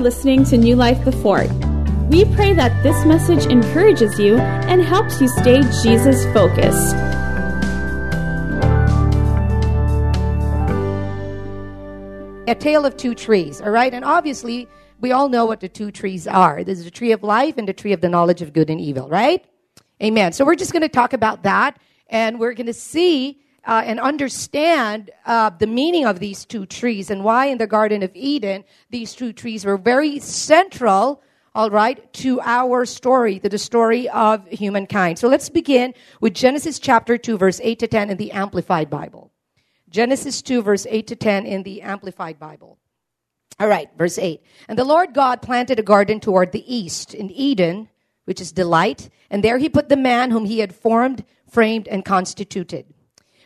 for 0.00 0.04
listening 0.04 0.44
to 0.44 0.56
New 0.56 0.76
Life 0.76 1.04
Before. 1.04 1.46
We 2.08 2.24
pray 2.24 2.54
that 2.54 2.82
this 2.82 3.04
message 3.04 3.44
encourages 3.52 4.18
you 4.18 4.38
and 4.38 4.80
helps 4.80 5.20
you 5.20 5.28
stay 5.28 5.60
Jesus 5.82 6.24
focused. 6.32 6.96
A 12.48 12.54
tale 12.58 12.86
of 12.86 12.96
two 12.96 13.14
trees, 13.14 13.60
all 13.60 13.68
right? 13.68 13.92
And 13.92 14.02
obviously, 14.02 14.66
we 15.00 15.12
all 15.12 15.28
know 15.28 15.44
what 15.44 15.60
the 15.60 15.68
two 15.68 15.90
trees 15.90 16.26
are. 16.26 16.64
There's 16.64 16.84
the 16.84 16.90
tree 16.90 17.12
of 17.12 17.22
life 17.22 17.58
and 17.58 17.68
the 17.68 17.74
tree 17.74 17.92
of 17.92 18.00
the 18.00 18.08
knowledge 18.08 18.40
of 18.40 18.54
good 18.54 18.70
and 18.70 18.80
evil, 18.80 19.06
right? 19.06 19.44
Amen. 20.02 20.32
So 20.32 20.46
we're 20.46 20.54
just 20.54 20.72
going 20.72 20.80
to 20.80 20.88
talk 20.88 21.12
about 21.12 21.42
that, 21.42 21.78
and 22.08 22.40
we're 22.40 22.54
going 22.54 22.68
to 22.68 22.72
see 22.72 23.42
uh, 23.64 23.82
and 23.84 24.00
understand 24.00 25.10
uh, 25.26 25.50
the 25.50 25.66
meaning 25.66 26.06
of 26.06 26.18
these 26.18 26.44
two 26.44 26.66
trees 26.66 27.10
and 27.10 27.24
why 27.24 27.46
in 27.46 27.58
the 27.58 27.66
Garden 27.66 28.02
of 28.02 28.10
Eden 28.14 28.64
these 28.90 29.14
two 29.14 29.32
trees 29.32 29.64
were 29.64 29.76
very 29.76 30.18
central, 30.18 31.22
all 31.54 31.70
right, 31.70 32.12
to 32.14 32.40
our 32.40 32.84
story, 32.84 33.38
to 33.38 33.48
the 33.48 33.58
story 33.58 34.08
of 34.08 34.46
humankind. 34.48 35.18
So 35.18 35.28
let's 35.28 35.48
begin 35.48 35.94
with 36.20 36.34
Genesis 36.34 36.78
chapter 36.78 37.18
2, 37.18 37.38
verse 37.38 37.60
8 37.62 37.78
to 37.80 37.86
10 37.86 38.10
in 38.10 38.16
the 38.16 38.32
Amplified 38.32 38.88
Bible. 38.88 39.30
Genesis 39.90 40.40
2, 40.42 40.62
verse 40.62 40.86
8 40.88 41.06
to 41.08 41.16
10 41.16 41.46
in 41.46 41.62
the 41.64 41.82
Amplified 41.82 42.38
Bible. 42.38 42.78
All 43.58 43.68
right, 43.68 43.90
verse 43.98 44.16
8. 44.16 44.40
And 44.68 44.78
the 44.78 44.84
Lord 44.84 45.12
God 45.12 45.42
planted 45.42 45.78
a 45.78 45.82
garden 45.82 46.18
toward 46.20 46.52
the 46.52 46.74
east 46.74 47.12
in 47.12 47.30
Eden, 47.30 47.88
which 48.24 48.40
is 48.40 48.52
delight, 48.52 49.10
and 49.28 49.44
there 49.44 49.58
he 49.58 49.68
put 49.68 49.88
the 49.88 49.96
man 49.96 50.30
whom 50.30 50.46
he 50.46 50.60
had 50.60 50.74
formed, 50.74 51.24
framed, 51.50 51.86
and 51.88 52.04
constituted. 52.04 52.86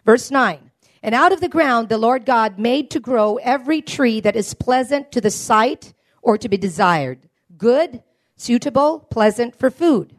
Verse 0.05 0.31
9. 0.31 0.71
And 1.03 1.15
out 1.15 1.33
of 1.33 1.41
the 1.41 1.49
ground 1.49 1.89
the 1.89 1.99
Lord 1.99 2.25
God 2.25 2.59
made 2.59 2.91
to 2.91 3.01
grow 3.01 3.37
every 3.37 3.83
tree 3.83 4.21
that 4.21 4.37
is 4.37 4.55
pleasant 4.55 5.13
to 5.13 5.21
the 5.21 5.31
sight 5.31 5.93
or 6.23 6.39
to 6.39 6.49
be 6.49 6.57
desired, 6.57 7.29
good, 7.59 8.03
suitable, 8.37 9.01
pleasant 9.11 9.55
for 9.55 9.71
food. 9.71 10.15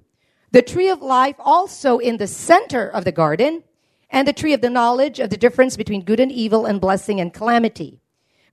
The 0.52 0.62
tree 0.62 0.90
of 0.90 1.02
life 1.02 1.36
also 1.40 1.98
in 1.98 2.18
the 2.18 2.28
center 2.28 2.88
of 2.88 3.04
the 3.04 3.12
garden, 3.12 3.64
and 4.10 4.28
the 4.28 4.34
tree 4.34 4.54
of 4.54 4.62
the 4.62 4.70
knowledge 4.70 5.20
of 5.20 5.30
the 5.30 5.38
difference 5.38 5.76
between 5.76 6.06
good 6.06 6.20
and 6.20 6.32
evil 6.32 6.66
and 6.66 6.80
blessing 6.80 7.20
and 7.20 7.34
calamity. 7.34 8.00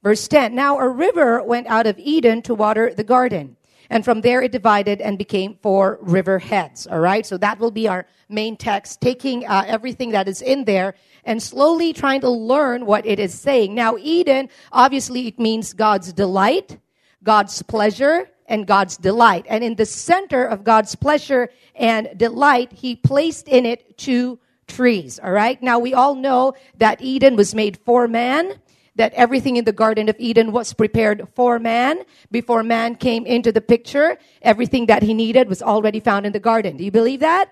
Verse 0.03 0.27
10 0.27 0.55
Now 0.55 0.79
a 0.79 0.89
river 0.89 1.43
went 1.43 1.67
out 1.69 1.87
of 1.87 1.99
Eden 1.99 2.43
to 2.43 2.55
water 2.55 2.93
the 2.93 3.05
garden. 3.05 3.57
And 3.93 4.07
from 4.07 4.23
there 4.23 4.41
it 4.41 4.53
divided 4.53 5.03
and 5.03 5.19
became 5.19 5.59
four 5.61 5.99
river 6.01 6.39
heads. 6.39 6.87
All 6.87 6.99
right. 6.99 7.27
So 7.27 7.37
that 7.37 7.59
will 7.59 7.71
be 7.71 7.89
our 7.89 8.07
main 8.31 8.57
text, 8.57 9.03
taking 9.03 9.47
uh, 9.47 9.65
everything 9.67 10.13
that 10.13 10.29
is 10.29 10.41
in 10.41 10.65
there 10.65 10.95
and 11.25 11.43
slowly 11.43 11.93
trying 11.93 12.23
to 12.23 12.31
learn 12.31 12.87
what 12.87 13.05
it 13.05 13.21
is 13.21 13.39
saying. 13.39 13.75
Now, 13.75 13.99
Eden, 14.01 14.49
obviously, 14.73 15.29
it 15.29 15.39
means 15.39 15.75
God's 15.75 16.11
delight, 16.15 16.79
God's 17.23 17.61
pleasure, 17.61 18.31
and 18.47 18.67
God's 18.67 18.97
delight. 18.97 19.45
And 19.47 19.63
in 19.63 19.75
the 19.75 19.85
center 19.85 20.43
of 20.43 20.65
God's 20.65 20.95
pleasure 20.95 21.51
and 21.75 22.09
delight, 22.17 22.73
He 22.73 22.97
placed 22.97 23.47
in 23.47 23.67
it 23.67 23.99
two 23.99 24.39
trees. 24.69 25.21
All 25.23 25.33
right. 25.33 25.63
Now, 25.63 25.79
we 25.79 25.93
all 25.93 26.15
know 26.15 26.55
that 26.79 27.03
Eden 27.03 27.37
was 27.37 27.55
made 27.55 27.77
for 27.85 28.09
man 28.09 28.55
that 28.97 29.13
everything 29.15 29.57
in 29.57 29.65
the 29.65 29.73
Garden 29.73 30.09
of 30.09 30.17
Eden 30.19 30.53
was 30.53 30.73
prepared 30.73 31.29
for 31.35 31.59
man. 31.59 32.03
Before 32.31 32.63
man 32.63 32.97
came 32.97 33.27
into 33.27 33.53
the 33.53 33.61
picture, 33.61 34.19
everything 34.43 34.87
that 34.87 35.03
he 35.03 35.15
needed 35.15 35.49
was 35.49 35.63
already 35.63 36.01
found 36.01 36.27
in 36.27 36.33
the 36.33 36.41
garden. 36.41 36.77
Do 36.77 36.85
you 36.85 36.91
believe 36.91 37.21
that? 37.21 37.51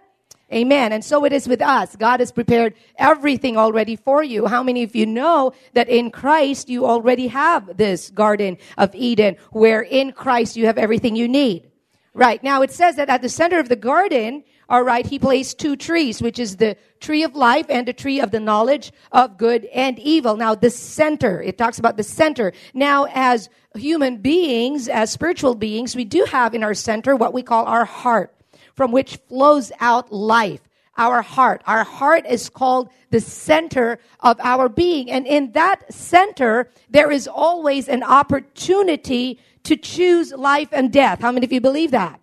Amen. 0.52 0.92
And 0.92 1.04
so 1.04 1.24
it 1.24 1.32
is 1.32 1.46
with 1.46 1.62
us. 1.62 1.94
God 1.94 2.18
has 2.18 2.32
prepared 2.32 2.74
everything 2.96 3.56
already 3.56 3.94
for 3.94 4.24
you. 4.24 4.46
How 4.46 4.64
many 4.64 4.82
of 4.82 4.96
you 4.96 5.06
know 5.06 5.52
that 5.74 5.88
in 5.88 6.10
Christ 6.10 6.68
you 6.68 6.86
already 6.86 7.28
have 7.28 7.76
this 7.76 8.10
Garden 8.10 8.58
of 8.76 8.92
Eden 8.94 9.36
where 9.52 9.80
in 9.80 10.10
Christ 10.10 10.56
you 10.56 10.66
have 10.66 10.76
everything 10.76 11.14
you 11.14 11.28
need? 11.28 11.70
Right. 12.14 12.42
Now 12.42 12.62
it 12.62 12.72
says 12.72 12.96
that 12.96 13.08
at 13.08 13.22
the 13.22 13.28
center 13.28 13.60
of 13.60 13.68
the 13.68 13.76
garden, 13.76 14.42
all 14.70 14.84
right, 14.84 15.04
he 15.04 15.18
placed 15.18 15.58
two 15.58 15.74
trees, 15.74 16.22
which 16.22 16.38
is 16.38 16.56
the 16.56 16.76
tree 17.00 17.24
of 17.24 17.34
life 17.34 17.66
and 17.68 17.88
the 17.88 17.92
tree 17.92 18.20
of 18.20 18.30
the 18.30 18.38
knowledge 18.38 18.92
of 19.10 19.36
good 19.36 19.64
and 19.66 19.98
evil. 19.98 20.36
Now 20.36 20.54
the 20.54 20.70
center, 20.70 21.42
it 21.42 21.58
talks 21.58 21.80
about 21.80 21.96
the 21.96 22.04
center. 22.04 22.52
Now 22.72 23.08
as 23.12 23.48
human 23.74 24.18
beings, 24.18 24.88
as 24.88 25.10
spiritual 25.10 25.56
beings, 25.56 25.96
we 25.96 26.04
do 26.04 26.24
have 26.24 26.54
in 26.54 26.62
our 26.62 26.74
center 26.74 27.16
what 27.16 27.34
we 27.34 27.42
call 27.42 27.64
our 27.66 27.84
heart 27.84 28.32
from 28.76 28.92
which 28.92 29.16
flows 29.28 29.72
out 29.80 30.12
life. 30.12 30.60
Our 30.96 31.22
heart. 31.22 31.62
Our 31.66 31.82
heart 31.82 32.26
is 32.26 32.48
called 32.48 32.90
the 33.10 33.20
center 33.20 33.98
of 34.20 34.38
our 34.40 34.68
being. 34.68 35.10
And 35.10 35.26
in 35.26 35.52
that 35.52 35.92
center, 35.92 36.70
there 36.90 37.10
is 37.10 37.26
always 37.26 37.88
an 37.88 38.02
opportunity 38.02 39.40
to 39.64 39.76
choose 39.76 40.32
life 40.32 40.68
and 40.72 40.92
death. 40.92 41.20
How 41.20 41.32
many 41.32 41.46
of 41.46 41.52
you 41.52 41.60
believe 41.60 41.90
that? 41.92 42.20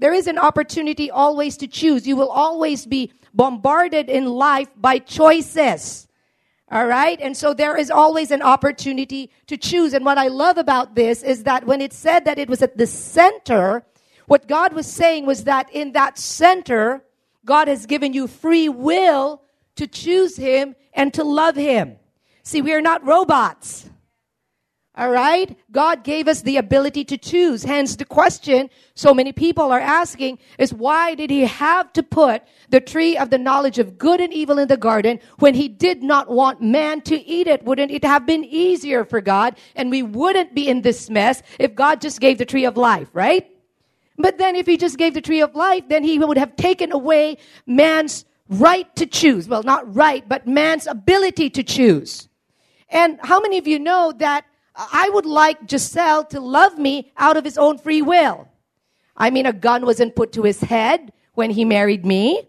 There 0.00 0.14
is 0.14 0.26
an 0.26 0.38
opportunity 0.38 1.10
always 1.10 1.56
to 1.58 1.66
choose. 1.66 2.06
You 2.06 2.16
will 2.16 2.30
always 2.30 2.86
be 2.86 3.12
bombarded 3.34 4.08
in 4.08 4.26
life 4.26 4.68
by 4.76 4.98
choices. 4.98 6.08
All 6.70 6.86
right. 6.86 7.20
And 7.20 7.36
so 7.36 7.52
there 7.52 7.76
is 7.76 7.90
always 7.90 8.30
an 8.30 8.42
opportunity 8.42 9.30
to 9.46 9.56
choose. 9.56 9.92
And 9.92 10.04
what 10.04 10.18
I 10.18 10.28
love 10.28 10.56
about 10.56 10.94
this 10.94 11.22
is 11.22 11.44
that 11.44 11.66
when 11.66 11.80
it 11.80 11.92
said 11.92 12.24
that 12.24 12.38
it 12.38 12.48
was 12.48 12.62
at 12.62 12.78
the 12.78 12.86
center, 12.86 13.84
what 14.26 14.48
God 14.48 14.72
was 14.72 14.86
saying 14.86 15.26
was 15.26 15.44
that 15.44 15.70
in 15.70 15.92
that 15.92 16.18
center, 16.18 17.04
God 17.44 17.68
has 17.68 17.86
given 17.86 18.12
you 18.12 18.26
free 18.26 18.68
will 18.68 19.42
to 19.76 19.86
choose 19.86 20.36
Him 20.36 20.76
and 20.94 21.12
to 21.14 21.24
love 21.24 21.56
Him. 21.56 21.96
See, 22.42 22.62
we 22.62 22.72
are 22.72 22.80
not 22.80 23.04
robots. 23.04 23.90
All 24.96 25.10
right? 25.10 25.56
God 25.70 26.02
gave 26.02 26.26
us 26.26 26.42
the 26.42 26.56
ability 26.56 27.04
to 27.04 27.16
choose. 27.16 27.62
Hence, 27.62 27.94
the 27.94 28.04
question 28.04 28.68
so 28.94 29.14
many 29.14 29.32
people 29.32 29.70
are 29.70 29.80
asking 29.80 30.38
is 30.58 30.74
why 30.74 31.14
did 31.14 31.30
He 31.30 31.42
have 31.42 31.92
to 31.92 32.02
put 32.02 32.42
the 32.70 32.80
tree 32.80 33.16
of 33.16 33.30
the 33.30 33.38
knowledge 33.38 33.78
of 33.78 33.96
good 33.98 34.20
and 34.20 34.32
evil 34.32 34.58
in 34.58 34.66
the 34.66 34.76
garden 34.76 35.20
when 35.38 35.54
He 35.54 35.68
did 35.68 36.02
not 36.02 36.28
want 36.28 36.60
man 36.60 37.02
to 37.02 37.16
eat 37.16 37.46
it? 37.46 37.62
Wouldn't 37.62 37.92
it 37.92 38.04
have 38.04 38.26
been 38.26 38.44
easier 38.44 39.04
for 39.04 39.20
God 39.20 39.56
and 39.76 39.90
we 39.90 40.02
wouldn't 40.02 40.54
be 40.54 40.68
in 40.68 40.82
this 40.82 41.08
mess 41.08 41.40
if 41.58 41.74
God 41.74 42.00
just 42.00 42.20
gave 42.20 42.38
the 42.38 42.44
tree 42.44 42.64
of 42.64 42.76
life, 42.76 43.08
right? 43.12 43.48
But 44.18 44.38
then 44.38 44.56
if 44.56 44.66
he 44.66 44.76
just 44.76 44.98
gave 44.98 45.14
the 45.14 45.20
tree 45.20 45.40
of 45.40 45.54
life, 45.54 45.84
then 45.88 46.02
he 46.02 46.18
would 46.18 46.36
have 46.36 46.56
taken 46.56 46.92
away 46.92 47.38
man's 47.64 48.24
right 48.48 48.94
to 48.96 49.06
choose. 49.06 49.48
Well, 49.48 49.62
not 49.62 49.94
right, 49.94 50.28
but 50.28 50.46
man's 50.46 50.86
ability 50.86 51.48
to 51.50 51.62
choose. 51.62 52.28
And 52.90 53.18
how 53.22 53.40
many 53.40 53.56
of 53.56 53.68
you 53.68 53.78
know 53.78 54.12
that 54.18 54.44
I 54.74 55.10
would 55.12 55.26
like 55.26 55.68
Giselle 55.68 56.24
to 56.26 56.40
love 56.40 56.78
me 56.78 57.12
out 57.16 57.36
of 57.36 57.44
his 57.44 57.58
own 57.58 57.78
free 57.78 58.02
will? 58.02 58.48
I 59.16 59.30
mean, 59.30 59.46
a 59.46 59.52
gun 59.52 59.84
wasn't 59.84 60.16
put 60.16 60.32
to 60.32 60.42
his 60.42 60.60
head 60.60 61.12
when 61.34 61.50
he 61.50 61.64
married 61.64 62.06
me. 62.06 62.48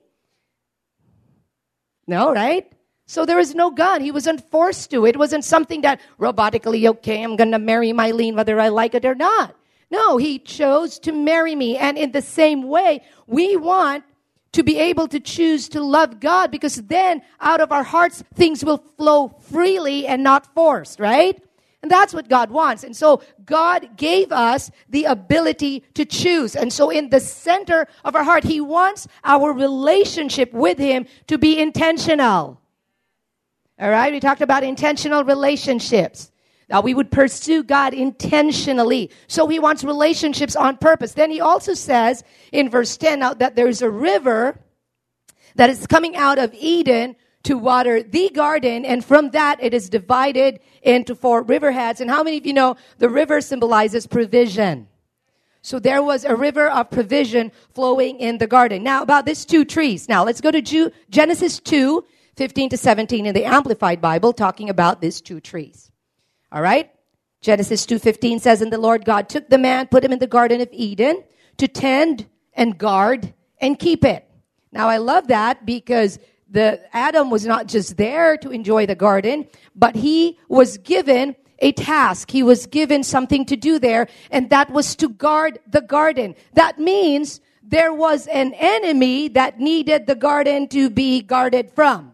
No, 2.08 2.32
right? 2.32 2.72
So 3.06 3.26
there 3.26 3.38
was 3.38 3.54
no 3.54 3.72
gun. 3.72 4.02
He 4.02 4.12
wasn't 4.12 4.50
forced 4.50 4.90
to. 4.92 5.06
It 5.06 5.18
wasn't 5.18 5.44
something 5.44 5.82
that 5.82 6.00
robotically, 6.20 6.88
okay, 6.88 7.22
I'm 7.24 7.36
going 7.36 7.52
to 7.52 7.60
marry 7.60 7.92
Mylene 7.92 8.36
whether 8.36 8.60
I 8.60 8.70
like 8.70 8.96
it 8.96 9.06
or 9.06 9.16
not. 9.16 9.56
No, 9.90 10.16
he 10.16 10.40
chose 10.40 10.98
to 11.00 11.12
marry 11.12 11.54
me. 11.54 11.78
And 11.78 11.98
in 11.98 12.14
the 12.14 12.22
same 12.22 12.64
way, 12.64 13.04
we 13.28 13.58
want 13.58 14.06
to 14.54 14.64
be 14.64 14.80
able 14.80 15.08
to 15.10 15.20
choose 15.20 15.68
to 15.70 15.82
love 15.82 16.20
God 16.20 16.52
because 16.52 16.76
then 16.76 17.22
out 17.42 17.60
of 17.60 17.72
our 17.72 17.84
hearts, 17.84 18.24
things 18.34 18.64
will 18.64 18.78
flow 18.98 19.30
freely 19.42 20.08
and 20.08 20.24
not 20.24 20.54
forced, 20.54 21.00
right? 21.00 21.42
And 21.82 21.90
that's 21.90 22.14
what 22.14 22.30
God 22.30 22.52
wants. 22.52 22.84
And 22.84 22.96
so 22.96 23.24
God 23.44 23.98
gave 23.98 24.32
us 24.32 24.70
the 24.90 25.06
ability 25.06 25.84
to 25.96 26.06
choose. 26.06 26.56
And 26.56 26.72
so 26.72 26.92
in 26.92 27.10
the 27.10 27.20
center 27.20 27.88
of 28.06 28.16
our 28.16 28.24
heart, 28.24 28.44
He 28.44 28.62
wants 28.62 29.08
our 29.24 29.52
relationship 29.52 30.54
with 30.54 30.78
Him 30.78 31.08
to 31.28 31.40
be 31.40 31.58
intentional. 31.58 32.62
All 33.80 33.90
right. 33.90 34.14
We 34.14 34.20
talked 34.20 34.42
about 34.42 34.64
intentional 34.64 35.24
relationships. 35.24 36.32
Now 36.70 36.82
we 36.82 36.94
would 36.94 37.12
pursue 37.12 37.64
God 37.64 37.94
intentionally. 37.94 39.10
So 39.28 39.48
he 39.48 39.60
wants 39.60 39.84
relationships 39.84 40.56
on 40.56 40.78
purpose. 40.78 41.14
Then 41.14 41.32
he 41.32 41.42
also 41.42 41.74
says 41.74 42.24
in 42.52 42.70
verse 42.70 42.96
10 42.96 43.20
now 43.20 43.34
that 43.34 43.56
there's 43.56 43.82
a 43.82 43.90
river 43.90 44.58
that 45.56 45.70
is 45.70 45.86
coming 45.88 46.16
out 46.16 46.38
of 46.38 46.54
Eden 46.54 47.18
to 47.44 47.58
water 47.58 48.04
the 48.04 48.30
garden, 48.30 48.86
and 48.86 49.04
from 49.04 49.32
that 49.32 49.62
it 49.62 49.74
is 49.74 49.90
divided 49.90 50.60
into 50.82 51.16
four 51.16 51.44
riverheads. 51.44 52.00
And 52.00 52.10
how 52.10 52.24
many 52.24 52.38
of 52.38 52.46
you 52.46 52.54
know 52.54 52.76
the 53.00 53.10
river 53.10 53.42
symbolizes 53.42 54.08
provision? 54.08 54.88
So 55.64 55.80
there 55.80 56.02
was 56.02 56.26
a 56.26 56.36
river 56.36 56.70
of 56.70 56.90
provision 56.90 57.52
flowing 57.74 58.20
in 58.20 58.40
the 58.40 58.48
garden. 58.48 58.84
Now 58.84 59.04
about 59.04 59.26
these 59.26 59.46
two 59.46 59.64
trees. 59.64 60.10
Now 60.10 60.24
let's 60.24 60.42
go 60.42 60.50
to 60.52 60.92
Genesis 61.10 61.60
2, 61.60 62.04
15 62.36 62.70
to 62.70 62.78
17 62.78 63.26
in 63.26 63.36
the 63.36 63.46
Amplified 63.46 64.02
Bible, 64.02 64.34
talking 64.34 64.70
about 64.70 65.02
these 65.02 65.22
two 65.22 65.40
trees. 65.40 65.92
All 66.52 66.62
right? 66.62 66.92
Genesis 67.42 67.88
2:15 67.88 68.40
says 68.40 68.62
and 68.62 68.72
the 68.72 68.78
Lord 68.78 69.04
God 69.04 69.28
took 69.28 69.50
the 69.50 69.58
man 69.58 69.88
put 69.88 70.04
him 70.04 70.14
in 70.14 70.20
the 70.20 70.28
garden 70.28 70.62
of 70.62 70.70
Eden 70.72 71.24
to 71.58 71.68
tend 71.68 72.28
and 72.54 72.78
guard 72.78 73.34
and 73.60 73.80
keep 73.80 74.06
it. 74.06 74.28
Now 74.72 74.88
I 74.88 74.98
love 74.98 75.28
that 75.28 75.66
because 75.66 76.20
the 76.52 76.82
Adam 76.96 77.30
was 77.30 77.46
not 77.46 77.68
just 77.68 77.98
there 77.98 78.38
to 78.38 78.50
enjoy 78.50 78.86
the 78.86 78.96
garden, 78.96 79.48
but 79.76 79.96
he 79.96 80.38
was 80.50 80.78
given 80.78 81.36
a 81.60 81.72
task. 81.72 82.30
He 82.30 82.44
was 82.44 82.66
given 82.66 83.04
something 83.04 83.46
to 83.46 83.56
do 83.56 83.80
there, 83.80 84.08
and 84.30 84.50
that 84.50 84.70
was 84.70 84.96
to 84.98 85.10
guard 85.10 85.60
the 85.68 85.82
garden. 85.82 86.36
That 86.54 86.78
means 86.78 87.40
there 87.64 87.94
was 87.94 88.28
an 88.28 88.54
enemy 88.56 89.30
that 89.30 89.60
needed 89.60 90.08
the 90.08 90.16
garden 90.16 90.68
to 90.70 90.90
be 90.90 91.22
guarded 91.22 91.72
from. 91.72 92.14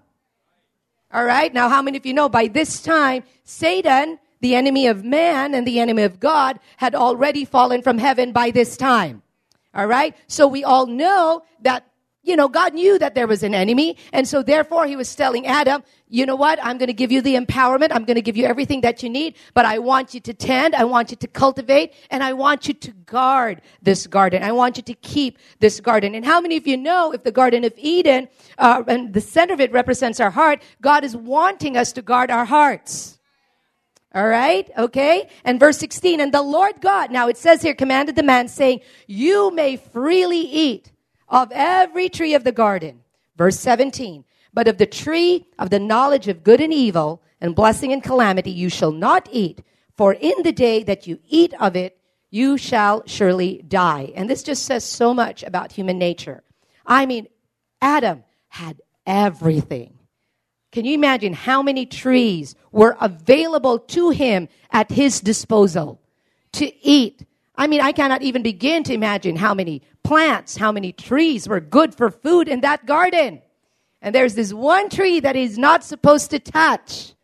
All 1.11 1.23
right. 1.25 1.53
Now, 1.53 1.69
how 1.69 1.81
many 1.81 1.97
of 1.97 2.05
you 2.05 2.13
know 2.13 2.29
by 2.29 2.47
this 2.47 2.81
time, 2.81 3.23
Satan, 3.43 4.19
the 4.41 4.55
enemy 4.55 4.87
of 4.87 5.03
man 5.03 5.55
and 5.55 5.65
the 5.65 5.79
enemy 5.79 6.03
of 6.03 6.19
God, 6.19 6.59
had 6.75 6.93
already 6.93 7.45
fallen 7.45 7.81
from 7.81 7.97
heaven 7.97 8.33
by 8.33 8.51
this 8.51 8.77
time? 8.77 9.23
All 9.73 9.87
right. 9.87 10.15
So 10.27 10.47
we 10.47 10.63
all 10.63 10.85
know 10.85 11.43
that 11.61 11.87
you 12.27 12.35
know, 12.35 12.47
God 12.47 12.73
knew 12.73 12.99
that 12.99 13.15
there 13.15 13.27
was 13.27 13.43
an 13.43 13.55
enemy. 13.55 13.97
And 14.13 14.27
so 14.27 14.43
therefore 14.43 14.85
he 14.85 14.95
was 14.95 15.13
telling 15.15 15.47
Adam, 15.47 15.83
you 16.09 16.25
know 16.25 16.35
what? 16.35 16.59
I'm 16.63 16.77
going 16.77 16.87
to 16.87 16.93
give 16.93 17.11
you 17.11 17.21
the 17.21 17.35
empowerment. 17.35 17.89
I'm 17.91 18.05
going 18.05 18.15
to 18.15 18.21
give 18.21 18.37
you 18.37 18.45
everything 18.45 18.81
that 18.81 19.03
you 19.03 19.09
need, 19.09 19.35
but 19.53 19.65
I 19.65 19.79
want 19.79 20.13
you 20.13 20.19
to 20.21 20.33
tend. 20.33 20.75
I 20.75 20.85
want 20.85 21.11
you 21.11 21.17
to 21.17 21.27
cultivate 21.27 21.93
and 22.09 22.23
I 22.23 22.33
want 22.33 22.67
you 22.67 22.73
to 22.73 22.91
guard 22.91 23.61
this 23.81 24.07
garden. 24.07 24.43
I 24.43 24.51
want 24.51 24.77
you 24.77 24.83
to 24.83 24.93
keep 24.93 25.37
this 25.59 25.79
garden. 25.79 26.15
And 26.15 26.25
how 26.25 26.39
many 26.39 26.57
of 26.57 26.67
you 26.67 26.77
know 26.77 27.11
if 27.13 27.23
the 27.23 27.31
Garden 27.31 27.63
of 27.63 27.73
Eden, 27.77 28.27
uh, 28.57 28.83
and 28.87 29.13
the 29.13 29.21
center 29.21 29.53
of 29.53 29.59
it 29.59 29.71
represents 29.71 30.19
our 30.19 30.31
heart, 30.31 30.61
God 30.81 31.03
is 31.03 31.15
wanting 31.15 31.77
us 31.77 31.91
to 31.93 32.01
guard 32.01 32.31
our 32.31 32.45
hearts. 32.45 33.19
All 34.13 34.27
right. 34.27 34.69
Okay. 34.77 35.29
And 35.43 35.59
verse 35.59 35.77
16, 35.77 36.19
and 36.19 36.33
the 36.33 36.41
Lord 36.41 36.81
God, 36.81 37.11
now 37.11 37.27
it 37.27 37.37
says 37.37 37.61
here, 37.61 37.75
commanded 37.75 38.15
the 38.15 38.23
man 38.23 38.47
saying, 38.47 38.79
you 39.05 39.51
may 39.51 39.75
freely 39.77 40.39
eat 40.39 40.91
of 41.29 41.51
every 41.51 42.09
tree 42.09 42.33
of 42.33 42.43
the 42.43 42.51
garden. 42.51 43.01
Verse 43.35 43.59
17. 43.59 44.23
But 44.53 44.67
of 44.67 44.77
the 44.77 44.85
tree 44.85 45.47
of 45.59 45.69
the 45.69 45.79
knowledge 45.79 46.27
of 46.27 46.43
good 46.43 46.61
and 46.61 46.73
evil 46.73 47.21
and 47.39 47.55
blessing 47.55 47.91
and 47.91 48.03
calamity 48.03 48.51
you 48.51 48.69
shall 48.69 48.91
not 48.91 49.29
eat, 49.31 49.61
for 49.95 50.13
in 50.13 50.43
the 50.43 50.51
day 50.51 50.83
that 50.83 51.05
you 51.07 51.19
eat 51.27 51.53
of 51.59 51.75
it, 51.75 51.99
you 52.29 52.57
shall 52.57 53.03
surely 53.05 53.63
die. 53.67 54.11
And 54.15 54.29
this 54.29 54.43
just 54.43 54.65
says 54.65 54.83
so 54.83 55.13
much 55.13 55.43
about 55.43 55.71
human 55.71 55.97
nature. 55.97 56.43
I 56.85 57.05
mean, 57.05 57.27
Adam 57.81 58.23
had 58.49 58.81
everything. 59.05 59.97
Can 60.71 60.85
you 60.85 60.93
imagine 60.93 61.33
how 61.33 61.61
many 61.61 61.85
trees 61.85 62.55
were 62.71 62.97
available 62.99 63.79
to 63.79 64.09
him 64.09 64.49
at 64.71 64.91
his 64.91 65.21
disposal 65.21 66.01
to 66.53 66.85
eat? 66.85 67.25
I 67.57 67.67
mean, 67.67 67.81
I 67.81 67.91
cannot 67.91 68.21
even 68.21 68.43
begin 68.43 68.83
to 68.83 68.93
imagine 68.93 69.35
how 69.35 69.53
many 69.53 69.81
plants, 70.03 70.57
how 70.57 70.71
many 70.71 70.91
trees 70.91 71.49
were 71.49 71.59
good 71.59 71.95
for 71.95 72.11
food 72.11 72.47
in 72.47 72.61
that 72.61 72.85
garden. 72.85 73.41
And 74.01 74.13
there's 74.13 74.35
this 74.35 74.53
one 74.53 74.89
tree 74.89 75.19
that 75.19 75.35
he's 75.35 75.57
not 75.57 75.83
supposed 75.83 76.29
to 76.31 76.39
touch. 76.39 77.15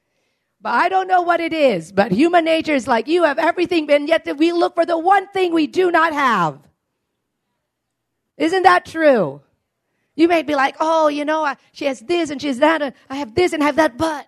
But 0.59 0.73
I 0.73 0.89
don't 0.89 1.07
know 1.07 1.21
what 1.21 1.39
it 1.39 1.53
is. 1.53 1.91
But 1.91 2.11
human 2.11 2.45
nature 2.45 2.73
is 2.73 2.87
like, 2.87 3.07
you 3.07 3.23
have 3.23 3.37
everything, 3.37 3.91
and 3.91 4.07
yet 4.07 4.27
we 4.37 4.51
look 4.51 4.73
for 4.75 4.85
the 4.85 4.97
one 4.97 5.27
thing 5.27 5.53
we 5.53 5.67
do 5.67 5.91
not 5.91 6.13
have. 6.13 6.59
Isn't 8.37 8.63
that 8.63 8.85
true? 8.85 9.41
You 10.15 10.27
may 10.27 10.41
be 10.41 10.55
like, 10.55 10.77
oh, 10.79 11.09
you 11.09 11.25
know, 11.25 11.43
I, 11.43 11.57
she 11.73 11.85
has 11.85 11.99
this 11.99 12.29
and 12.29 12.41
she 12.41 12.47
has 12.47 12.59
that, 12.59 12.81
and 12.81 12.93
I 13.09 13.17
have 13.17 13.35
this 13.35 13.53
and 13.53 13.61
I 13.61 13.67
have 13.67 13.75
that, 13.75 13.97
but, 13.97 14.25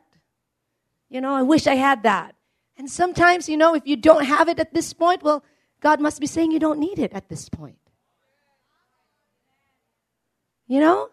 you 1.10 1.22
know, 1.22 1.34
I 1.34 1.44
wish 1.44 1.68
I 1.68 1.76
had 1.76 2.04
that. 2.04 2.36
And 2.78 2.90
sometimes, 2.90 3.48
you 3.48 3.58
know, 3.58 3.74
if 3.76 3.84
you 3.86 3.96
don't 3.96 4.26
have 4.26 4.50
it 4.50 4.60
at 4.60 4.74
this 4.74 4.94
point, 4.94 5.24
well, 5.24 5.44
God 5.86 6.02
must 6.02 6.20
be 6.20 6.26
saying 6.26 6.50
you 6.50 6.58
don't 6.58 6.80
need 6.80 6.98
it 6.98 7.14
at 7.14 7.30
this 7.30 7.48
point. 7.48 7.78
You 10.68 10.80
know? 10.80 11.10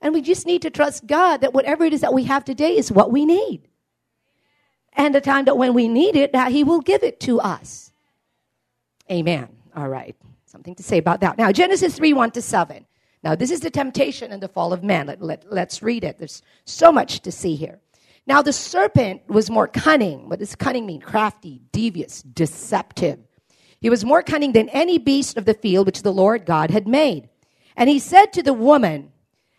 And 0.00 0.12
we 0.12 0.20
just 0.20 0.46
need 0.46 0.62
to 0.62 0.70
trust 0.70 1.06
God 1.06 1.42
that 1.42 1.54
whatever 1.54 1.84
it 1.84 1.92
is 1.92 2.00
that 2.00 2.12
we 2.12 2.24
have 2.24 2.44
today 2.44 2.76
is 2.76 2.90
what 2.90 3.12
we 3.12 3.24
need. 3.24 3.68
And 4.94 5.14
the 5.14 5.20
time 5.20 5.44
that 5.44 5.56
when 5.56 5.74
we 5.74 5.86
need 5.86 6.16
it, 6.16 6.32
that 6.32 6.50
He 6.50 6.64
will 6.64 6.80
give 6.80 7.04
it 7.04 7.20
to 7.20 7.38
us. 7.38 7.92
Amen. 9.08 9.46
All 9.76 9.88
right. 9.88 10.16
Something 10.44 10.74
to 10.74 10.82
say 10.82 10.98
about 10.98 11.20
that. 11.20 11.38
Now, 11.38 11.52
Genesis 11.52 11.94
3 11.94 12.12
1 12.12 12.32
to 12.32 12.42
7. 12.42 12.84
Now, 13.22 13.36
this 13.36 13.52
is 13.52 13.60
the 13.60 13.70
temptation 13.70 14.32
and 14.32 14.42
the 14.42 14.48
fall 14.48 14.72
of 14.72 14.82
man. 14.82 15.06
Let, 15.06 15.22
let, 15.22 15.52
let's 15.52 15.84
read 15.84 16.02
it. 16.02 16.18
There's 16.18 16.42
so 16.64 16.90
much 16.90 17.20
to 17.20 17.30
see 17.30 17.54
here. 17.54 17.78
Now, 18.26 18.42
the 18.42 18.52
serpent 18.52 19.22
was 19.28 19.50
more 19.50 19.68
cunning. 19.68 20.28
What 20.28 20.40
does 20.40 20.56
cunning 20.56 20.84
mean? 20.84 21.00
Crafty, 21.00 21.60
devious, 21.70 22.22
deceptive. 22.22 23.20
He 23.86 23.90
was 23.90 24.04
more 24.04 24.20
cunning 24.20 24.50
than 24.50 24.68
any 24.70 24.98
beast 24.98 25.36
of 25.36 25.44
the 25.44 25.54
field 25.54 25.86
which 25.86 26.02
the 26.02 26.12
Lord 26.12 26.44
God 26.44 26.72
had 26.72 26.88
made. 26.88 27.28
And 27.76 27.88
he 27.88 28.00
said 28.00 28.32
to 28.32 28.42
the 28.42 28.52
woman, 28.52 29.12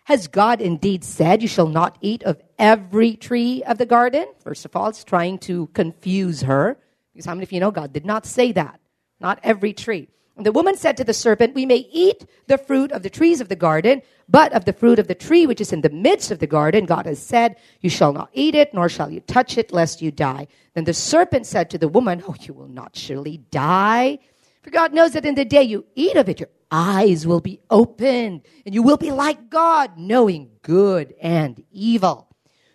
Has 0.04 0.28
God 0.28 0.60
indeed 0.60 1.06
said, 1.06 1.42
You 1.42 1.48
shall 1.48 1.70
not 1.70 1.98
eat 2.02 2.24
of 2.24 2.42
every 2.60 3.16
tree 3.16 3.64
of 3.64 3.78
the 3.78 3.86
garden? 3.86 4.26
First 4.44 4.66
of 4.66 4.76
all, 4.76 4.90
it's 4.90 5.06
trying 5.06 5.38
to 5.48 5.68
confuse 5.68 6.42
her. 6.42 6.78
Because 7.14 7.26
how 7.26 7.36
many 7.36 7.44
of 7.44 7.54
you 7.54 7.62
know 7.62 7.72
God 7.72 7.94
did 7.94 8.06
not 8.06 8.26
say 8.26 8.52
that? 8.52 8.82
Not 9.22 9.40
every 9.44 9.72
tree. 9.72 10.10
The 10.40 10.52
woman 10.52 10.78
said 10.78 10.98
to 10.98 11.04
the 11.04 11.14
serpent, 11.14 11.56
We 11.56 11.66
may 11.66 11.88
eat 11.92 12.26
the 12.46 12.58
fruit 12.58 12.92
of 12.92 13.02
the 13.02 13.10
trees 13.10 13.42
of 13.42 13.50
the 13.50 13.56
garden, 13.56 14.02
but 14.30 14.54
of 14.54 14.66
the 14.66 14.74
fruit 14.74 15.00
of 15.00 15.08
the 15.08 15.16
tree 15.16 15.48
which 15.48 15.62
is 15.62 15.74
in 15.74 15.82
the 15.82 15.90
midst 15.90 16.30
of 16.32 16.40
the 16.40 16.48
garden, 16.48 16.86
God 16.86 17.06
has 17.06 17.20
said, 17.20 17.56
You 17.82 17.90
shall 17.90 18.14
not 18.14 18.30
eat 18.34 18.54
it, 18.54 18.74
nor 18.74 18.88
shall 18.88 19.10
you 19.10 19.20
touch 19.22 19.58
it, 19.58 19.74
lest 19.74 20.02
you 20.02 20.12
die. 20.12 20.48
Then 20.76 20.84
the 20.84 20.94
serpent 20.94 21.46
said 21.46 21.70
to 21.72 21.78
the 21.78 21.88
woman, 21.88 22.24
Oh, 22.28 22.36
you 22.40 22.54
will 22.54 22.68
not 22.68 22.96
surely 22.96 23.38
die. 23.50 24.20
For 24.62 24.70
God 24.70 24.94
knows 24.94 25.14
that 25.14 25.26
in 25.26 25.36
the 25.36 25.46
day 25.46 25.64
you 25.64 25.86
eat 25.96 26.18
of 26.18 26.30
it, 26.30 26.40
your 26.40 26.50
eyes 26.70 27.26
will 27.26 27.40
be 27.40 27.62
opened 27.70 28.42
and 28.66 28.76
you 28.76 28.84
will 28.84 28.98
be 28.98 29.12
like 29.12 29.50
God, 29.50 29.98
knowing 29.98 30.52
good 30.62 31.16
and 31.22 31.64
evil. 31.72 32.28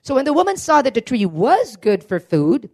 So 0.03 0.15
when 0.15 0.25
the 0.25 0.33
woman 0.33 0.57
saw 0.57 0.83
that 0.83 0.95
the 0.95 1.01
tree 1.01 1.27
was 1.27 1.77
good 1.77 2.03
for 2.03 2.19
food, 2.19 2.71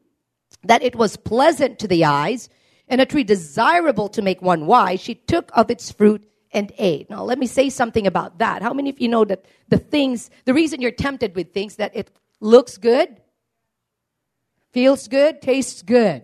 that 0.65 0.83
it 0.83 0.97
was 0.97 1.17
pleasant 1.17 1.79
to 1.81 1.89
the 1.89 2.05
eyes, 2.05 2.49
and 2.89 3.01
a 3.01 3.07
tree 3.07 3.25
desirable 3.25 4.09
to 4.11 4.23
make 4.23 4.43
one 4.43 4.67
wise, 4.67 5.01
she 5.01 5.15
took 5.15 5.51
of 5.55 5.71
its 5.71 5.93
fruit 5.93 6.29
and 6.53 6.73
ate. 6.79 7.11
Now, 7.11 7.23
let 7.23 7.39
me 7.39 7.47
say 7.47 7.69
something 7.71 8.07
about 8.07 8.39
that. 8.39 8.63
How 8.63 8.73
many 8.73 8.91
of 8.91 9.01
you 9.01 9.09
know 9.09 9.25
that 9.25 9.45
the 9.69 9.79
things, 9.79 10.31
the 10.45 10.55
reason 10.55 10.81
you're 10.81 10.91
tempted 10.91 11.35
with 11.35 11.53
things, 11.53 11.77
that 11.77 11.95
it 11.95 12.11
looks 12.41 12.79
good, 12.79 13.21
feels 14.73 15.09
good, 15.09 15.43
tastes 15.43 15.83
good, 15.83 16.23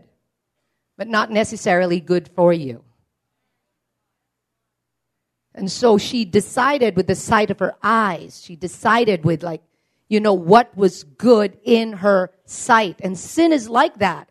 but 0.96 1.08
not 1.08 1.31
necessarily 1.31 2.00
good 2.00 2.31
for 2.34 2.52
you? 2.52 2.82
And 5.55 5.70
so 5.70 5.99
she 5.99 6.25
decided 6.25 6.96
with 6.96 7.06
the 7.06 7.14
sight 7.14 7.50
of 7.50 7.61
her 7.61 7.76
eyes, 7.82 8.43
she 8.43 8.56
decided 8.56 9.25
with 9.25 9.43
like, 9.43 9.62
you 10.08 10.20
know, 10.20 10.34
what 10.34 10.76
was 10.76 11.05
good 11.05 11.58
in 11.62 11.93
her 11.93 12.31
sight. 12.44 13.00
And 13.02 13.19
sin 13.19 13.52
is 13.52 13.69
like 13.69 13.99
that. 13.99 14.28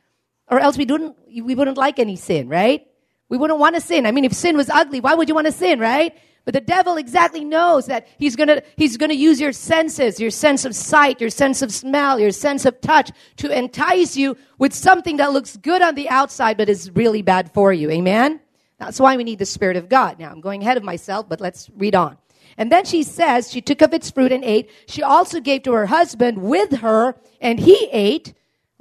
Or 0.49 0.59
else 0.59 0.77
we 0.77 0.85
wouldn't, 0.85 1.15
we 1.27 1.55
wouldn't 1.55 1.77
like 1.77 1.99
any 1.99 2.15
sin, 2.15 2.49
right? 2.49 2.85
We 3.29 3.37
wouldn't 3.37 3.59
want 3.59 3.75
to 3.75 3.81
sin. 3.81 4.05
I 4.05 4.11
mean, 4.11 4.25
if 4.25 4.33
sin 4.33 4.57
was 4.57 4.69
ugly, 4.69 4.99
why 4.99 5.15
would 5.15 5.29
you 5.29 5.35
want 5.35 5.47
to 5.47 5.53
sin, 5.53 5.79
right? 5.79 6.15
But 6.45 6.53
the 6.53 6.61
devil 6.61 6.97
exactly 6.97 7.45
knows 7.45 7.85
that 7.85 8.07
he's 8.17 8.35
gonna, 8.35 8.61
he's 8.75 8.97
gonna 8.97 9.13
use 9.13 9.39
your 9.39 9.53
senses, 9.53 10.19
your 10.19 10.29
sense 10.29 10.65
of 10.65 10.75
sight, 10.75 11.21
your 11.21 11.29
sense 11.29 11.61
of 11.61 11.73
smell, 11.73 12.19
your 12.19 12.31
sense 12.31 12.65
of 12.65 12.81
touch 12.81 13.11
to 13.37 13.57
entice 13.57 14.17
you 14.17 14.35
with 14.57 14.73
something 14.73 15.17
that 15.17 15.31
looks 15.31 15.55
good 15.55 15.81
on 15.81 15.95
the 15.95 16.09
outside 16.09 16.57
but 16.57 16.67
is 16.67 16.91
really 16.91 17.21
bad 17.21 17.53
for 17.53 17.71
you. 17.71 17.89
Amen? 17.89 18.41
That's 18.77 18.99
why 18.99 19.15
we 19.15 19.23
need 19.23 19.39
the 19.39 19.45
Spirit 19.45 19.77
of 19.77 19.87
God. 19.87 20.19
Now, 20.19 20.29
I'm 20.29 20.41
going 20.41 20.61
ahead 20.61 20.75
of 20.75 20.83
myself, 20.83 21.29
but 21.29 21.39
let's 21.39 21.69
read 21.77 21.95
on. 21.95 22.17
And 22.57 22.71
then 22.71 22.85
she 22.85 23.03
says, 23.03 23.49
she 23.49 23.61
took 23.61 23.81
of 23.81 23.93
its 23.93 24.11
fruit 24.11 24.31
and 24.31 24.43
ate. 24.43 24.69
She 24.87 25.01
also 25.01 25.39
gave 25.39 25.63
to 25.63 25.71
her 25.73 25.85
husband 25.85 26.39
with 26.39 26.79
her, 26.79 27.15
and 27.39 27.59
he 27.59 27.89
ate. 27.91 28.33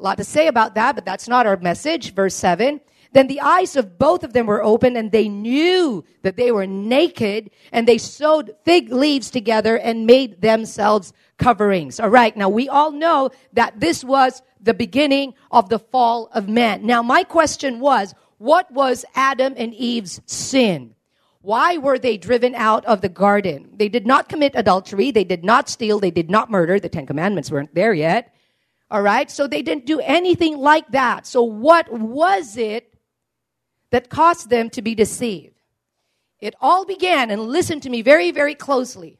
Lot 0.03 0.19
to 0.19 0.25
say 0.25 0.49
about 0.49 0.75
that, 0.75 0.95
but 0.95 1.05
that's 1.05 1.29
not 1.29 1.47
our 1.47 1.57
message. 1.57 2.13
Verse 2.15 2.35
7. 2.35 2.81
Then 3.13 3.27
the 3.27 3.41
eyes 3.41 3.77
of 3.77 3.99
both 3.99 4.25
of 4.25 4.33
them 4.33 4.47
were 4.47 4.63
open, 4.63 4.97
and 4.97 5.13
they 5.13 5.29
knew 5.29 6.03
that 6.23 6.37
they 6.37 6.51
were 6.51 6.67
naked, 6.67 7.51
and 7.71 7.87
they 7.87 7.99
sewed 7.99 8.55
fig 8.65 8.91
leaves 8.91 9.31
together 9.31 9.79
and 9.79 10.07
made 10.07 10.41
themselves 10.41 11.13
coverings. 11.37 12.01
All 12.01 12.09
right, 12.09 12.35
now 12.37 12.49
we 12.49 12.69
all 12.69 12.91
know 12.91 13.31
that 13.53 13.79
this 13.79 14.03
was 14.03 14.43
the 14.61 14.73
beginning 14.75 15.35
of 15.51 15.69
the 15.69 15.79
fall 15.79 16.31
of 16.33 16.49
man. 16.49 16.87
Now, 16.87 17.03
my 17.03 17.23
question 17.23 17.81
was, 17.81 18.15
what 18.39 18.71
was 18.73 19.05
Adam 19.15 19.55
and 19.57 19.75
Eve's 19.75 20.21
sin? 20.27 20.95
Why 21.43 21.77
were 21.77 21.99
they 21.99 22.17
driven 22.17 22.55
out 22.55 22.85
of 22.87 23.03
the 23.03 23.09
garden? 23.09 23.69
They 23.75 23.89
did 23.89 24.07
not 24.07 24.29
commit 24.29 24.53
adultery. 24.55 25.11
They 25.11 25.25
did 25.25 25.45
not 25.45 25.69
steal. 25.69 25.99
They 25.99 26.11
did 26.11 26.31
not 26.31 26.51
murder. 26.51 26.81
The 26.81 26.89
Ten 26.89 27.07
Commandments 27.07 27.51
weren't 27.51 27.75
there 27.75 27.93
yet. 27.93 28.32
All 28.93 29.01
right. 29.01 29.31
So 29.31 29.47
they 29.47 29.63
didn't 29.63 29.87
do 29.87 30.01
anything 30.01 30.59
like 30.59 30.87
that. 30.91 31.27
So 31.27 31.43
what 31.43 31.91
was 31.91 32.59
it 32.59 32.95
that 33.91 34.11
caused 34.11 34.51
them 34.51 34.69
to 34.69 34.83
be 34.83 34.95
deceived? 34.95 35.59
It 36.41 36.55
all 36.61 36.85
began, 36.85 37.31
and 37.31 37.41
listen 37.49 37.81
to 37.81 37.89
me 37.89 38.03
very, 38.03 38.33
very 38.33 38.55
closely. 38.55 39.19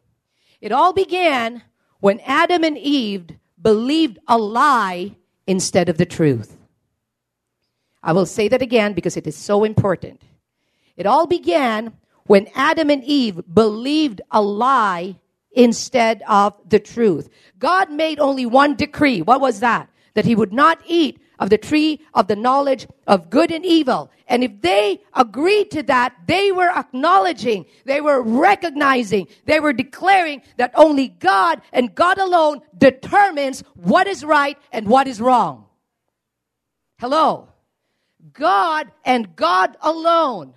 It 0.61 0.73
all 0.73 0.93
began 0.93 1.63
when 2.01 2.21
Adam 2.21 2.65
and 2.65 2.77
Eve 2.77 3.31
believed 3.63 4.19
a 4.29 4.37
lie 4.37 5.17
instead 5.47 5.89
of 5.89 5.97
the 5.97 6.05
truth. 6.05 6.59
I 8.03 8.13
will 8.13 8.27
say 8.27 8.49
that 8.49 8.61
again 8.61 8.93
because 8.93 9.17
it 9.17 9.27
is 9.27 9.37
so 9.37 9.65
important. 9.65 10.21
It 10.97 11.07
all 11.07 11.27
began 11.27 11.95
when 12.27 12.47
Adam 12.55 12.91
and 12.91 13.03
Eve 13.05 13.41
believed 13.55 14.21
a 14.31 14.43
lie 14.43 15.17
instead 15.55 16.23
of 16.29 16.55
the 16.69 16.79
truth. 16.79 17.29
God 17.59 17.91
made 17.91 18.19
only 18.19 18.47
one 18.47 18.75
decree. 18.75 19.23
What 19.23 19.41
was 19.41 19.61
that? 19.61 19.89
That 20.15 20.25
he 20.25 20.35
would 20.35 20.53
not 20.53 20.81
eat 20.87 21.21
of 21.39 21.51
the 21.51 21.59
tree 21.59 22.01
of 22.15 22.29
the 22.29 22.37
knowledge 22.37 22.87
of 23.07 23.29
good 23.29 23.51
and 23.51 23.67
evil. 23.67 24.11
And 24.29 24.45
if 24.45 24.61
they 24.61 25.01
agreed 25.13 25.71
to 25.73 25.83
that, 25.85 26.15
they 26.27 26.53
were 26.53 26.71
acknowledging, 26.71 27.67
they 27.85 28.01
were 28.01 28.23
recognizing, 28.23 29.27
they 29.45 29.59
were 29.59 29.73
declaring 29.73 30.43
that 30.57 30.73
only 30.75 31.09
God 31.09 31.61
and 31.73 31.95
God 31.95 32.19
alone 32.19 32.61
determines 32.77 33.63
what 33.75 34.07
is 34.07 34.25
right 34.25 34.57
and 34.71 34.87
what 34.87 35.09
is 35.09 35.21
wrong. 35.21 35.67
Hello. 36.99 37.49
God 38.33 38.93
and 39.05 39.35
God 39.35 39.77
alone 39.81 40.55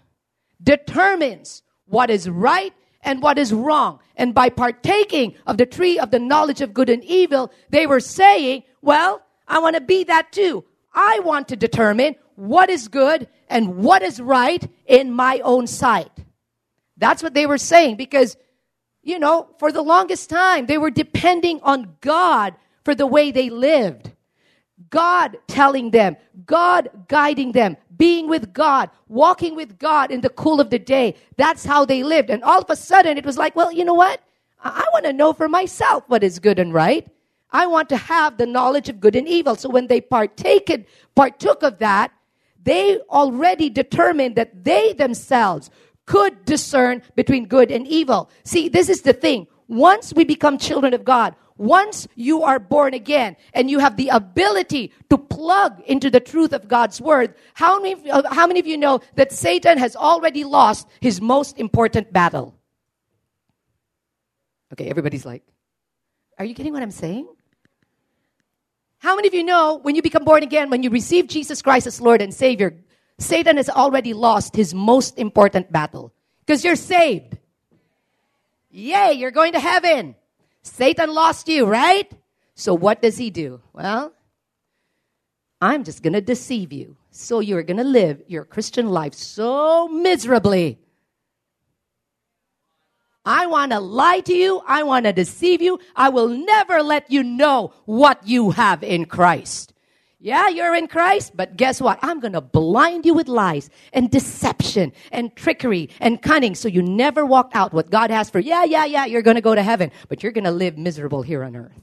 determines 0.62 1.64
what 1.88 2.10
is 2.10 2.30
right 2.30 2.74
and 3.06 3.22
what 3.22 3.38
is 3.38 3.54
wrong. 3.54 4.00
And 4.18 4.34
by 4.34 4.50
partaking 4.50 5.36
of 5.48 5.58
the 5.58 5.66
tree 5.66 5.98
of 6.00 6.12
the 6.12 6.20
knowledge 6.20 6.62
of 6.62 6.74
good 6.74 6.90
and 6.90 7.04
evil, 7.04 7.52
they 7.70 7.88
were 7.88 8.02
saying, 8.02 8.64
well, 8.82 9.22
I 9.48 9.60
want 9.60 9.76
to 9.76 9.82
be 9.82 10.04
that 10.06 10.32
too. 10.32 10.66
I 10.94 11.20
want 11.20 11.48
to 11.50 11.56
determine 11.56 12.16
what 12.36 12.70
is 12.70 12.88
good 12.88 13.28
and 13.48 13.78
what 13.78 14.02
is 14.02 14.20
right 14.20 14.68
in 14.86 15.14
my 15.14 15.40
own 15.40 15.68
sight. 15.68 16.12
That's 16.98 17.22
what 17.22 17.34
they 17.34 17.46
were 17.46 17.58
saying 17.58 17.98
because, 17.98 18.38
you 19.04 19.20
know, 19.20 19.50
for 19.60 19.72
the 19.72 19.82
longest 19.82 20.30
time, 20.30 20.66
they 20.66 20.78
were 20.78 20.92
depending 20.92 21.60
on 21.62 21.96
God 22.02 22.56
for 22.84 22.96
the 22.96 23.08
way 23.08 23.32
they 23.32 23.50
lived. 23.50 24.12
God 24.90 25.38
telling 25.48 25.92
them, 25.92 26.18
God 26.46 26.90
guiding 27.08 27.52
them, 27.52 27.78
being 27.98 28.28
with 28.28 28.54
God, 28.54 28.90
walking 29.08 29.56
with 29.56 29.78
God 29.80 30.12
in 30.12 30.22
the 30.22 30.30
cool 30.30 30.60
of 30.60 30.70
the 30.70 30.80
day. 30.80 31.16
That's 31.38 31.66
how 31.66 31.86
they 31.86 32.04
lived. 32.04 32.30
And 32.30 32.44
all 32.44 32.62
of 32.62 32.70
a 32.70 32.76
sudden 32.76 33.18
it 33.18 33.26
was 33.26 33.38
like, 33.38 33.56
well, 33.56 33.72
you 33.72 33.86
know 33.86 33.94
what? 33.94 34.22
I, 34.64 34.84
I 34.86 34.86
want 34.94 35.06
to 35.06 35.14
know 35.14 35.34
for 35.34 35.48
myself 35.48 36.04
what 36.08 36.24
is 36.24 36.40
good 36.40 36.60
and 36.60 36.74
right. 36.74 37.08
I 37.52 37.68
want 37.68 37.90
to 37.90 37.98
have 37.98 38.38
the 38.38 38.46
knowledge 38.46 38.90
of 38.90 39.00
good 39.00 39.16
and 39.16 39.28
evil. 39.28 39.56
So 39.56 39.70
when 39.70 39.88
they 39.88 40.02
partaken, 40.02 40.86
partook 41.16 41.64
of 41.64 41.78
that, 41.80 42.12
they 42.64 43.00
already 43.10 43.70
determined 43.70 44.36
that 44.36 44.64
they 44.64 44.94
themselves 44.94 45.70
could 46.06 46.46
discern 46.46 47.02
between 47.16 47.46
good 47.46 47.72
and 47.72 47.88
evil. 47.88 48.30
See, 48.44 48.70
this 48.70 48.90
is 48.90 49.04
the 49.04 49.14
thing. 49.14 49.48
Once 49.68 50.14
we 50.14 50.26
become 50.26 50.58
children 50.58 50.94
of 50.94 51.06
God, 51.06 51.36
once 51.58 52.08
you 52.16 52.44
are 52.44 52.60
born 52.60 52.94
again 52.94 53.36
and 53.54 53.70
you 53.70 53.80
have 53.80 53.96
the 53.96 54.10
ability 54.10 54.92
to 55.10 55.18
plug 55.18 55.82
into 55.86 56.10
the 56.10 56.20
truth 56.20 56.52
of 56.52 56.68
God's 56.68 57.00
word, 57.00 57.34
how 57.54 57.80
many, 57.80 58.10
how 58.10 58.46
many 58.46 58.60
of 58.60 58.68
you 58.68 58.78
know 58.78 59.00
that 59.16 59.32
Satan 59.32 59.78
has 59.78 59.96
already 59.96 60.44
lost 60.44 60.88
his 61.00 61.22
most 61.22 61.58
important 61.58 62.12
battle? 62.12 62.56
Okay, 64.74 64.90
everybody's 64.90 65.26
like, 65.26 65.44
are 66.38 66.44
you 66.44 66.54
getting 66.54 66.74
what 66.74 66.84
I'm 66.84 66.92
saying? 66.92 67.28
How 68.98 69.16
many 69.16 69.28
of 69.28 69.34
you 69.34 69.44
know 69.44 69.80
when 69.82 69.96
you 69.96 70.02
become 70.02 70.26
born 70.26 70.44
again, 70.44 70.70
when 70.70 70.84
you 70.84 70.90
receive 70.90 71.28
Jesus 71.28 71.62
Christ 71.62 71.88
as 71.88 72.02
Lord 72.02 72.22
and 72.22 72.34
Savior, 72.34 72.76
Satan 73.18 73.56
has 73.56 73.70
already 73.70 74.14
lost 74.14 74.56
his 74.56 74.74
most 74.74 75.18
important 75.18 75.72
battle? 75.72 76.12
Because 76.46 76.66
you're 76.66 76.76
saved. 76.76 77.38
Yay, 78.72 79.14
you're 79.14 79.32
going 79.32 79.54
to 79.54 79.60
heaven. 79.60 80.16
Satan 80.66 81.14
lost 81.14 81.48
you, 81.48 81.66
right? 81.66 82.12
So 82.56 82.74
what 82.74 83.02
does 83.02 83.18
he 83.18 83.30
do? 83.30 83.62
Well, 83.72 84.14
I'm 85.62 85.84
just 85.84 86.02
going 86.02 86.14
to 86.14 86.22
deceive 86.22 86.74
you. 86.74 86.98
So 87.12 87.40
you're 87.40 87.64
going 87.64 87.78
to 87.78 87.84
live 87.84 88.24
your 88.28 88.44
Christian 88.44 88.90
life 88.90 89.14
so 89.14 89.88
miserably. 89.88 90.80
I 93.24 93.46
want 93.46 93.72
to 93.72 93.80
lie 93.80 94.20
to 94.22 94.34
you. 94.34 94.62
I 94.68 94.84
want 94.84 95.06
to 95.06 95.14
deceive 95.14 95.62
you. 95.62 95.80
I 95.96 96.10
will 96.10 96.28
never 96.28 96.82
let 96.82 97.10
you 97.12 97.24
know 97.24 97.74
what 97.86 98.28
you 98.28 98.52
have 98.52 98.84
in 98.84 99.06
Christ. 99.06 99.72
Yeah, 100.26 100.48
you're 100.48 100.74
in 100.74 100.88
Christ, 100.88 101.34
but 101.36 101.56
guess 101.56 101.80
what? 101.80 102.00
I'm 102.02 102.20
going 102.20 102.34
to 102.34 102.42
blind 102.42 103.06
you 103.06 103.14
with 103.14 103.28
lies 103.28 103.70
and 103.94 104.10
deception 104.10 104.92
and 105.12 105.36
trickery 105.36 105.92
and 106.00 106.20
cunning 106.20 106.56
so 106.56 106.68
you 106.68 106.82
never 106.82 107.24
walk 107.24 107.52
out 107.54 107.74
what 107.74 107.92
God 107.92 108.10
has 108.10 108.32
for. 108.32 108.40
You. 108.40 108.50
Yeah, 108.50 108.64
yeah, 108.64 108.86
yeah, 108.86 109.06
you're 109.06 109.22
going 109.22 109.36
to 109.36 109.42
go 109.42 109.54
to 109.54 109.62
heaven, 109.62 109.92
but 110.10 110.24
you're 110.24 110.32
going 110.32 110.46
to 110.46 110.52
live 110.52 110.80
miserable 110.80 111.22
here 111.22 111.44
on 111.44 111.56
earth. 111.56 111.80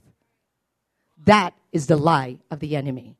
That 1.24 1.54
is 1.70 1.86
the 1.86 1.96
lie 1.96 2.40
of 2.50 2.58
the 2.58 2.74
enemy 2.74 3.14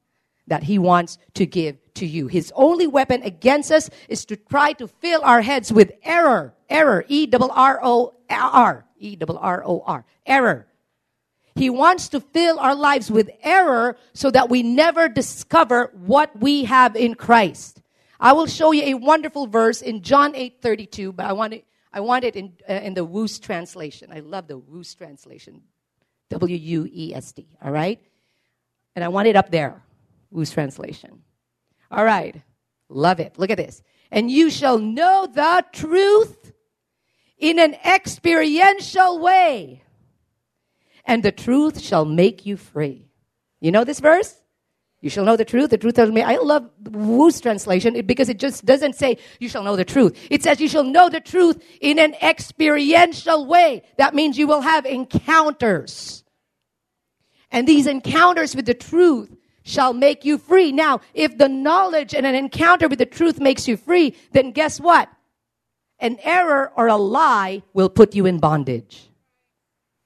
that 0.49 0.65
he 0.65 0.77
wants 0.77 1.19
to 1.35 1.47
give 1.47 1.77
to 1.95 2.05
you. 2.05 2.27
His 2.27 2.53
only 2.57 2.89
weapon 2.89 3.23
against 3.23 3.71
us 3.71 3.91
is 4.09 4.25
to 4.25 4.35
try 4.35 4.73
to 4.73 4.89
fill 4.89 5.23
our 5.23 5.41
heads 5.41 5.73
with 5.73 5.93
error. 6.03 6.53
Error. 6.69 7.05
E 7.07 7.27
double 7.27 7.53
R 7.53 7.79
O 7.81 8.15
R. 8.29 8.85
E 8.99 9.15
double 9.15 9.39
R 9.39 9.63
O 9.65 9.85
R. 9.87 10.05
Error. 10.27 10.67
He 11.55 11.69
wants 11.71 12.09
to 12.11 12.21
fill 12.21 12.59
our 12.59 12.75
lives 12.75 13.11
with 13.11 13.31
error 13.43 13.97
so 14.15 14.31
that 14.31 14.49
we 14.49 14.63
never 14.63 15.09
discover 15.09 15.91
what 15.95 16.39
we 16.41 16.65
have 16.65 16.97
in 16.97 17.15
Christ. 17.15 17.83
I 18.19 18.33
will 18.33 18.47
show 18.47 18.73
you 18.73 18.85
a 18.85 18.95
wonderful 18.95 19.47
verse 19.47 19.83
in 19.83 20.03
John 20.03 20.35
8 20.35 20.63
32, 20.63 21.13
but 21.13 21.27
I 21.27 21.33
want 21.33 21.55
it, 21.55 21.65
I 21.93 22.01
want 22.01 22.25
it 22.25 22.37
in, 22.37 22.53
uh, 22.69 22.75
in 22.75 22.95
the 22.95 23.07
Wuest 23.07 23.43
translation. 23.43 24.11
I 24.13 24.21
love 24.21 24.47
the 24.47 24.59
Wuest 24.59 24.97
translation. 24.97 25.63
W 26.31 26.57
U 26.57 26.89
E 26.91 27.15
S 27.15 27.33
T, 27.33 27.47
all 27.63 27.71
right? 27.71 28.01
And 28.97 29.05
I 29.05 29.09
want 29.09 29.29
it 29.29 29.37
up 29.37 29.51
there, 29.51 29.83
Wuest 30.33 30.55
translation. 30.55 31.23
All 31.91 32.05
right, 32.05 32.41
love 32.89 33.21
it. 33.21 33.39
Look 33.39 33.51
at 33.51 33.59
this. 33.59 33.83
And 34.11 34.31
you 34.31 34.51
shall 34.51 34.79
know 34.79 35.27
the 35.27 35.65
truth 35.73 36.53
in 37.39 37.59
an 37.59 37.75
experiential 37.85 39.19
way 39.19 39.82
and 41.05 41.23
the 41.23 41.33
truth 41.33 41.81
shall 41.81 42.05
make 42.05 42.47
you 42.47 42.57
free. 42.57 43.09
You 43.61 43.71
know 43.71 43.85
this 43.85 44.01
verse? 44.01 44.37
You 45.03 45.11
shall 45.11 45.25
know 45.25 45.37
the 45.37 45.45
truth. 45.45 45.71
The 45.71 45.79
truth 45.79 45.97
shall 45.97 46.11
me. 46.11 46.23
I 46.23 46.37
love 46.37 46.71
Wuest 46.85 47.43
translation 47.43 48.01
because 48.07 48.29
it 48.29 48.39
just 48.39 48.65
doesn't 48.65 48.95
say 48.95 49.19
you 49.41 49.49
shall 49.49 49.65
know 49.65 49.75
the 49.75 49.85
truth. 49.85 50.17
It 50.31 50.45
says 50.45 50.61
you 50.61 50.69
shall 50.69 50.85
know 50.85 51.09
the 51.09 51.21
truth 51.21 51.63
in 51.81 51.99
an 51.99 52.15
experiential 52.23 53.47
way. 53.47 53.83
That 53.99 54.15
means 54.15 54.39
you 54.39 54.47
will 54.47 54.61
have 54.61 54.87
encounters. 54.87 56.23
And 57.51 57.67
these 57.67 57.89
encounters 57.89 58.55
with 58.55 58.67
the 58.67 58.75
truth 58.75 59.37
shall 59.65 59.93
make 59.93 60.25
you 60.25 60.39
free. 60.39 60.71
Now, 60.71 61.01
if 61.15 61.37
the 61.37 61.49
knowledge 61.49 62.15
and 62.15 62.25
an 62.25 62.37
encounter 62.37 62.87
with 62.87 63.01
the 63.01 63.07
truth 63.07 63.41
makes 63.41 63.67
you 63.67 63.77
free, 63.77 64.17
then 64.31 64.53
guess 64.53 64.81
what? 64.81 65.09
An 65.99 66.19
error 66.23 66.73
or 66.77 66.87
a 66.87 66.97
lie 66.97 67.63
will 67.73 67.89
put 67.89 68.15
you 68.15 68.27
in 68.27 68.39
bondage. 68.39 69.09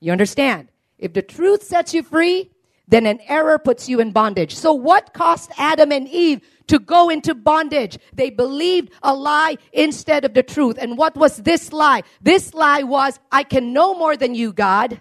You 0.00 0.12
understand? 0.12 0.68
If 0.98 1.12
the 1.12 1.22
truth 1.22 1.62
sets 1.62 1.92
you 1.94 2.02
free, 2.02 2.50
then 2.88 3.06
an 3.06 3.20
error 3.26 3.58
puts 3.58 3.88
you 3.88 4.00
in 4.00 4.12
bondage. 4.12 4.54
So 4.54 4.72
what 4.72 5.12
caused 5.12 5.50
Adam 5.58 5.90
and 5.92 6.08
Eve 6.08 6.40
to 6.68 6.78
go 6.78 7.08
into 7.08 7.34
bondage? 7.34 7.98
They 8.12 8.30
believed 8.30 8.90
a 9.02 9.14
lie 9.14 9.56
instead 9.72 10.24
of 10.24 10.34
the 10.34 10.42
truth. 10.42 10.78
And 10.80 10.96
what 10.96 11.16
was 11.16 11.38
this 11.38 11.72
lie? 11.72 12.02
This 12.22 12.54
lie 12.54 12.82
was, 12.82 13.18
I 13.32 13.42
can 13.42 13.72
know 13.72 13.94
more 13.94 14.16
than 14.16 14.34
you, 14.34 14.52
God. 14.52 15.00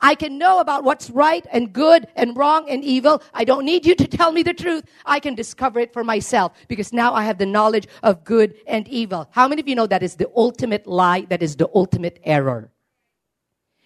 I 0.00 0.14
can 0.14 0.36
know 0.36 0.58
about 0.58 0.84
what's 0.84 1.08
right 1.08 1.46
and 1.50 1.72
good 1.72 2.08
and 2.14 2.36
wrong 2.36 2.68
and 2.68 2.84
evil. 2.84 3.22
I 3.32 3.44
don't 3.44 3.64
need 3.64 3.86
you 3.86 3.94
to 3.94 4.06
tell 4.06 4.32
me 4.32 4.42
the 4.42 4.52
truth. 4.52 4.84
I 5.06 5.18
can 5.18 5.34
discover 5.34 5.80
it 5.80 5.94
for 5.94 6.04
myself 6.04 6.52
because 6.68 6.92
now 6.92 7.14
I 7.14 7.24
have 7.24 7.38
the 7.38 7.46
knowledge 7.46 7.86
of 8.02 8.22
good 8.22 8.54
and 8.66 8.86
evil. 8.88 9.28
How 9.30 9.48
many 9.48 9.62
of 9.62 9.68
you 9.68 9.74
know 9.74 9.86
that 9.86 10.02
is 10.02 10.16
the 10.16 10.30
ultimate 10.36 10.86
lie? 10.86 11.22
That 11.30 11.42
is 11.42 11.56
the 11.56 11.70
ultimate 11.74 12.18
error. 12.24 12.73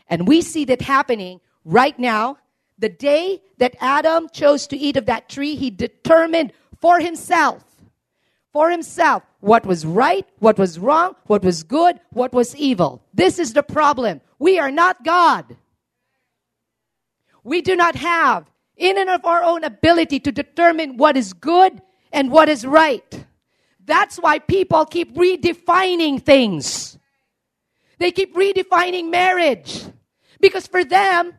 And 0.08 0.26
we 0.26 0.42
see 0.42 0.64
that 0.66 0.82
happening 0.82 1.40
right 1.64 1.98
now. 1.98 2.38
The 2.78 2.88
day 2.88 3.42
that 3.58 3.76
Adam 3.80 4.28
chose 4.32 4.66
to 4.68 4.76
eat 4.76 4.96
of 4.96 5.06
that 5.06 5.28
tree, 5.28 5.56
he 5.56 5.70
determined 5.70 6.52
for 6.80 7.00
himself, 7.00 7.64
for 8.52 8.70
himself, 8.70 9.24
what 9.40 9.66
was 9.66 9.84
right, 9.84 10.26
what 10.38 10.58
was 10.58 10.78
wrong, 10.78 11.14
what 11.26 11.42
was 11.42 11.62
good, 11.62 12.00
what 12.10 12.32
was 12.32 12.54
evil. 12.56 13.02
This 13.12 13.38
is 13.38 13.52
the 13.52 13.62
problem. 13.62 14.20
We 14.38 14.58
are 14.58 14.70
not 14.70 15.04
God. 15.04 15.56
We 17.44 17.62
do 17.62 17.76
not 17.76 17.96
have, 17.96 18.50
in 18.76 18.98
and 18.98 19.10
of 19.10 19.24
our 19.24 19.42
own 19.42 19.64
ability, 19.64 20.20
to 20.20 20.32
determine 20.32 20.96
what 20.96 21.16
is 21.16 21.32
good 21.32 21.82
and 22.12 22.30
what 22.30 22.48
is 22.48 22.64
right. 22.66 23.24
That's 23.84 24.18
why 24.18 24.38
people 24.38 24.84
keep 24.84 25.14
redefining 25.14 26.22
things. 26.22 26.98
They 27.98 28.12
keep 28.12 28.36
redefining 28.36 29.10
marriage. 29.10 29.84
Because 30.40 30.66
for 30.66 30.84
them, 30.84 31.38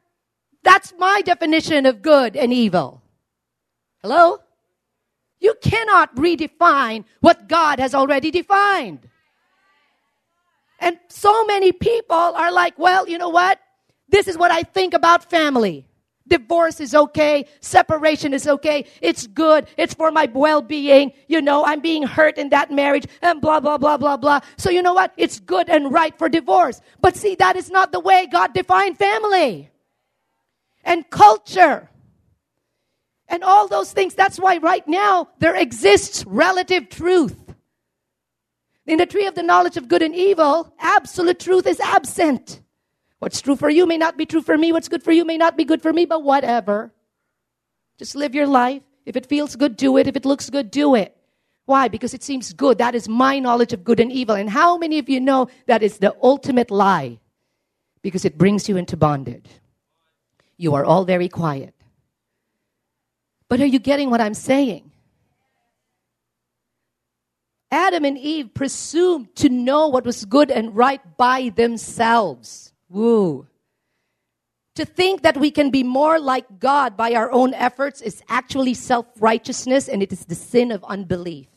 that's 0.63 0.93
my 0.97 1.21
definition 1.21 1.85
of 1.85 2.01
good 2.01 2.35
and 2.35 2.53
evil. 2.53 3.01
Hello? 4.01 4.39
You 5.39 5.55
cannot 5.61 6.15
redefine 6.15 7.05
what 7.21 7.47
God 7.47 7.79
has 7.79 7.95
already 7.95 8.29
defined. 8.31 9.07
And 10.79 10.97
so 11.09 11.45
many 11.45 11.71
people 11.71 12.15
are 12.15 12.51
like, 12.51 12.77
well, 12.77 13.07
you 13.07 13.17
know 13.17 13.29
what? 13.29 13.59
This 14.09 14.27
is 14.27 14.37
what 14.37 14.51
I 14.51 14.63
think 14.63 14.93
about 14.93 15.29
family. 15.29 15.85
Divorce 16.29 16.79
is 16.79 16.95
okay. 16.95 17.45
Separation 17.59 18.33
is 18.33 18.47
okay. 18.47 18.85
It's 19.01 19.27
good. 19.27 19.67
It's 19.77 19.93
for 19.93 20.11
my 20.11 20.29
well-being. 20.33 21.11
You 21.27 21.41
know, 21.41 21.65
I'm 21.65 21.81
being 21.81 22.03
hurt 22.03 22.37
in 22.37 22.49
that 22.49 22.71
marriage 22.71 23.05
and 23.21 23.41
blah, 23.41 23.59
blah, 23.59 23.77
blah, 23.77 23.97
blah, 23.97 24.17
blah. 24.17 24.39
So 24.57 24.69
you 24.69 24.81
know 24.81 24.93
what? 24.93 25.11
It's 25.17 25.39
good 25.39 25.69
and 25.69 25.91
right 25.91 26.17
for 26.17 26.29
divorce. 26.29 26.81
But 27.01 27.15
see, 27.15 27.35
that 27.35 27.55
is 27.55 27.69
not 27.69 27.91
the 27.91 27.99
way 27.99 28.27
God 28.31 28.53
defined 28.53 28.97
family 28.97 29.69
and 30.83 31.09
culture 31.09 31.89
and 33.27 33.43
all 33.43 33.67
those 33.67 33.91
things. 33.91 34.15
That's 34.15 34.39
why 34.39 34.57
right 34.57 34.87
now 34.87 35.29
there 35.39 35.55
exists 35.55 36.25
relative 36.25 36.89
truth. 36.89 37.35
In 38.85 38.97
the 38.97 39.05
tree 39.05 39.27
of 39.27 39.35
the 39.35 39.43
knowledge 39.43 39.77
of 39.77 39.87
good 39.87 40.01
and 40.01 40.15
evil, 40.15 40.73
absolute 40.79 41.39
truth 41.39 41.67
is 41.67 41.79
absent. 41.79 42.61
What's 43.19 43.41
true 43.41 43.55
for 43.55 43.69
you 43.69 43.85
may 43.85 43.97
not 43.97 44.17
be 44.17 44.25
true 44.25 44.41
for 44.41 44.57
me. 44.57 44.71
What's 44.71 44.87
good 44.87 45.03
for 45.03 45.11
you 45.11 45.25
may 45.25 45.37
not 45.37 45.57
be 45.57 45.65
good 45.65 45.81
for 45.81 45.91
me, 45.93 46.05
but 46.05 46.23
whatever. 46.23 46.93
Just 47.97 48.15
live 48.15 48.33
your 48.33 48.47
life. 48.47 48.81
If 49.05 49.15
it 49.15 49.25
feels 49.25 49.55
good, 49.55 49.75
do 49.75 49.97
it. 49.97 50.07
If 50.07 50.15
it 50.15 50.25
looks 50.25 50.49
good, 50.49 50.71
do 50.71 50.95
it. 50.95 51.15
Why? 51.65 51.87
Because 51.87 52.13
it 52.13 52.23
seems 52.23 52.53
good. 52.53 52.77
That 52.77 52.95
is 52.95 53.09
my 53.09 53.39
knowledge 53.39 53.73
of 53.73 53.83
good 53.83 53.99
and 53.99 54.11
evil. 54.11 54.35
And 54.35 54.49
how 54.49 54.77
many 54.77 54.99
of 54.99 55.09
you 55.09 55.19
know 55.19 55.49
that 55.67 55.83
is 55.83 55.97
the 55.97 56.15
ultimate 56.23 56.71
lie? 56.71 57.19
Because 58.01 58.23
it 58.25 58.37
brings 58.37 58.69
you 58.69 58.77
into 58.77 58.95
bondage. 58.95 59.49
You 60.57 60.75
are 60.75 60.85
all 60.85 61.05
very 61.05 61.29
quiet. 61.29 61.75
But 63.49 63.59
are 63.61 63.65
you 63.65 63.79
getting 63.79 64.09
what 64.09 64.21
I'm 64.21 64.33
saying? 64.33 64.91
Adam 67.71 68.05
and 68.05 68.17
Eve 68.17 68.53
presumed 68.53 69.35
to 69.35 69.49
know 69.49 69.89
what 69.89 70.05
was 70.05 70.25
good 70.25 70.49
and 70.49 70.75
right 70.75 71.01
by 71.17 71.49
themselves. 71.49 72.68
Woo. 72.89 73.47
To 74.75 74.85
think 74.85 75.21
that 75.23 75.37
we 75.37 75.51
can 75.51 75.71
be 75.71 75.83
more 75.83 76.19
like 76.19 76.59
God 76.59 76.95
by 76.95 77.13
our 77.13 77.31
own 77.31 77.53
efforts 77.53 78.01
is 78.01 78.23
actually 78.29 78.73
self 78.73 79.05
righteousness 79.19 79.87
and 79.87 80.01
it 80.01 80.11
is 80.11 80.25
the 80.25 80.35
sin 80.35 80.71
of 80.71 80.83
unbelief. 80.85 81.47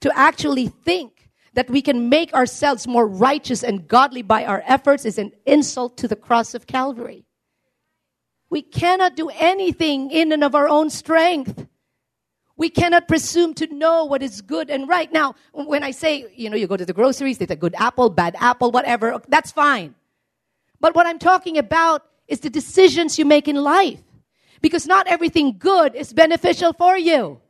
To 0.00 0.18
actually 0.18 0.68
think 0.68 1.30
that 1.54 1.68
we 1.68 1.82
can 1.82 2.08
make 2.08 2.32
ourselves 2.32 2.86
more 2.86 3.06
righteous 3.06 3.62
and 3.62 3.86
godly 3.86 4.22
by 4.22 4.44
our 4.44 4.62
efforts 4.66 5.04
is 5.04 5.18
an 5.18 5.32
insult 5.44 5.98
to 5.98 6.08
the 6.08 6.16
cross 6.16 6.54
of 6.54 6.66
Calvary. 6.66 7.26
We 8.48 8.62
cannot 8.62 9.16
do 9.16 9.28
anything 9.28 10.10
in 10.10 10.32
and 10.32 10.42
of 10.42 10.54
our 10.54 10.68
own 10.68 10.90
strength. 10.90 11.66
We 12.56 12.70
cannot 12.70 13.08
presume 13.08 13.54
to 13.54 13.66
know 13.66 14.04
what 14.04 14.22
is 14.22 14.40
good 14.40 14.70
and 14.70 14.88
right. 14.88 15.12
Now, 15.12 15.34
when 15.52 15.82
I 15.82 15.90
say, 15.90 16.26
you 16.34 16.48
know, 16.48 16.56
you 16.56 16.66
go 16.66 16.76
to 16.76 16.84
the 16.86 16.92
groceries, 16.92 17.38
there's 17.38 17.50
a 17.50 17.56
good 17.56 17.74
apple, 17.78 18.10
bad 18.10 18.36
apple, 18.38 18.70
whatever, 18.70 19.20
that's 19.28 19.52
fine. 19.52 19.94
But 20.82 20.96
what 20.96 21.06
I'm 21.06 21.20
talking 21.20 21.56
about 21.56 22.04
is 22.26 22.40
the 22.40 22.50
decisions 22.50 23.18
you 23.18 23.24
make 23.24 23.46
in 23.46 23.56
life. 23.56 24.02
Because 24.60 24.86
not 24.86 25.06
everything 25.06 25.56
good 25.58 25.94
is 25.94 26.12
beneficial 26.12 26.72
for 26.72 26.98
you. 26.98 27.40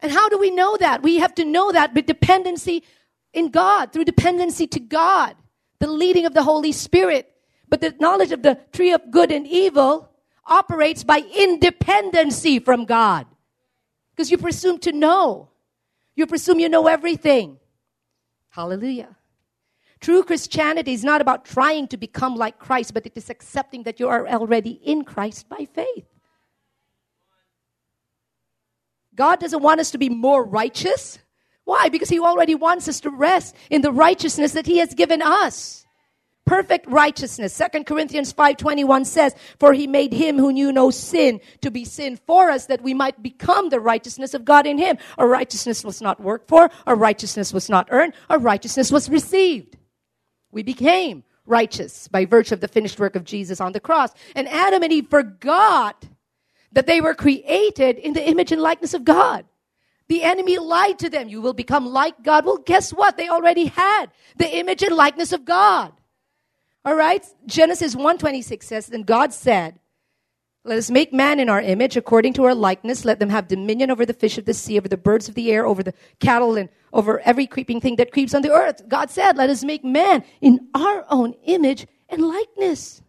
And 0.00 0.12
how 0.12 0.28
do 0.28 0.38
we 0.38 0.50
know 0.50 0.76
that? 0.76 1.02
We 1.02 1.16
have 1.16 1.34
to 1.36 1.44
know 1.44 1.72
that 1.72 1.94
with 1.94 2.06
dependency 2.06 2.84
in 3.32 3.48
God, 3.50 3.92
through 3.92 4.04
dependency 4.04 4.66
to 4.68 4.80
God, 4.80 5.34
the 5.78 5.86
leading 5.86 6.26
of 6.26 6.34
the 6.34 6.42
Holy 6.42 6.72
Spirit. 6.72 7.32
But 7.68 7.80
the 7.80 7.94
knowledge 7.98 8.32
of 8.32 8.42
the 8.42 8.60
tree 8.72 8.92
of 8.92 9.10
good 9.10 9.32
and 9.32 9.46
evil 9.46 10.10
operates 10.44 11.04
by 11.04 11.22
independency 11.34 12.58
from 12.58 12.84
God. 12.84 13.26
Because 14.10 14.30
you 14.30 14.36
presume 14.36 14.78
to 14.80 14.92
know. 14.92 15.48
You 16.14 16.26
presume 16.26 16.60
you 16.60 16.68
know 16.68 16.86
everything. 16.86 17.58
Hallelujah. 18.50 19.16
True 20.02 20.24
Christianity 20.24 20.92
is 20.92 21.04
not 21.04 21.20
about 21.20 21.44
trying 21.44 21.86
to 21.88 21.96
become 21.96 22.34
like 22.34 22.58
Christ, 22.58 22.92
but 22.92 23.06
it 23.06 23.12
is 23.14 23.30
accepting 23.30 23.84
that 23.84 24.00
you 24.00 24.08
are 24.08 24.26
already 24.26 24.72
in 24.72 25.04
Christ 25.04 25.48
by 25.48 25.64
faith. 25.72 26.04
God 29.14 29.38
doesn't 29.38 29.62
want 29.62 29.78
us 29.78 29.92
to 29.92 29.98
be 29.98 30.08
more 30.08 30.44
righteous. 30.44 31.20
Why? 31.62 31.88
Because 31.88 32.08
He 32.08 32.18
already 32.18 32.56
wants 32.56 32.88
us 32.88 32.98
to 33.02 33.10
rest 33.10 33.54
in 33.70 33.82
the 33.82 33.92
righteousness 33.92 34.52
that 34.52 34.66
He 34.66 34.78
has 34.78 34.92
given 34.92 35.22
us. 35.22 35.86
Perfect 36.44 36.88
righteousness. 36.88 37.54
Second 37.54 37.86
Corinthians 37.86 38.32
5.21 38.32 39.06
says, 39.06 39.36
For 39.60 39.72
He 39.72 39.86
made 39.86 40.12
Him 40.12 40.36
who 40.36 40.52
knew 40.52 40.72
no 40.72 40.90
sin 40.90 41.40
to 41.60 41.70
be 41.70 41.84
sin 41.84 42.18
for 42.26 42.50
us 42.50 42.66
that 42.66 42.82
we 42.82 42.92
might 42.92 43.22
become 43.22 43.68
the 43.68 43.78
righteousness 43.78 44.34
of 44.34 44.44
God 44.44 44.66
in 44.66 44.78
Him. 44.78 44.98
Our 45.16 45.28
righteousness 45.28 45.84
was 45.84 46.02
not 46.02 46.20
worked 46.20 46.48
for. 46.48 46.70
Our 46.88 46.96
righteousness 46.96 47.52
was 47.52 47.70
not 47.70 47.86
earned. 47.92 48.14
Our 48.28 48.40
righteousness 48.40 48.90
was 48.90 49.08
received. 49.08 49.76
We 50.52 50.62
became 50.62 51.24
righteous 51.46 52.06
by 52.06 52.24
virtue 52.24 52.54
of 52.54 52.60
the 52.60 52.68
finished 52.68 53.00
work 53.00 53.16
of 53.16 53.24
Jesus 53.24 53.60
on 53.60 53.72
the 53.72 53.80
cross. 53.80 54.12
And 54.36 54.48
Adam 54.48 54.82
and 54.82 54.92
Eve 54.92 55.08
forgot 55.08 56.06
that 56.72 56.86
they 56.86 57.00
were 57.00 57.14
created 57.14 57.98
in 57.98 58.12
the 58.12 58.26
image 58.26 58.52
and 58.52 58.62
likeness 58.62 58.94
of 58.94 59.04
God. 59.04 59.44
The 60.08 60.22
enemy 60.22 60.58
lied 60.58 60.98
to 61.00 61.10
them. 61.10 61.28
You 61.28 61.40
will 61.40 61.54
become 61.54 61.86
like 61.86 62.22
God. 62.22 62.44
Well, 62.44 62.58
guess 62.58 62.92
what? 62.92 63.16
They 63.16 63.28
already 63.28 63.66
had 63.66 64.06
the 64.36 64.56
image 64.56 64.82
and 64.82 64.94
likeness 64.94 65.32
of 65.32 65.44
God. 65.44 65.92
All 66.84 66.94
right? 66.94 67.24
Genesis 67.46 67.94
1:26 67.94 68.62
says, 68.64 68.86
"Then 68.86 69.02
God 69.02 69.32
said, 69.32 69.78
let 70.64 70.78
us 70.78 70.90
make 70.90 71.12
man 71.12 71.40
in 71.40 71.48
our 71.48 71.60
image, 71.60 71.96
according 71.96 72.34
to 72.34 72.44
our 72.44 72.54
likeness. 72.54 73.04
Let 73.04 73.18
them 73.18 73.30
have 73.30 73.48
dominion 73.48 73.90
over 73.90 74.06
the 74.06 74.12
fish 74.12 74.38
of 74.38 74.44
the 74.44 74.54
sea, 74.54 74.78
over 74.78 74.86
the 74.86 74.96
birds 74.96 75.28
of 75.28 75.34
the 75.34 75.50
air, 75.50 75.66
over 75.66 75.82
the 75.82 75.94
cattle, 76.20 76.56
and 76.56 76.68
over 76.92 77.20
every 77.20 77.46
creeping 77.46 77.80
thing 77.80 77.96
that 77.96 78.12
creeps 78.12 78.34
on 78.34 78.42
the 78.42 78.50
earth. 78.50 78.88
God 78.88 79.10
said, 79.10 79.36
Let 79.36 79.50
us 79.50 79.64
make 79.64 79.84
man 79.84 80.24
in 80.40 80.68
our 80.74 81.04
own 81.08 81.34
image 81.44 81.86
and 82.08 82.22
likeness. 82.22 83.02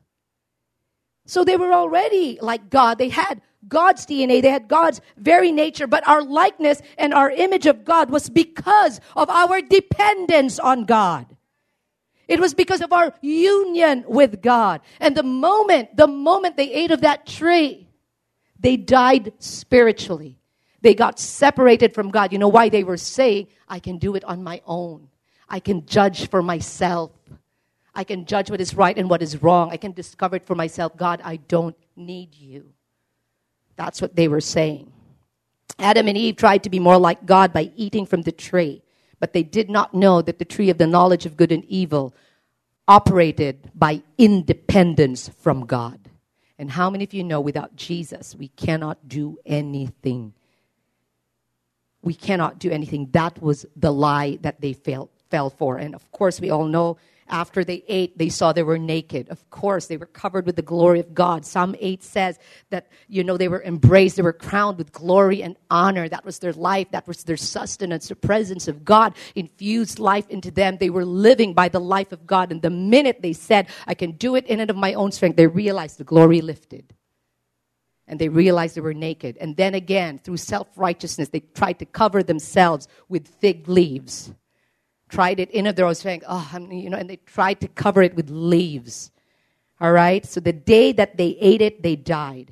So 1.26 1.44
they 1.44 1.58
were 1.58 1.74
already 1.74 2.38
like 2.42 2.70
God. 2.70 2.98
They 2.98 3.10
had 3.10 3.42
God's 3.68 4.06
DNA, 4.06 4.42
they 4.42 4.50
had 4.50 4.68
God's 4.68 5.00
very 5.16 5.52
nature, 5.52 5.88
but 5.88 6.06
our 6.08 6.22
likeness 6.22 6.82
and 6.98 7.14
our 7.14 7.32
image 7.32 7.66
of 7.66 7.86
God 7.86 8.10
was 8.10 8.30
because 8.30 9.00
of 9.16 9.30
our 9.30 9.62
dependence 9.62 10.60
on 10.60 10.84
God. 10.84 11.34
It 12.28 12.40
was 12.40 12.54
because 12.54 12.82
of 12.82 12.92
our 12.92 13.14
union 13.22 14.06
with 14.08 14.42
God. 14.42 14.82
And 15.00 15.16
the 15.16 15.24
moment, 15.24 15.96
the 15.96 16.08
moment 16.08 16.58
they 16.58 16.72
ate 16.72 16.92
of 16.92 17.02
that 17.02 17.26
tree, 17.26 17.88
they 18.60 18.78
died 18.78 19.34
spiritually. 19.40 20.40
They 20.84 20.94
got 20.94 21.20
separated 21.20 21.96
from 21.96 22.12
God. 22.12 22.32
You 22.32 22.38
know 22.38 22.48
why? 22.48 22.70
They 22.70 22.84
were 22.84 22.98
saying, 22.98 23.48
I 23.68 23.80
can 23.80 23.98
do 23.98 24.14
it 24.14 24.24
on 24.26 24.44
my 24.44 24.62
own. 24.68 25.10
I 25.50 25.60
can 25.60 25.88
judge 25.88 26.30
for 26.30 26.44
myself. 26.44 27.12
I 27.96 28.04
can 28.04 28.26
judge 28.26 28.52
what 28.52 28.62
is 28.62 28.76
right 28.76 28.96
and 28.96 29.10
what 29.10 29.24
is 29.24 29.42
wrong. 29.42 29.72
I 29.72 29.78
can 29.78 29.94
discover 29.94 30.36
it 30.36 30.46
for 30.46 30.54
myself. 30.56 30.96
God, 30.96 31.20
I 31.24 31.38
don't 31.38 31.76
need 31.96 32.36
you. 32.36 32.72
That's 33.76 34.00
what 34.00 34.16
they 34.16 34.28
were 34.28 34.42
saying. 34.42 34.94
Adam 35.80 36.08
and 36.08 36.18
Eve 36.18 36.36
tried 36.36 36.64
to 36.64 36.70
be 36.70 36.80
more 36.80 37.00
like 37.00 37.26
God 37.26 37.52
by 37.52 37.72
eating 37.76 38.06
from 38.06 38.22
the 38.22 38.32
tree 38.32 38.84
but 39.24 39.32
they 39.32 39.44
did 39.44 39.70
not 39.70 39.94
know 39.94 40.22
that 40.22 40.38
the 40.38 40.44
tree 40.44 40.70
of 40.70 40.78
the 40.78 40.86
knowledge 40.86 41.26
of 41.26 41.38
good 41.38 41.54
and 41.54 41.64
evil 41.64 42.14
operated 42.90 43.72
by 43.74 44.04
independence 44.18 45.30
from 45.40 45.66
God. 45.66 45.98
And 46.60 46.70
how 46.70 46.90
many 46.90 47.06
of 47.06 47.14
you 47.14 47.24
know 47.24 47.40
without 47.40 47.74
Jesus, 47.78 48.36
we 48.36 48.50
cannot 48.50 49.08
do 49.08 49.40
anything? 49.46 50.34
We 52.04 52.14
cannot 52.14 52.60
do 52.60 52.70
anything. 52.70 53.10
That 53.12 53.42
was 53.42 53.66
the 53.76 53.92
lie 53.92 54.38
that 54.42 54.62
they 54.62 54.74
fell, 54.74 55.10
fell 55.32 55.50
for. 55.50 55.78
And 55.78 55.96
of 55.96 56.12
course, 56.12 56.40
we 56.40 56.50
all 56.50 56.66
know 56.66 56.98
after 57.30 57.64
they 57.64 57.84
ate, 57.88 58.18
they 58.18 58.30
saw 58.30 58.52
they 58.54 58.64
were 58.64 58.78
naked. 58.78 59.30
Of 59.30 59.50
course, 59.50 59.88
they 59.88 59.98
were 59.98 60.06
covered 60.06 60.46
with 60.46 60.56
the 60.56 60.62
glory 60.62 61.00
of 61.00 61.14
God. 61.14 61.46
Psalm 61.46 61.76
8 61.80 62.04
says 62.04 62.38
that, 62.70 62.88
you 63.08 63.24
know, 63.24 63.38
they 63.38 63.48
were 63.48 63.64
embraced, 63.64 64.18
they 64.18 64.22
were 64.22 64.34
crowned 64.34 64.78
with 64.78 64.92
glory 64.92 65.42
and 65.42 65.56
honor. 65.72 66.10
That 66.10 66.26
was 66.26 66.40
their 66.40 66.54
life, 66.54 66.92
that 66.92 67.08
was 67.08 67.24
their 67.24 67.38
sustenance. 67.38 68.08
The 68.08 68.16
presence 68.16 68.68
of 68.68 68.84
God 68.84 69.16
infused 69.36 70.00
life 70.00 70.30
into 70.30 70.52
them. 70.52 70.78
They 70.78 70.90
were 70.90 71.06
living 71.06 71.54
by 71.54 71.70
the 71.70 71.80
life 71.80 72.12
of 72.12 72.28
God. 72.28 72.52
And 72.52 72.62
the 72.62 72.70
minute 72.70 73.22
they 73.22 73.34
said, 73.34 73.68
I 73.88 73.94
can 73.94 74.12
do 74.12 74.36
it 74.36 74.46
in 74.46 74.60
and 74.60 74.70
of 74.70 74.76
my 74.76 74.94
own 74.94 75.12
strength, 75.12 75.38
they 75.38 75.48
realized 75.48 75.98
the 75.98 76.04
glory 76.04 76.42
lifted. 76.42 76.94
And 78.14 78.22
they 78.22 78.30
realized 78.30 78.76
they 78.76 78.82
were 78.82 78.94
naked. 78.94 79.38
And 79.42 79.58
then 79.58 79.74
again, 79.74 80.20
through 80.20 80.38
self 80.38 80.68
righteousness, 80.76 81.30
they 81.30 81.40
tried 81.40 81.80
to 81.80 81.86
cover 81.86 82.22
themselves 82.22 82.88
with 83.10 83.28
fig 83.28 83.68
leaves 83.68 84.32
tried 85.14 85.40
it 85.40 85.52
in 85.52 85.68
of 85.68 85.76
their 85.76 85.86
own 85.86 85.96
strength. 85.96 86.26
Oh, 86.28 86.50
I'm, 86.52 86.72
you 86.72 86.90
know, 86.90 86.98
and 86.98 87.10
they 87.10 87.18
tried 87.18 87.62
to 87.62 87.68
cover 87.68 88.02
it 88.02 88.16
with 88.16 88.30
leaves. 88.30 89.12
All 89.80 89.92
right? 89.92 90.26
So 90.26 90.40
the 90.40 90.54
day 90.54 90.92
that 90.94 91.18
they 91.18 91.38
ate 91.40 91.62
it, 91.62 91.84
they 91.84 91.96
died. 91.96 92.52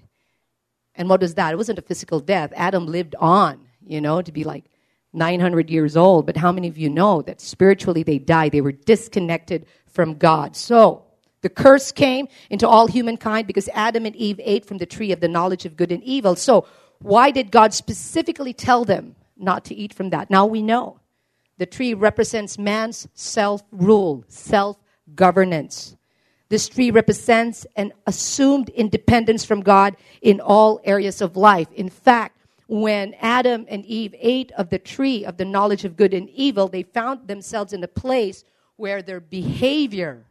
And 0.95 1.09
what 1.09 1.21
was 1.21 1.33
that? 1.35 1.53
It 1.53 1.57
wasn't 1.57 1.79
a 1.79 1.81
physical 1.81 2.19
death. 2.19 2.53
Adam 2.55 2.85
lived 2.85 3.15
on, 3.19 3.61
you 3.85 3.99
know, 3.99 4.21
to 4.21 4.31
be 4.31 4.43
like 4.43 4.65
900 5.13 5.69
years 5.69 5.97
old. 5.97 6.25
But 6.25 6.37
how 6.37 6.51
many 6.51 6.67
of 6.67 6.77
you 6.77 6.89
know 6.89 7.21
that 7.23 7.41
spiritually 7.41 8.03
they 8.03 8.19
died? 8.19 8.51
They 8.51 8.61
were 8.61 8.71
disconnected 8.71 9.65
from 9.87 10.15
God. 10.15 10.55
So, 10.55 11.05
the 11.41 11.49
curse 11.49 11.91
came 11.91 12.27
into 12.49 12.67
all 12.67 12.87
humankind 12.87 13.47
because 13.47 13.67
Adam 13.73 14.05
and 14.05 14.15
Eve 14.15 14.39
ate 14.43 14.65
from 14.65 14.77
the 14.77 14.85
tree 14.85 15.11
of 15.11 15.19
the 15.19 15.27
knowledge 15.27 15.65
of 15.65 15.75
good 15.75 15.91
and 15.91 16.03
evil. 16.03 16.35
So, 16.35 16.67
why 16.99 17.31
did 17.31 17.51
God 17.51 17.73
specifically 17.73 18.53
tell 18.53 18.85
them 18.85 19.15
not 19.35 19.65
to 19.65 19.75
eat 19.75 19.93
from 19.93 20.11
that? 20.11 20.29
Now 20.29 20.45
we 20.45 20.61
know. 20.61 20.99
The 21.57 21.65
tree 21.65 21.93
represents 21.93 22.57
man's 22.57 23.07
self 23.13 23.63
rule, 23.71 24.23
self 24.27 24.77
governance. 25.15 25.95
This 26.49 26.67
tree 26.67 26.91
represents 26.91 27.65
an 27.75 27.93
assumed 28.05 28.69
independence 28.69 29.45
from 29.45 29.61
God 29.61 29.95
in 30.21 30.41
all 30.41 30.81
areas 30.83 31.21
of 31.21 31.37
life. 31.37 31.71
In 31.71 31.89
fact, 31.89 32.37
when 32.67 33.13
Adam 33.21 33.65
and 33.69 33.85
Eve 33.85 34.13
ate 34.17 34.51
of 34.53 34.69
the 34.69 34.79
tree 34.79 35.23
of 35.23 35.37
the 35.37 35.45
knowledge 35.45 35.85
of 35.85 35.95
good 35.95 36.13
and 36.13 36.29
evil, 36.29 36.67
they 36.67 36.83
found 36.83 37.27
themselves 37.27 37.73
in 37.73 37.83
a 37.83 37.87
place 37.87 38.43
where 38.75 39.01
their 39.01 39.19
behavior, 39.19 40.25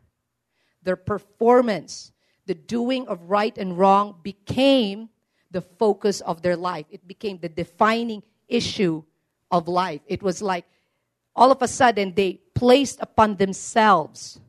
their 0.82 0.96
performance, 0.96 2.12
the 2.46 2.54
doing 2.54 3.06
of 3.08 3.30
right 3.30 3.56
and 3.56 3.78
wrong 3.78 4.16
became 4.22 5.08
the 5.50 5.60
focus 5.60 6.20
of 6.20 6.42
their 6.42 6.56
life. 6.56 6.86
It 6.90 7.06
became 7.06 7.38
the 7.38 7.48
defining 7.48 8.22
issue 8.48 9.02
of 9.50 9.68
life. 9.68 10.00
It 10.06 10.22
was 10.22 10.40
like 10.40 10.64
all 11.34 11.50
of 11.50 11.62
a 11.62 11.68
sudden 11.68 12.14
they 12.14 12.40
placed 12.54 12.98
upon 13.00 13.36
themselves 13.36 14.40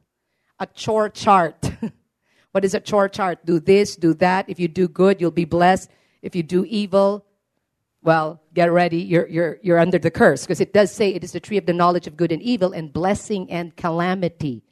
a 0.60 0.67
chore 0.67 1.10
chart. 1.10 1.72
what 2.52 2.63
is 2.63 2.74
a 2.74 2.80
chore 2.80 3.10
chart? 3.10 3.46
Do 3.46 3.60
this, 3.60 3.96
do 3.96 4.13
that. 4.15 4.50
If 4.50 4.60
you 4.60 4.67
do 4.67 4.88
good, 4.88 5.20
you'll 5.20 5.32
be 5.32 5.46
blessed. 5.46 5.89
If 6.22 6.36
you 6.36 6.44
do 6.44 6.65
evil, 6.65 7.26
well, 8.04 8.41
get 8.54 8.72
ready. 8.72 8.98
You're, 8.98 9.28
you're, 9.28 9.60
you're 9.62 9.80
under 9.80 10.00
the 10.00 10.12
curse 10.12 10.44
because 10.44 10.62
it 10.62 10.74
does 10.74 10.91
say 10.91 11.10
it 11.10 11.24
is 11.24 11.32
the 11.32 11.39
tree 11.39 11.58
of 11.58 11.65
the 11.65 11.74
knowledge 11.74 12.08
of 12.08 12.17
good 12.17 12.32
and 12.32 12.41
evil 12.41 12.74
and 12.74 12.91
blessing 12.91 13.50
and 13.50 13.76
calamity. 13.76 14.63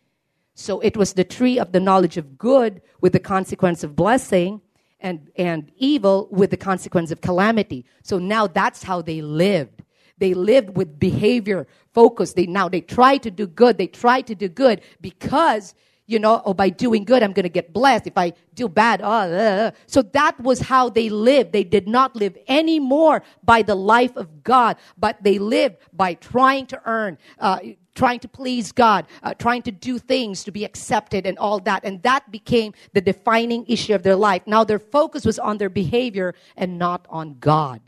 So 0.60 0.82
it 0.82 0.98
was 0.98 1.14
the 1.14 1.24
tree 1.24 1.58
of 1.58 1.72
the 1.72 1.80
knowledge 1.80 2.18
of 2.18 2.38
good 2.38 2.82
with 3.00 3.14
the 3.14 3.20
consequence 3.20 3.82
of 3.86 3.96
blessing 3.96 4.60
and, 5.00 5.32
and 5.38 5.72
evil 5.78 6.28
with 6.32 6.52
the 6.52 6.58
consequence 6.58 7.12
of 7.12 7.22
calamity. 7.22 7.86
So 8.04 8.20
now 8.20 8.46
that's 8.46 8.84
how 8.84 9.02
they 9.02 9.22
lived. 9.22 9.84
They 10.18 10.34
lived 10.34 10.76
with 10.76 11.00
behavior 11.00 11.66
focus. 11.94 12.34
They 12.34 12.46
now 12.46 12.68
they 12.68 12.82
try 12.82 13.16
to 13.20 13.32
do 13.32 13.48
good. 13.48 13.78
They 13.78 13.88
try 13.88 14.20
to 14.20 14.36
do 14.36 14.50
good 14.50 14.82
because 15.00 15.76
you 16.08 16.18
know, 16.18 16.42
oh, 16.44 16.56
by 16.56 16.70
doing 16.70 17.04
good, 17.06 17.22
I'm 17.22 17.34
going 17.34 17.44
to 17.44 17.50
get 17.50 17.72
blessed. 17.72 18.08
If 18.08 18.18
I 18.18 18.34
do 18.56 18.68
bad, 18.68 19.00
oh, 19.04 19.08
uh, 19.08 19.72
so 19.86 20.02
that 20.02 20.40
was 20.40 20.60
how 20.60 20.90
they 20.90 21.08
lived. 21.08 21.54
They 21.54 21.64
did 21.64 21.88
not 21.88 22.16
live 22.16 22.36
anymore 22.48 23.22
by 23.44 23.62
the 23.62 23.76
life 23.76 24.18
of 24.18 24.44
God, 24.44 24.78
but 24.98 25.24
they 25.24 25.38
lived 25.38 25.78
by 25.94 26.16
trying 26.16 26.66
to 26.66 26.82
earn, 26.86 27.20
uh, 27.38 27.60
trying 28.00 28.20
to 28.22 28.30
please 28.30 28.72
God, 28.72 29.06
uh, 29.24 29.34
trying 29.34 29.62
to 29.64 29.72
do 29.72 30.00
things 30.00 30.46
to 30.46 30.52
be 30.52 30.64
accepted 30.64 31.26
and 31.26 31.38
all 31.38 31.60
that. 31.60 31.84
And 31.84 32.02
that 32.04 32.32
became 32.32 32.74
the 32.94 33.02
defining 33.02 33.66
issue 33.68 33.94
of 33.94 34.04
their 34.04 34.16
life. 34.16 34.42
Now 34.46 34.64
their 34.64 34.80
focus 34.80 35.26
was 35.26 35.38
on 35.38 35.58
their 35.58 35.70
behavior 35.70 36.34
and 36.56 36.80
not 36.80 37.06
on 37.10 37.36
God. 37.40 37.82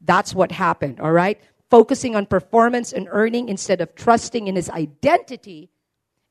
That's 0.00 0.34
what 0.34 0.50
happened, 0.50 0.98
all 0.98 1.12
right? 1.12 1.40
Focusing 1.70 2.16
on 2.16 2.26
performance 2.26 2.92
and 2.92 3.06
earning 3.12 3.48
instead 3.48 3.80
of 3.80 3.94
trusting 3.94 4.48
in 4.48 4.56
his 4.56 4.68
identity 4.68 5.70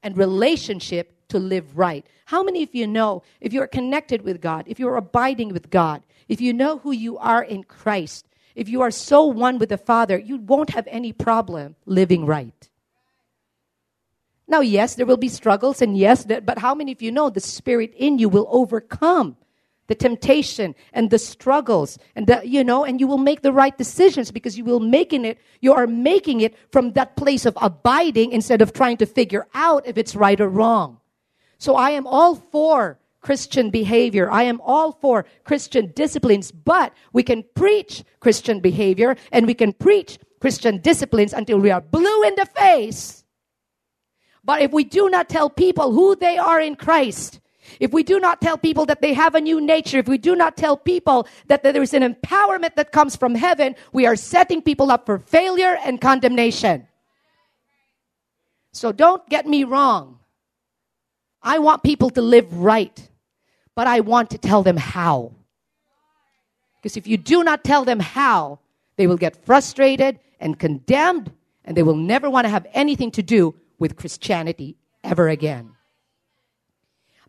and 0.04 0.18
relationship 0.18 1.16
to 1.30 1.40
live 1.40 1.78
right. 1.78 2.06
How 2.26 2.44
many 2.44 2.62
of 2.62 2.76
you 2.76 2.88
know 2.88 3.24
if 3.40 3.54
you're 3.54 3.68
connected 3.68 4.24
with 4.24 4.42
God, 4.42 4.66
if 4.68 4.80
you're 4.80 4.98
abiding 4.98 5.54
with 5.54 5.70
God, 5.70 6.04
if 6.28 6.42
you 6.42 6.52
know 6.52 6.80
who 6.80 6.92
you 6.92 7.18
are 7.18 7.42
in 7.42 7.64
Christ, 7.64 8.28
if 8.54 8.68
you 8.68 8.82
are 8.82 8.92
so 8.92 9.24
one 9.24 9.60
with 9.60 9.70
the 9.70 9.78
Father, 9.78 10.20
you 10.20 10.36
won't 10.36 10.72
have 10.72 10.88
any 10.92 11.14
problem 11.14 11.78
living 11.86 12.26
right. 12.26 12.68
Now, 14.52 14.60
yes, 14.60 14.96
there 14.96 15.06
will 15.06 15.16
be 15.16 15.30
struggles, 15.30 15.82
and 15.82 15.98
yes, 15.98 16.26
but 16.26 16.60
how 16.60 16.76
many 16.76 16.92
of 16.92 17.02
you 17.02 17.10
know 17.10 17.30
the 17.30 17.40
Spirit 17.40 17.94
in 17.96 18.20
you 18.20 18.28
will 18.28 18.48
overcome 18.52 19.38
the 19.88 19.96
temptation 19.96 20.76
and 20.92 21.10
the 21.10 21.18
struggles 21.18 21.98
and 22.18 22.28
the, 22.28 22.42
you 22.46 22.64
know 22.64 22.86
and 22.86 23.00
you 23.02 23.08
will 23.08 23.18
make 23.18 23.42
the 23.42 23.52
right 23.52 23.78
decisions 23.78 24.32
because 24.32 24.58
you 24.58 24.64
will 24.64 24.80
making 24.80 25.26
it 25.26 25.38
you 25.60 25.74
are 25.74 25.86
making 25.86 26.40
it 26.40 26.56
from 26.72 26.94
that 26.94 27.18
place 27.18 27.46
of 27.46 27.58
abiding 27.62 28.32
instead 28.32 28.62
of 28.62 28.72
trying 28.72 28.96
to 28.96 29.06
figure 29.06 29.48
out 29.54 29.86
if 29.86 29.98
it's 29.98 30.16
right 30.16 30.40
or 30.40 30.48
wrong. 30.48 30.98
So 31.58 31.76
i 31.76 31.90
am 31.92 32.08
all 32.08 32.36
for 32.36 33.00
christian 33.20 33.70
behavior. 33.70 34.32
I 34.32 34.44
am 34.44 34.62
all 34.62 34.94
for 34.94 35.26
christian 35.44 35.92
disciplines 35.94 36.54
but 36.54 36.94
we 37.12 37.24
can 37.24 37.44
preach 37.54 38.04
christian 38.22 38.62
behavior 38.62 39.18
and 39.34 39.46
we 39.46 39.56
can 39.56 39.74
preach 39.74 40.20
christian 40.40 40.78
disciplines 40.78 41.34
until 41.34 41.60
we 41.60 41.70
are 41.70 41.82
blue 41.82 42.24
in 42.24 42.36
the 42.36 42.46
face 42.46 43.21
but 44.44 44.62
if 44.62 44.72
we 44.72 44.84
do 44.84 45.10
not 45.10 45.30
tell 45.30 45.50
people 45.50 45.92
who 45.92 46.16
they 46.16 46.38
are 46.38 46.60
in 46.60 46.76
christ 46.76 47.42
if 47.80 47.92
we 47.94 48.04
do 48.04 48.20
not 48.20 48.42
tell 48.42 48.58
people 48.58 48.86
that 48.88 49.02
they 49.02 49.14
have 49.14 49.36
a 49.36 49.42
new 49.42 49.62
nature, 49.62 50.00
if 50.00 50.08
we 50.08 50.18
do 50.18 50.36
not 50.36 50.58
tell 50.58 50.76
people 50.76 51.28
that 51.48 51.64
there 51.64 51.82
is 51.82 51.94
an 51.94 52.04
empowerment 52.04 52.76
that 52.76 52.92
comes 52.92 53.16
from 53.16 53.36
heaven, 53.36 53.76
we 53.94 54.06
are 54.06 54.16
setting 54.16 54.62
people 54.62 54.92
up 54.92 55.06
for 55.06 55.20
failure 55.20 55.78
and 55.84 56.02
condemnation. 56.02 56.88
So 58.74 58.92
don't 58.92 59.28
get 59.30 59.46
me 59.46 59.64
wrong. 59.64 60.20
I 61.42 61.60
want 61.60 61.84
people 61.84 62.10
to 62.12 62.22
live 62.22 62.54
right, 62.54 63.10
but 63.76 63.88
I 63.88 64.02
want 64.02 64.30
to 64.32 64.38
tell 64.38 64.64
them 64.64 64.78
how. 64.78 65.34
Because 66.76 66.98
if 66.98 67.08
you 67.08 67.18
do 67.18 67.44
not 67.44 67.64
tell 67.64 67.86
them 67.86 68.00
how, 68.00 68.60
they 68.98 69.08
will 69.08 69.18
get 69.18 69.46
frustrated 69.46 70.20
and 70.40 70.58
condemned, 70.58 71.32
and 71.66 71.76
they 71.76 71.84
will 71.84 71.96
never 71.96 72.30
want 72.30 72.46
to 72.46 72.50
have 72.50 72.68
anything 72.74 73.12
to 73.12 73.24
do 73.24 73.56
with 73.82 73.98
Christianity 73.98 74.78
ever 75.04 75.28
again. 75.28 75.72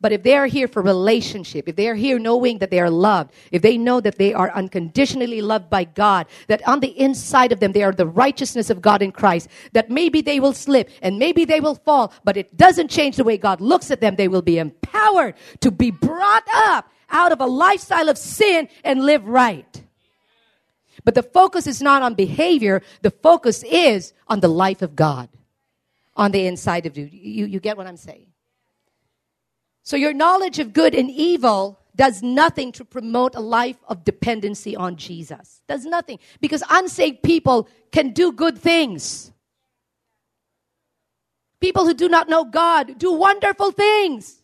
But 0.02 0.12
if 0.12 0.24
they 0.24 0.36
are 0.36 0.46
here 0.46 0.66
for 0.66 0.82
relationship, 0.82 1.68
if 1.68 1.76
they 1.76 1.88
are 1.88 1.94
here 1.94 2.18
knowing 2.18 2.58
that 2.58 2.70
they 2.70 2.80
are 2.80 2.90
loved, 2.90 3.32
if 3.52 3.62
they 3.62 3.78
know 3.78 4.00
that 4.00 4.18
they 4.18 4.34
are 4.34 4.50
unconditionally 4.50 5.40
loved 5.40 5.70
by 5.70 5.84
God, 5.84 6.26
that 6.48 6.66
on 6.68 6.80
the 6.80 7.00
inside 7.00 7.52
of 7.52 7.60
them 7.60 7.70
they 7.70 7.84
are 7.84 7.92
the 7.92 8.06
righteousness 8.06 8.68
of 8.68 8.82
God 8.82 9.00
in 9.00 9.12
Christ, 9.12 9.48
that 9.72 9.90
maybe 9.90 10.20
they 10.20 10.40
will 10.40 10.52
slip 10.52 10.90
and 11.02 11.20
maybe 11.20 11.44
they 11.44 11.60
will 11.60 11.76
fall, 11.76 12.12
but 12.24 12.36
it 12.36 12.56
doesn't 12.56 12.90
change 12.90 13.16
the 13.16 13.24
way 13.24 13.38
God 13.38 13.60
looks 13.60 13.92
at 13.92 14.00
them. 14.00 14.16
They 14.16 14.28
will 14.28 14.42
be 14.42 14.58
empowered 14.58 15.36
to 15.60 15.70
be 15.70 15.92
brought 15.92 16.44
up 16.52 16.90
out 17.08 17.30
of 17.30 17.40
a 17.40 17.46
lifestyle 17.46 18.08
of 18.08 18.18
sin 18.18 18.68
and 18.82 19.06
live 19.06 19.24
right. 19.24 19.84
But 21.04 21.14
the 21.14 21.22
focus 21.22 21.68
is 21.68 21.80
not 21.80 22.02
on 22.02 22.14
behavior, 22.14 22.82
the 23.02 23.12
focus 23.12 23.62
is 23.62 24.12
on 24.26 24.40
the 24.40 24.48
life 24.48 24.82
of 24.82 24.96
God 24.96 25.28
on 26.14 26.32
the 26.32 26.46
inside 26.46 26.86
of 26.86 26.96
you. 26.96 27.08
You, 27.10 27.46
you 27.46 27.60
get 27.60 27.76
what 27.76 27.86
I'm 27.86 27.96
saying? 27.96 28.26
So 29.82 29.96
your 29.96 30.12
knowledge 30.12 30.58
of 30.58 30.72
good 30.72 30.94
and 30.94 31.10
evil 31.10 31.80
does 31.94 32.22
nothing 32.22 32.72
to 32.72 32.84
promote 32.84 33.34
a 33.34 33.40
life 33.40 33.76
of 33.88 34.04
dependency 34.04 34.76
on 34.76 34.96
Jesus. 34.96 35.60
Does 35.68 35.84
nothing. 35.84 36.18
Because 36.40 36.62
unsaved 36.70 37.22
people 37.22 37.68
can 37.90 38.10
do 38.10 38.32
good 38.32 38.56
things. 38.58 39.32
People 41.60 41.84
who 41.84 41.94
do 41.94 42.08
not 42.08 42.28
know 42.28 42.44
God 42.44 42.98
do 42.98 43.12
wonderful 43.12 43.72
things. 43.72 44.42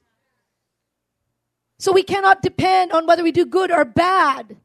So 1.78 1.92
we 1.92 2.02
cannot 2.02 2.42
depend 2.42 2.92
on 2.92 3.07
whether 3.07 3.22
we 3.22 3.33
do 3.33 3.46
good 3.46 3.70
or 3.70 3.85
bad 3.85 4.57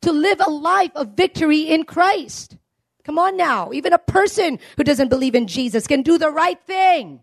to 0.00 0.12
live 0.12 0.40
a 0.44 0.50
life 0.50 0.90
of 0.94 1.08
victory 1.08 1.62
in 1.62 1.84
Christ. 1.84 2.56
Come 3.04 3.18
on 3.18 3.36
now. 3.36 3.72
Even 3.72 3.92
a 3.92 3.98
person 3.98 4.58
who 4.76 4.84
doesn't 4.84 5.08
believe 5.08 5.34
in 5.34 5.46
Jesus 5.46 5.86
can 5.86 6.02
do 6.02 6.18
the 6.18 6.30
right 6.30 6.60
thing. 6.62 7.20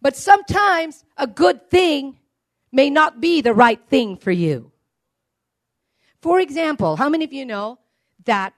But 0.00 0.16
sometimes 0.16 1.04
a 1.16 1.26
good 1.26 1.70
thing 1.70 2.18
may 2.72 2.90
not 2.90 3.20
be 3.20 3.40
the 3.40 3.54
right 3.54 3.80
thing 3.88 4.16
for 4.16 4.30
you. 4.30 4.72
For 6.20 6.40
example, 6.40 6.96
how 6.96 7.08
many 7.08 7.24
of 7.24 7.32
you 7.32 7.44
know 7.44 7.78
that, 8.24 8.52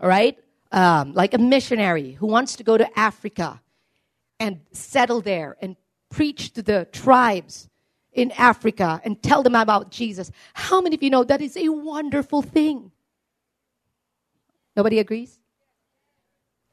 all 0.00 0.08
right, 0.08 0.38
um, 0.72 1.12
like 1.12 1.34
a 1.34 1.38
missionary 1.38 2.12
who 2.12 2.26
wants 2.26 2.56
to 2.56 2.64
go 2.64 2.76
to 2.76 2.98
Africa 2.98 3.60
and 4.40 4.60
settle 4.72 5.20
there 5.20 5.56
and 5.60 5.76
preach 6.10 6.52
to 6.54 6.62
the 6.62 6.86
tribes 6.92 7.68
in 8.12 8.30
Africa 8.32 9.00
and 9.04 9.22
tell 9.22 9.42
them 9.42 9.54
about 9.54 9.90
Jesus? 9.90 10.30
How 10.54 10.80
many 10.80 10.96
of 10.96 11.02
you 11.02 11.10
know 11.10 11.24
that 11.24 11.40
is 11.40 11.56
a 11.56 11.68
wonderful 11.68 12.42
thing? 12.42 12.90
Nobody 14.76 14.98
agrees? 14.98 15.38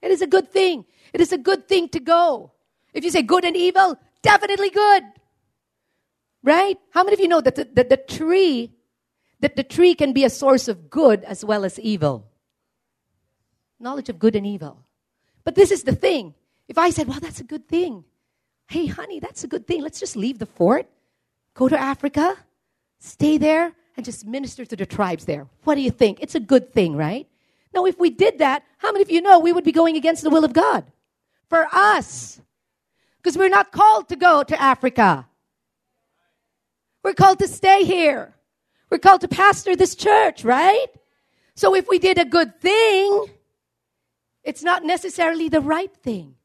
It 0.01 0.11
is 0.11 0.21
a 0.21 0.27
good 0.27 0.51
thing. 0.51 0.85
It 1.13 1.21
is 1.21 1.31
a 1.31 1.37
good 1.37 1.67
thing 1.67 1.87
to 1.89 1.99
go. 1.99 2.51
If 2.93 3.03
you 3.03 3.09
say 3.09 3.21
good 3.21 3.45
and 3.45 3.55
evil, 3.55 3.97
definitely 4.21 4.69
good. 4.69 5.03
Right? 6.43 6.77
How 6.91 7.03
many 7.03 7.13
of 7.13 7.19
you 7.21 7.29
know 7.29 7.39
that 7.39 7.55
the, 7.55 7.69
that 7.73 7.89
the 7.89 7.97
tree, 7.97 8.73
that 9.39 9.55
the 9.55 9.63
tree 9.63 9.95
can 9.95 10.11
be 10.11 10.25
a 10.25 10.29
source 10.29 10.67
of 10.67 10.89
good 10.89 11.23
as 11.23 11.45
well 11.45 11.63
as 11.63 11.79
evil? 11.79 12.27
Knowledge 13.79 14.09
of 14.09 14.19
good 14.19 14.35
and 14.35 14.45
evil. 14.45 14.83
But 15.45 15.55
this 15.55 15.71
is 15.71 15.83
the 15.83 15.95
thing. 15.95 16.33
If 16.67 16.77
I 16.77 16.89
said, 16.89 17.07
well, 17.07 17.19
that's 17.19 17.39
a 17.39 17.45
good 17.45 17.67
thing. 17.67 18.03
Hey, 18.67 18.87
honey, 18.87 19.19
that's 19.19 19.43
a 19.43 19.47
good 19.47 19.65
thing. 19.67 19.81
Let's 19.81 19.99
just 19.99 20.15
leave 20.15 20.39
the 20.39 20.45
fort, 20.45 20.87
go 21.53 21.69
to 21.69 21.77
Africa, 21.77 22.35
stay 22.99 23.37
there, 23.37 23.73
and 23.95 24.05
just 24.05 24.25
minister 24.25 24.65
to 24.65 24.75
the 24.75 24.85
tribes 24.85 25.25
there. 25.25 25.47
What 25.63 25.75
do 25.75 25.81
you 25.81 25.91
think? 25.91 26.19
It's 26.21 26.35
a 26.35 26.39
good 26.39 26.73
thing, 26.73 26.95
right? 26.95 27.27
Now, 27.73 27.85
if 27.85 27.97
we 27.99 28.09
did 28.09 28.39
that, 28.39 28.63
how 28.77 28.91
many 28.91 29.01
of 29.01 29.11
you 29.11 29.21
know 29.21 29.39
we 29.39 29.51
would 29.51 29.63
be 29.63 29.71
going 29.71 29.95
against 29.95 30.23
the 30.23 30.29
will 30.29 30.45
of 30.45 30.53
God? 30.53 30.85
For 31.49 31.67
us, 31.71 32.41
because 33.17 33.37
we're 33.37 33.49
not 33.49 33.71
called 33.71 34.09
to 34.09 34.15
go 34.15 34.43
to 34.43 34.61
Africa. 34.61 35.27
We're 37.03 37.13
called 37.13 37.39
to 37.39 37.47
stay 37.47 37.83
here. 37.83 38.33
We're 38.89 38.99
called 38.99 39.21
to 39.21 39.27
pastor 39.27 39.75
this 39.75 39.95
church, 39.95 40.43
right? 40.43 40.87
So 41.55 41.75
if 41.75 41.87
we 41.87 41.99
did 41.99 42.17
a 42.17 42.25
good 42.25 42.59
thing, 42.59 43.25
it's 44.43 44.63
not 44.63 44.83
necessarily 44.83 45.49
the 45.49 45.61
right 45.61 45.93
thing. 45.97 46.35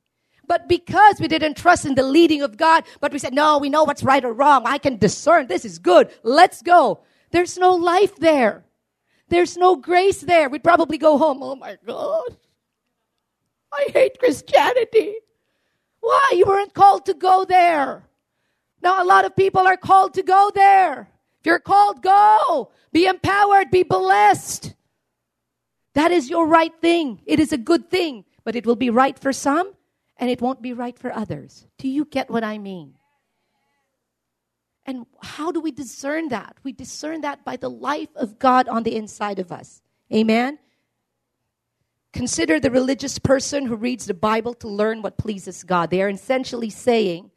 But 0.47 0.69
because 0.69 1.21
we 1.21 1.29
didn't 1.29 1.57
trust 1.57 1.85
in 1.85 1.95
the 1.95 2.03
leading 2.03 2.43
of 2.43 2.57
God, 2.57 2.85
but 3.01 3.13
we 3.13 3.19
said, 3.19 3.35
no, 3.35 3.59
we 3.59 3.69
know 3.69 3.85
what's 3.85 4.03
right 4.03 4.25
or 4.25 4.33
wrong. 4.33 4.63
I 4.65 4.79
can 4.79 4.97
discern. 4.97 5.47
This 5.47 5.65
is 5.65 5.79
good. 5.79 6.11
Let's 6.23 6.63
go. 6.63 7.01
There's 7.31 7.59
no 7.59 7.75
life 7.75 8.17
there. 8.17 8.65
There's 9.29 9.57
no 9.57 9.77
grace 9.77 10.21
there. 10.21 10.49
We'd 10.49 10.65
probably 10.65 10.99
go 10.99 11.19
home. 11.19 11.43
Oh 11.43 11.57
my 11.57 11.77
God. 11.87 12.37
I 13.73 13.89
hate 13.93 14.19
Christianity. 14.19 15.17
Why? 16.01 16.33
You 16.35 16.47
weren't 16.47 16.75
called 16.75 17.07
to 17.07 17.15
go 17.15 17.45
there. 17.45 18.05
Now, 18.83 19.03
a 19.03 19.05
lot 19.05 19.25
of 19.25 19.37
people 19.37 19.67
are 19.67 19.77
called 19.77 20.15
to 20.15 20.23
go 20.23 20.51
there. 20.55 21.09
If 21.41 21.47
you're 21.47 21.59
called, 21.59 22.03
go. 22.03 22.71
Be 22.93 23.07
empowered, 23.07 23.71
be 23.71 23.83
blessed. 23.83 24.75
That 25.95 26.11
is 26.13 26.31
your 26.31 26.47
right 26.47 26.73
thing. 26.81 27.21
It 27.27 27.41
is 27.41 27.53
a 27.53 27.59
good 27.59 27.91
thing, 27.91 28.25
but 28.45 28.57
it 28.57 28.67
will 28.67 28.77
be 28.77 28.91
right 28.91 29.19
for 29.19 29.33
some 29.33 29.73
and 30.17 30.31
it 30.31 30.41
won't 30.41 30.63
be 30.63 30.73
right 30.73 30.99
for 30.99 31.13
others. 31.13 31.67
Do 31.79 31.89
you 31.89 32.05
get 32.05 32.31
what 32.31 32.45
I 32.45 32.59
mean? 32.59 32.95
And 34.89 35.05
how 35.23 35.53
do 35.53 35.61
we 35.61 35.71
discern 35.71 36.31
that? 36.31 36.57
We 36.65 36.73
discern 36.73 37.21
that 37.21 37.45
by 37.45 37.57
the 37.57 37.69
life 37.69 38.09
of 38.17 38.39
God 38.39 38.69
on 38.69 38.85
the 38.85 38.97
inside 38.97 39.39
of 39.39 39.53
us. 39.53 39.83
Amen? 40.11 40.59
Consider 42.15 42.59
the 42.59 42.71
religious 42.71 43.19
person 43.19 43.67
who 43.67 43.77
reads 43.77 44.07
the 44.07 44.15
Bible 44.15 44.55
to 44.55 44.67
learn 44.67 45.03
what 45.03 45.19
pleases 45.19 45.63
God. 45.63 45.91
They 45.91 46.01
are 46.01 46.09
essentially 46.09 46.71
saying, 46.71 47.31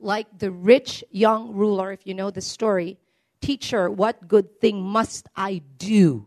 like 0.00 0.26
the 0.36 0.50
rich 0.50 1.04
young 1.12 1.54
ruler, 1.54 1.92
if 1.92 2.04
you 2.08 2.12
know 2.12 2.32
the 2.32 2.40
story, 2.40 2.98
Teacher, 3.40 3.88
what 3.88 4.26
good 4.26 4.60
thing 4.60 4.82
must 4.82 5.28
I 5.36 5.62
do 5.78 6.26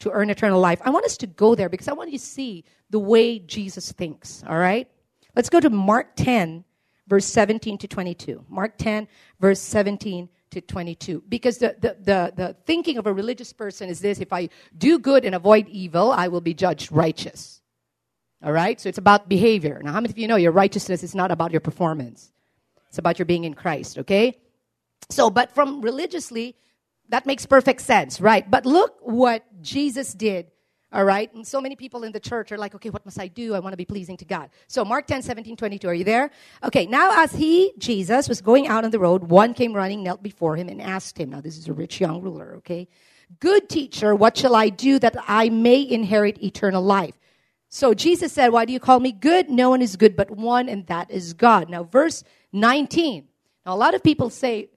to 0.00 0.10
earn 0.10 0.28
eternal 0.28 0.60
life? 0.60 0.82
I 0.84 0.90
want 0.90 1.06
us 1.06 1.16
to 1.18 1.26
go 1.26 1.54
there 1.54 1.70
because 1.70 1.88
I 1.88 1.94
want 1.94 2.12
you 2.12 2.18
to 2.18 2.24
see 2.24 2.64
the 2.90 2.98
way 2.98 3.38
Jesus 3.38 3.92
thinks, 3.92 4.44
all 4.46 4.58
right? 4.58 4.86
Let's 5.34 5.48
go 5.48 5.60
to 5.60 5.70
Mark 5.70 6.16
10, 6.16 6.64
verse 7.06 7.26
17 7.26 7.78
to 7.78 7.88
22. 7.88 8.44
Mark 8.48 8.78
10, 8.78 9.08
verse 9.40 9.60
17 9.60 10.28
to 10.50 10.60
22. 10.60 11.24
Because 11.28 11.58
the, 11.58 11.76
the, 11.80 11.96
the, 12.00 12.32
the 12.34 12.56
thinking 12.66 12.98
of 12.98 13.06
a 13.06 13.12
religious 13.12 13.52
person 13.52 13.88
is 13.88 14.00
this 14.00 14.20
if 14.20 14.32
I 14.32 14.48
do 14.76 14.98
good 14.98 15.24
and 15.24 15.34
avoid 15.34 15.68
evil, 15.68 16.12
I 16.12 16.28
will 16.28 16.40
be 16.40 16.54
judged 16.54 16.92
righteous. 16.92 17.60
All 18.42 18.52
right? 18.52 18.80
So 18.80 18.88
it's 18.88 18.98
about 18.98 19.28
behavior. 19.28 19.80
Now, 19.82 19.92
how 19.92 20.00
many 20.00 20.10
of 20.10 20.18
you 20.18 20.28
know 20.28 20.36
your 20.36 20.52
righteousness 20.52 21.02
is 21.02 21.14
not 21.14 21.30
about 21.30 21.52
your 21.52 21.60
performance? 21.60 22.32
It's 22.88 22.98
about 22.98 23.18
your 23.18 23.26
being 23.26 23.44
in 23.44 23.54
Christ, 23.54 23.98
okay? 23.98 24.38
So, 25.08 25.30
but 25.30 25.54
from 25.54 25.80
religiously, 25.80 26.56
that 27.08 27.24
makes 27.24 27.46
perfect 27.46 27.80
sense, 27.80 28.20
right? 28.20 28.48
But 28.50 28.66
look 28.66 28.96
what 29.00 29.44
Jesus 29.62 30.12
did 30.12 30.50
all 30.92 31.04
right? 31.04 31.32
And 31.34 31.46
so 31.46 31.60
many 31.60 31.76
people 31.76 32.04
in 32.04 32.12
the 32.12 32.20
church 32.20 32.52
are 32.52 32.58
like, 32.58 32.74
okay, 32.74 32.90
what 32.90 33.04
must 33.04 33.18
I 33.18 33.28
do? 33.28 33.54
I 33.54 33.60
want 33.60 33.72
to 33.72 33.76
be 33.76 33.84
pleasing 33.84 34.16
to 34.18 34.24
God. 34.24 34.50
So 34.68 34.84
Mark 34.84 35.06
10, 35.06 35.22
17, 35.22 35.56
22. 35.56 35.88
Are 35.88 35.94
you 35.94 36.04
there? 36.04 36.30
Okay, 36.62 36.86
now 36.86 37.22
as 37.22 37.32
he, 37.32 37.72
Jesus, 37.78 38.28
was 38.28 38.40
going 38.40 38.66
out 38.68 38.84
on 38.84 38.90
the 38.90 38.98
road, 38.98 39.24
one 39.24 39.54
came 39.54 39.72
running, 39.72 40.02
knelt 40.02 40.22
before 40.22 40.56
him, 40.56 40.68
and 40.68 40.80
asked 40.80 41.18
him, 41.18 41.30
now 41.30 41.40
this 41.40 41.56
is 41.56 41.68
a 41.68 41.72
rich 41.72 42.00
young 42.00 42.20
ruler, 42.20 42.54
okay? 42.56 42.88
Good 43.40 43.68
teacher, 43.68 44.14
what 44.14 44.36
shall 44.36 44.54
I 44.54 44.68
do 44.68 44.98
that 44.98 45.16
I 45.26 45.48
may 45.48 45.80
inherit 45.88 46.42
eternal 46.42 46.82
life? 46.82 47.18
So 47.70 47.94
Jesus 47.94 48.32
said, 48.32 48.48
why 48.48 48.66
do 48.66 48.72
you 48.74 48.80
call 48.80 49.00
me 49.00 49.12
good? 49.12 49.48
No 49.48 49.70
one 49.70 49.80
is 49.80 49.96
good 49.96 50.14
but 50.14 50.30
one, 50.30 50.68
and 50.68 50.86
that 50.88 51.10
is 51.10 51.32
God. 51.32 51.70
Now 51.70 51.84
verse 51.84 52.22
19. 52.52 53.26
Now 53.64 53.74
a 53.74 53.76
lot 53.76 53.94
of 53.94 54.02
people 54.02 54.28
say, 54.28 54.68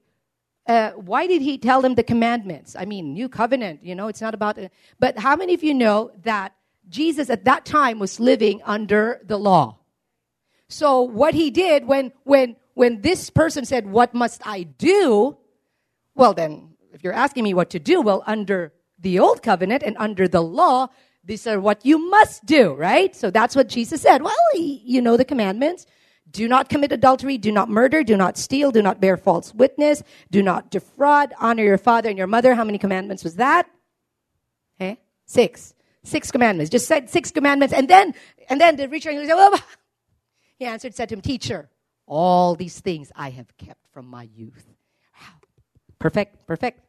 uh, 0.66 0.90
why 0.92 1.26
did 1.26 1.42
he 1.42 1.58
tell 1.58 1.80
them 1.80 1.94
the 1.94 2.02
commandments? 2.02 2.74
I 2.76 2.84
mean, 2.84 3.14
new 3.14 3.28
covenant, 3.28 3.84
you 3.84 3.94
know, 3.94 4.08
it's 4.08 4.20
not 4.20 4.34
about. 4.34 4.58
Uh, 4.58 4.68
but 4.98 5.18
how 5.18 5.36
many 5.36 5.54
of 5.54 5.62
you 5.62 5.74
know 5.74 6.10
that 6.22 6.54
Jesus 6.88 7.30
at 7.30 7.44
that 7.44 7.64
time 7.64 7.98
was 7.98 8.18
living 8.18 8.60
under 8.64 9.20
the 9.24 9.38
law? 9.38 9.78
So 10.68 11.02
what 11.02 11.34
he 11.34 11.50
did 11.50 11.86
when 11.86 12.12
when 12.24 12.56
when 12.74 13.00
this 13.00 13.30
person 13.30 13.64
said, 13.64 13.86
"What 13.86 14.12
must 14.14 14.44
I 14.46 14.64
do?" 14.64 15.36
Well, 16.14 16.34
then, 16.34 16.74
if 16.92 17.04
you're 17.04 17.12
asking 17.12 17.44
me 17.44 17.54
what 17.54 17.70
to 17.70 17.78
do, 17.78 18.00
well, 18.00 18.24
under 18.26 18.72
the 18.98 19.18
old 19.20 19.42
covenant 19.42 19.82
and 19.84 19.96
under 19.98 20.26
the 20.26 20.42
law, 20.42 20.88
these 21.22 21.46
are 21.46 21.60
what 21.60 21.84
you 21.84 21.98
must 22.10 22.44
do, 22.44 22.72
right? 22.74 23.14
So 23.14 23.30
that's 23.30 23.54
what 23.54 23.68
Jesus 23.68 24.00
said. 24.00 24.22
Well, 24.22 24.34
you 24.54 25.00
know 25.02 25.16
the 25.16 25.24
commandments. 25.24 25.86
Do 26.30 26.48
not 26.48 26.68
commit 26.68 26.92
adultery, 26.92 27.38
do 27.38 27.52
not 27.52 27.68
murder, 27.68 28.02
do 28.02 28.16
not 28.16 28.36
steal, 28.36 28.70
do 28.70 28.82
not 28.82 29.00
bear 29.00 29.16
false 29.16 29.54
witness, 29.54 30.02
do 30.30 30.42
not 30.42 30.70
defraud, 30.70 31.32
honor 31.38 31.62
your 31.62 31.78
father 31.78 32.08
and 32.08 32.18
your 32.18 32.26
mother. 32.26 32.54
How 32.54 32.64
many 32.64 32.78
commandments 32.78 33.24
was 33.24 33.36
that? 33.36 33.68
Okay, 34.80 34.98
Six. 35.26 35.74
Six 36.02 36.30
commandments. 36.30 36.70
Just 36.70 36.86
said 36.86 37.10
six 37.10 37.32
commandments. 37.32 37.74
And 37.74 37.88
then, 37.88 38.14
and 38.48 38.60
then 38.60 38.76
the 38.76 38.88
rich 38.88 39.04
young 39.04 39.26
said, 39.26 39.62
he 40.58 40.64
answered, 40.64 40.94
said 40.94 41.08
to 41.08 41.16
him, 41.16 41.20
teacher, 41.20 41.68
all 42.06 42.54
these 42.54 42.78
things 42.78 43.10
I 43.16 43.30
have 43.30 43.56
kept 43.56 43.80
from 43.92 44.06
my 44.06 44.22
youth. 44.22 44.64
Perfect, 45.98 46.46
perfect. 46.46 46.80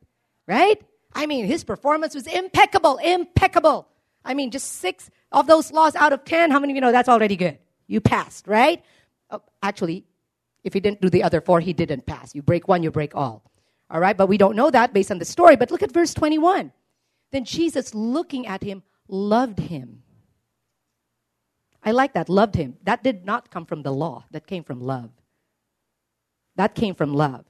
Right? 0.46 0.80
I 1.14 1.26
mean, 1.26 1.46
his 1.46 1.64
performance 1.64 2.14
was 2.14 2.28
impeccable, 2.28 2.98
impeccable. 2.98 3.88
I 4.24 4.34
mean, 4.34 4.52
just 4.52 4.74
six 4.74 5.10
of 5.32 5.48
those 5.48 5.72
laws 5.72 5.96
out 5.96 6.14
of 6.14 6.24
ten. 6.24 6.52
How 6.52 6.60
many 6.60 6.74
of 6.74 6.76
you 6.76 6.82
know 6.82 6.92
that's 6.92 7.10
already 7.10 7.36
good? 7.36 7.58
You 7.88 8.02
passed, 8.02 8.48
right? 8.48 8.84
Oh, 9.30 9.42
actually, 9.62 10.06
if 10.64 10.74
he 10.74 10.80
didn't 10.80 11.02
do 11.02 11.10
the 11.10 11.24
other 11.24 11.42
four, 11.42 11.60
he 11.60 11.74
didn't 11.74 12.06
pass. 12.06 12.34
You 12.36 12.42
break 12.42 12.68
one, 12.68 12.84
you 12.84 12.92
break 12.92 13.16
all. 13.16 13.44
All 13.90 14.00
right, 14.00 14.18
but 14.18 14.28
we 14.28 14.38
don't 14.38 14.56
know 14.56 14.70
that 14.70 14.94
based 14.94 15.12
on 15.12 15.20
the 15.20 15.26
story. 15.26 15.56
But 15.56 15.72
look 15.72 15.84
at 15.84 15.92
verse 15.92 16.14
21. 16.14 16.72
Then 17.32 17.46
Jesus, 17.46 17.94
looking 17.94 18.48
at 18.48 18.64
him, 18.64 18.84
loved 19.08 19.60
him. 19.60 20.04
I 21.84 21.92
like 21.92 22.14
that, 22.14 22.28
loved 22.28 22.56
him. 22.56 22.76
That 22.84 23.04
did 23.04 23.26
not 23.26 23.50
come 23.50 23.66
from 23.66 23.84
the 23.84 23.94
law, 23.94 24.26
that 24.32 24.46
came 24.46 24.64
from 24.64 24.82
love. 24.82 25.12
That 26.56 26.76
came 26.76 26.96
from 26.96 27.14
love. 27.14 27.46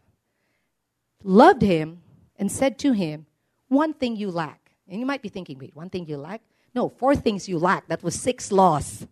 Loved 1.23 1.61
him 1.61 2.01
and 2.35 2.51
said 2.51 2.77
to 2.79 2.91
him, 2.91 3.25
One 3.67 3.93
thing 3.93 4.15
you 4.15 4.29
lack. 4.29 4.67
And 4.87 4.99
you 4.99 5.05
might 5.05 5.21
be 5.21 5.29
thinking, 5.29 5.57
wait, 5.59 5.75
one 5.75 5.89
thing 5.89 6.07
you 6.07 6.17
lack? 6.17 6.41
No, 6.73 6.89
four 6.89 7.15
things 7.15 7.49
you 7.49 7.59
lack. 7.59 7.87
That 7.87 8.03
was 8.03 8.15
six 8.15 8.51
laws. 8.51 9.05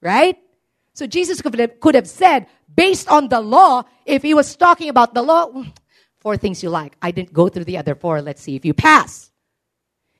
Right? 0.00 0.38
So 1.00 1.06
Jesus 1.06 1.40
could 1.40 1.58
have, 1.58 1.80
could 1.80 1.94
have 1.94 2.06
said, 2.06 2.46
based 2.76 3.08
on 3.08 3.28
the 3.28 3.40
law, 3.40 3.84
if 4.04 4.20
he 4.20 4.34
was 4.34 4.54
talking 4.54 4.90
about 4.90 5.14
the 5.14 5.22
law, 5.22 5.46
mm, 5.46 5.74
four 6.18 6.36
things 6.36 6.62
you 6.62 6.68
like. 6.68 6.94
I 7.00 7.10
didn't 7.10 7.32
go 7.32 7.48
through 7.48 7.64
the 7.64 7.78
other 7.78 7.94
four. 7.94 8.20
Let's 8.20 8.42
see 8.42 8.54
if 8.54 8.66
you 8.66 8.74
pass. 8.74 9.30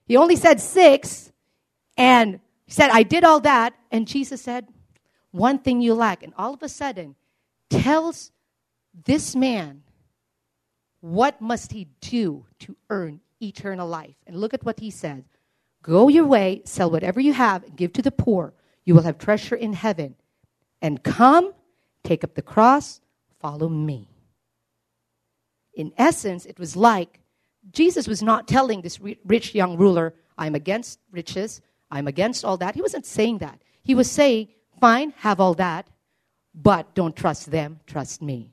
He 0.06 0.16
only 0.16 0.36
said 0.36 0.58
six, 0.58 1.32
and 1.98 2.40
he 2.64 2.72
said, 2.72 2.88
I 2.88 3.02
did 3.02 3.24
all 3.24 3.40
that. 3.40 3.74
And 3.90 4.08
Jesus 4.08 4.40
said, 4.40 4.68
one 5.32 5.58
thing 5.58 5.82
you 5.82 5.92
lack. 5.92 6.22
And 6.22 6.32
all 6.38 6.54
of 6.54 6.62
a 6.62 6.68
sudden, 6.70 7.14
tells 7.68 8.32
this 9.04 9.36
man, 9.36 9.82
what 11.02 11.42
must 11.42 11.72
he 11.72 11.88
do 12.00 12.46
to 12.60 12.74
earn 12.88 13.20
eternal 13.42 13.86
life? 13.86 14.16
And 14.26 14.34
look 14.34 14.54
at 14.54 14.64
what 14.64 14.80
he 14.80 14.90
said. 14.90 15.26
Go 15.82 16.08
your 16.08 16.24
way, 16.24 16.62
sell 16.64 16.90
whatever 16.90 17.20
you 17.20 17.34
have, 17.34 17.64
and 17.64 17.76
give 17.76 17.92
to 17.92 18.00
the 18.00 18.10
poor. 18.10 18.54
You 18.86 18.94
will 18.94 19.02
have 19.02 19.18
treasure 19.18 19.56
in 19.56 19.74
heaven 19.74 20.14
and 20.82 21.02
come, 21.02 21.52
take 22.04 22.24
up 22.24 22.34
the 22.34 22.42
cross, 22.42 23.00
follow 23.38 23.68
me. 23.68 24.08
In 25.74 25.92
essence, 25.96 26.46
it 26.46 26.58
was 26.58 26.76
like 26.76 27.20
Jesus 27.70 28.08
was 28.08 28.22
not 28.22 28.48
telling 28.48 28.80
this 28.80 28.98
rich 29.24 29.54
young 29.54 29.76
ruler, 29.76 30.14
I'm 30.36 30.54
against 30.54 30.98
riches, 31.10 31.60
I'm 31.90 32.06
against 32.06 32.44
all 32.44 32.56
that. 32.58 32.74
He 32.74 32.82
wasn't 32.82 33.06
saying 33.06 33.38
that. 33.38 33.62
He 33.82 33.94
was 33.94 34.10
saying, 34.10 34.48
fine, 34.80 35.12
have 35.18 35.40
all 35.40 35.54
that, 35.54 35.88
but 36.54 36.94
don't 36.94 37.14
trust 37.14 37.50
them, 37.50 37.80
trust 37.86 38.22
me. 38.22 38.52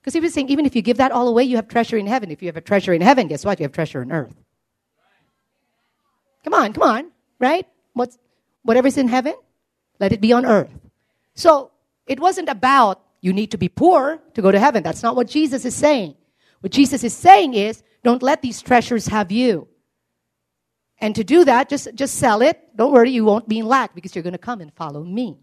Because 0.00 0.14
he 0.14 0.20
was 0.20 0.32
saying, 0.32 0.48
even 0.48 0.64
if 0.64 0.74
you 0.74 0.82
give 0.82 0.96
that 0.96 1.12
all 1.12 1.28
away, 1.28 1.44
you 1.44 1.56
have 1.56 1.68
treasure 1.68 1.98
in 1.98 2.06
heaven. 2.06 2.30
If 2.30 2.42
you 2.42 2.48
have 2.48 2.56
a 2.56 2.62
treasure 2.62 2.94
in 2.94 3.02
heaven, 3.02 3.28
guess 3.28 3.44
what? 3.44 3.60
You 3.60 3.64
have 3.64 3.72
treasure 3.72 4.00
on 4.00 4.10
earth. 4.10 4.34
Come 6.44 6.54
on, 6.54 6.72
come 6.72 6.82
on, 6.82 7.10
right? 7.38 7.66
What's, 7.92 8.16
whatever's 8.62 8.96
in 8.96 9.08
heaven, 9.08 9.34
let 10.00 10.12
it 10.12 10.20
be 10.20 10.32
on 10.32 10.46
earth. 10.46 10.70
So 11.38 11.70
it 12.08 12.18
wasn't 12.18 12.48
about 12.48 13.00
you 13.20 13.32
need 13.32 13.52
to 13.52 13.58
be 13.58 13.68
poor 13.68 14.20
to 14.34 14.42
go 14.42 14.50
to 14.50 14.58
heaven. 14.58 14.82
That's 14.82 15.04
not 15.04 15.14
what 15.14 15.28
Jesus 15.28 15.64
is 15.64 15.74
saying. 15.74 16.16
What 16.60 16.72
Jesus 16.72 17.04
is 17.04 17.14
saying 17.14 17.54
is 17.54 17.84
don't 18.02 18.24
let 18.24 18.42
these 18.42 18.60
treasures 18.60 19.06
have 19.06 19.30
you. 19.30 19.68
And 21.00 21.14
to 21.14 21.22
do 21.22 21.44
that, 21.44 21.68
just, 21.68 21.94
just 21.94 22.16
sell 22.16 22.42
it. 22.42 22.76
Don't 22.76 22.92
worry, 22.92 23.10
you 23.12 23.24
won't 23.24 23.48
be 23.48 23.60
in 23.60 23.66
lack 23.66 23.94
because 23.94 24.16
you're 24.16 24.24
going 24.24 24.32
to 24.32 24.38
come 24.38 24.60
and 24.60 24.74
follow 24.74 25.04
me. 25.04 25.38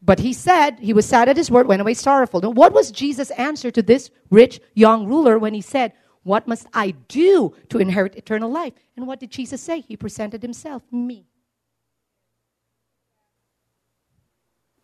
But 0.00 0.20
he 0.20 0.32
said, 0.32 0.78
he 0.78 0.92
was 0.92 1.04
sad 1.04 1.28
at 1.28 1.36
his 1.36 1.50
word, 1.50 1.66
went 1.66 1.80
away 1.80 1.94
sorrowful. 1.94 2.40
Now, 2.40 2.50
what 2.50 2.72
was 2.72 2.92
Jesus' 2.92 3.32
answer 3.32 3.72
to 3.72 3.82
this 3.82 4.10
rich 4.30 4.60
young 4.74 5.08
ruler 5.08 5.36
when 5.36 5.54
he 5.54 5.62
said, 5.62 5.94
What 6.22 6.46
must 6.46 6.68
I 6.72 6.92
do 7.08 7.56
to 7.70 7.78
inherit 7.78 8.14
eternal 8.14 8.50
life? 8.52 8.74
And 8.96 9.08
what 9.08 9.18
did 9.18 9.32
Jesus 9.32 9.60
say? 9.60 9.80
He 9.80 9.96
presented 9.96 10.42
himself, 10.42 10.84
me. 10.92 11.26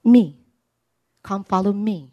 Me. 0.04 0.38
Come 1.22 1.44
follow 1.44 1.72
me. 1.72 2.12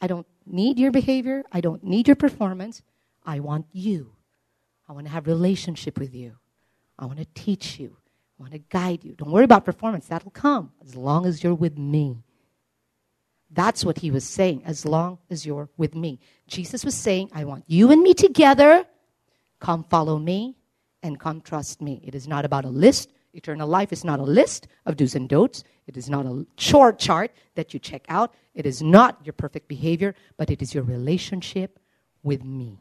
I 0.00 0.06
don't 0.06 0.26
need 0.46 0.78
your 0.78 0.90
behavior. 0.90 1.44
I 1.52 1.60
don't 1.60 1.82
need 1.82 2.06
your 2.06 2.16
performance. 2.16 2.82
I 3.24 3.40
want 3.40 3.66
you. 3.72 4.12
I 4.88 4.92
want 4.92 5.06
to 5.06 5.12
have 5.12 5.26
relationship 5.26 5.98
with 5.98 6.14
you. 6.14 6.36
I 6.98 7.06
want 7.06 7.18
to 7.18 7.26
teach 7.34 7.78
you. 7.78 7.96
I 8.38 8.42
want 8.42 8.52
to 8.52 8.58
guide 8.58 9.04
you. 9.04 9.14
Don't 9.14 9.30
worry 9.30 9.44
about 9.44 9.64
performance. 9.64 10.06
That'll 10.06 10.30
come 10.30 10.72
as 10.82 10.94
long 10.94 11.26
as 11.26 11.42
you're 11.42 11.54
with 11.54 11.76
me. 11.76 12.22
That's 13.50 13.84
what 13.84 13.98
he 13.98 14.10
was 14.10 14.24
saying, 14.24 14.62
as 14.64 14.84
long 14.84 15.18
as 15.30 15.46
you're 15.46 15.68
with 15.76 15.94
me. 15.94 16.20
Jesus 16.46 16.84
was 16.84 16.94
saying, 16.94 17.30
I 17.32 17.44
want 17.44 17.64
you 17.66 17.90
and 17.90 18.02
me 18.02 18.14
together. 18.14 18.86
Come 19.58 19.84
follow 19.84 20.18
me 20.18 20.56
and 21.02 21.18
come 21.18 21.40
trust 21.40 21.80
me. 21.80 22.00
It 22.04 22.14
is 22.14 22.28
not 22.28 22.44
about 22.44 22.64
a 22.64 22.68
list. 22.68 23.10
Eternal 23.32 23.68
life 23.68 23.92
is 23.92 24.04
not 24.04 24.20
a 24.20 24.24
list 24.24 24.66
of 24.86 24.96
do's 24.96 25.14
and 25.14 25.28
don'ts. 25.28 25.62
It 25.86 25.96
is 25.96 26.08
not 26.08 26.26
a 26.26 26.46
chore 26.56 26.92
chart 26.92 27.30
that 27.54 27.72
you 27.74 27.80
check 27.80 28.04
out. 28.08 28.34
It 28.54 28.66
is 28.66 28.82
not 28.82 29.18
your 29.24 29.32
perfect 29.32 29.68
behavior, 29.68 30.14
but 30.36 30.50
it 30.50 30.62
is 30.62 30.74
your 30.74 30.84
relationship 30.84 31.78
with 32.22 32.42
me. 32.42 32.78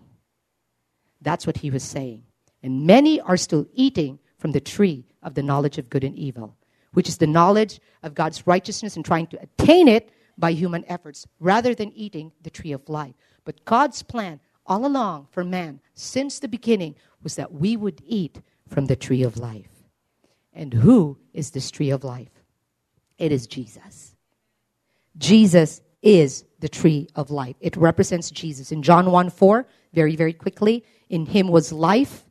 That's 1.22 1.46
what 1.46 1.58
he 1.58 1.70
was 1.70 1.84
saying. 1.84 2.24
And 2.64 2.86
many 2.86 3.20
are 3.22 3.38
still 3.38 3.68
eating 3.74 4.20
from 4.38 4.52
the 4.52 4.62
tree 4.62 5.06
of 5.24 5.34
the 5.34 5.44
knowledge 5.44 5.78
of 5.78 5.90
good 5.90 6.04
and 6.04 6.16
evil, 6.16 6.56
which 6.94 7.10
is 7.10 7.18
the 7.18 7.28
knowledge 7.28 7.80
of 8.04 8.16
God's 8.16 8.48
righteousness 8.48 8.96
and 8.96 9.04
trying 9.04 9.28
to 9.28 9.42
attain 9.42 9.88
it 9.88 10.12
by 10.38 10.52
human 10.52 10.86
efforts 10.88 11.28
rather 11.40 11.74
than 11.74 11.92
eating 11.94 12.32
the 12.42 12.50
tree 12.50 12.72
of 12.72 12.88
life. 12.88 13.16
But 13.44 13.66
God's 13.66 14.04
plan 14.04 14.40
all 14.66 14.86
along 14.86 15.28
for 15.32 15.44
man 15.44 15.80
since 15.94 16.40
the 16.40 16.48
beginning 16.48 16.96
was 17.24 17.36
that 17.36 17.54
we 17.54 17.76
would 17.76 18.02
eat 18.06 18.42
from 18.68 18.86
the 18.86 18.96
tree 18.96 19.24
of 19.24 19.38
life. 19.38 19.77
And 20.58 20.74
who 20.74 21.20
is 21.34 21.52
this 21.52 21.70
tree 21.70 21.92
of 21.92 22.04
life? 22.04 22.32
It 23.20 23.32
is 23.32 23.46
Jesus. 23.46 24.16
Jesus 25.18 25.82
is 26.02 26.46
the 26.60 26.68
tree 26.68 27.08
of 27.16 27.30
life. 27.30 27.56
It 27.60 27.78
represents 27.78 28.32
Jesus. 28.32 28.72
In 28.72 28.82
John 28.82 29.12
1 29.12 29.30
4, 29.30 29.68
very, 29.94 30.16
very 30.16 30.34
quickly, 30.34 30.84
in 31.10 31.28
him 31.28 31.48
was 31.48 31.72
life, 31.72 32.26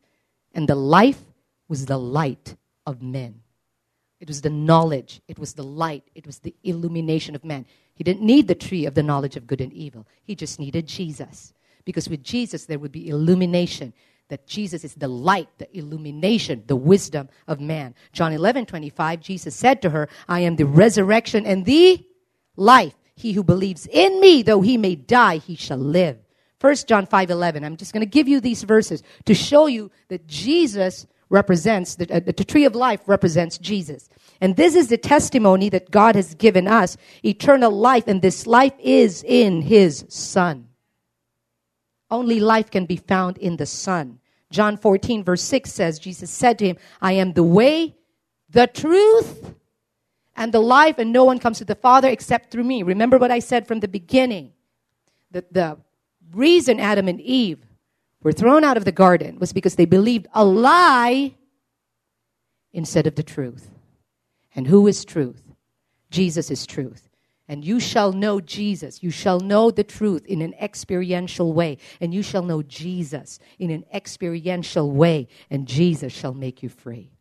and 0.53 0.69
the 0.69 0.75
life 0.75 1.23
was 1.69 1.87
the 1.87 1.99
light 1.99 2.57
of 2.85 3.01
men. 3.01 3.43
It 4.19 4.29
was 4.29 4.41
the 4.41 4.51
knowledge, 4.51 5.21
it 5.29 5.39
was 5.39 5.53
the 5.53 5.62
light, 5.62 6.03
it 6.15 6.27
was 6.27 6.41
the 6.41 6.55
illumination 6.65 7.37
of 7.37 7.45
men. 7.45 7.65
He 7.95 8.03
didn't 8.03 8.27
need 8.27 8.49
the 8.49 8.55
tree 8.57 8.87
of 8.87 8.95
the 8.95 9.03
knowledge 9.05 9.37
of 9.37 9.47
good 9.47 9.61
and 9.61 9.73
evil, 9.73 10.05
he 10.25 10.35
just 10.35 10.59
needed 10.59 10.89
Jesus. 10.89 11.53
Because 11.85 12.09
with 12.09 12.25
Jesus, 12.25 12.65
there 12.65 12.81
would 12.81 12.91
be 12.91 13.09
illumination. 13.09 13.93
That 14.29 14.47
Jesus 14.47 14.85
is 14.85 14.95
the 14.95 15.09
light, 15.09 15.49
the 15.59 15.77
illumination, 15.77 16.65
the 16.67 16.77
wisdom 16.77 17.29
of 17.47 17.61
man. 17.61 17.95
John 18.12 18.33
11 18.33 18.67
25, 18.67 19.21
Jesus 19.21 19.55
said 19.55 19.83
to 19.83 19.91
her, 19.91 20.09
I 20.29 20.41
am 20.41 20.57
the 20.57 20.67
resurrection 20.67 21.47
and 21.47 21.65
the 21.65 22.05
life. 22.57 22.95
He 23.15 23.33
who 23.33 23.43
believes 23.43 23.87
in 23.87 24.21
me, 24.21 24.43
though 24.43 24.61
he 24.61 24.77
may 24.77 24.95
die, 24.95 25.39
he 25.39 25.57
shall 25.57 25.79
live. 25.79 26.19
1 26.61 26.75
John 26.87 27.07
5 27.07 27.31
11. 27.31 27.65
I'm 27.65 27.77
just 27.77 27.93
going 27.93 28.01
to 28.01 28.07
give 28.07 28.29
you 28.29 28.41
these 28.41 28.62
verses 28.62 29.03
to 29.25 29.35
show 29.35 29.67
you 29.67 29.91
that 30.09 30.27
Jesus 30.27 31.07
represents, 31.29 31.97
the, 31.97 32.12
uh, 32.15 32.21
the 32.21 32.45
tree 32.45 32.65
of 32.65 32.75
life 32.75 33.01
represents 33.07 33.59
Jesus. 33.59 34.09
And 34.41 34.57
this 34.57 34.75
is 34.75 34.89
the 34.89 34.99
testimony 34.99 35.69
that 35.71 35.91
God 35.91 36.15
has 36.15 36.35
given 36.35 36.69
us 36.69 36.97
eternal 37.25 37.71
life, 37.71 38.05
and 38.07 38.23
this 38.23 38.47
life 38.47 38.75
is 38.79 39.25
in 39.27 39.62
his 39.62 40.05
Son. 40.09 40.66
Only 42.11 42.40
life 42.40 42.71
can 42.71 42.87
be 42.87 42.97
found 42.97 43.38
in 43.38 43.57
the 43.57 43.66
Son. 43.66 44.21
John 44.51 44.77
14, 44.77 45.25
verse 45.25 45.42
6 45.42 45.73
says, 45.73 45.99
Jesus 45.99 46.31
said 46.31 46.59
to 46.61 46.66
him, 46.66 46.77
I 47.01 47.12
am 47.12 47.33
the 47.33 47.42
way, 47.42 47.97
the 48.49 48.66
truth, 48.66 49.55
and 50.37 50.53
the 50.53 50.61
life, 50.61 50.99
and 50.99 51.12
no 51.12 51.25
one 51.25 51.38
comes 51.38 51.59
to 51.59 51.64
the 51.64 51.75
Father 51.75 52.09
except 52.09 52.51
through 52.51 52.64
me. 52.64 52.83
Remember 52.83 53.19
what 53.19 53.31
I 53.31 53.40
said 53.40 53.66
from 53.66 53.81
the 53.81 53.88
beginning. 53.88 54.53
That 55.33 55.53
the 55.53 55.79
reason 56.33 56.79
Adam 56.79 57.09
and 57.09 57.21
Eve 57.21 57.66
were 58.23 58.33
thrown 58.33 58.62
out 58.62 58.77
of 58.77 58.85
the 58.85 58.92
garden 58.92 59.38
was 59.38 59.53
because 59.53 59.75
they 59.75 59.85
believed 59.85 60.29
a 60.33 60.45
lie 60.45 61.35
instead 62.73 63.07
of 63.07 63.14
the 63.14 63.23
truth. 63.23 63.71
And 64.55 64.66
who 64.66 64.87
is 64.87 65.05
truth? 65.05 65.42
Jesus 66.11 66.51
is 66.51 66.66
truth. 66.66 67.06
And 67.49 67.65
you 67.65 67.79
shall 67.79 68.13
know 68.13 68.41
Jesus. 68.41 69.03
You 69.03 69.11
shall 69.11 69.39
know 69.39 69.71
the 69.71 69.85
truth 69.85 70.27
in 70.27 70.43
an 70.43 70.55
experiential 70.55 71.53
way. 71.53 71.79
And 72.01 72.13
you 72.13 72.23
shall 72.23 72.43
know 72.43 72.63
Jesus 72.63 73.39
in 73.59 73.71
an 73.71 73.85
experiential 73.93 74.91
way. 74.91 75.29
And 75.49 75.67
Jesus 75.69 76.13
shall 76.13 76.35
make 76.35 76.63
you 76.63 76.69
free. 76.69 77.13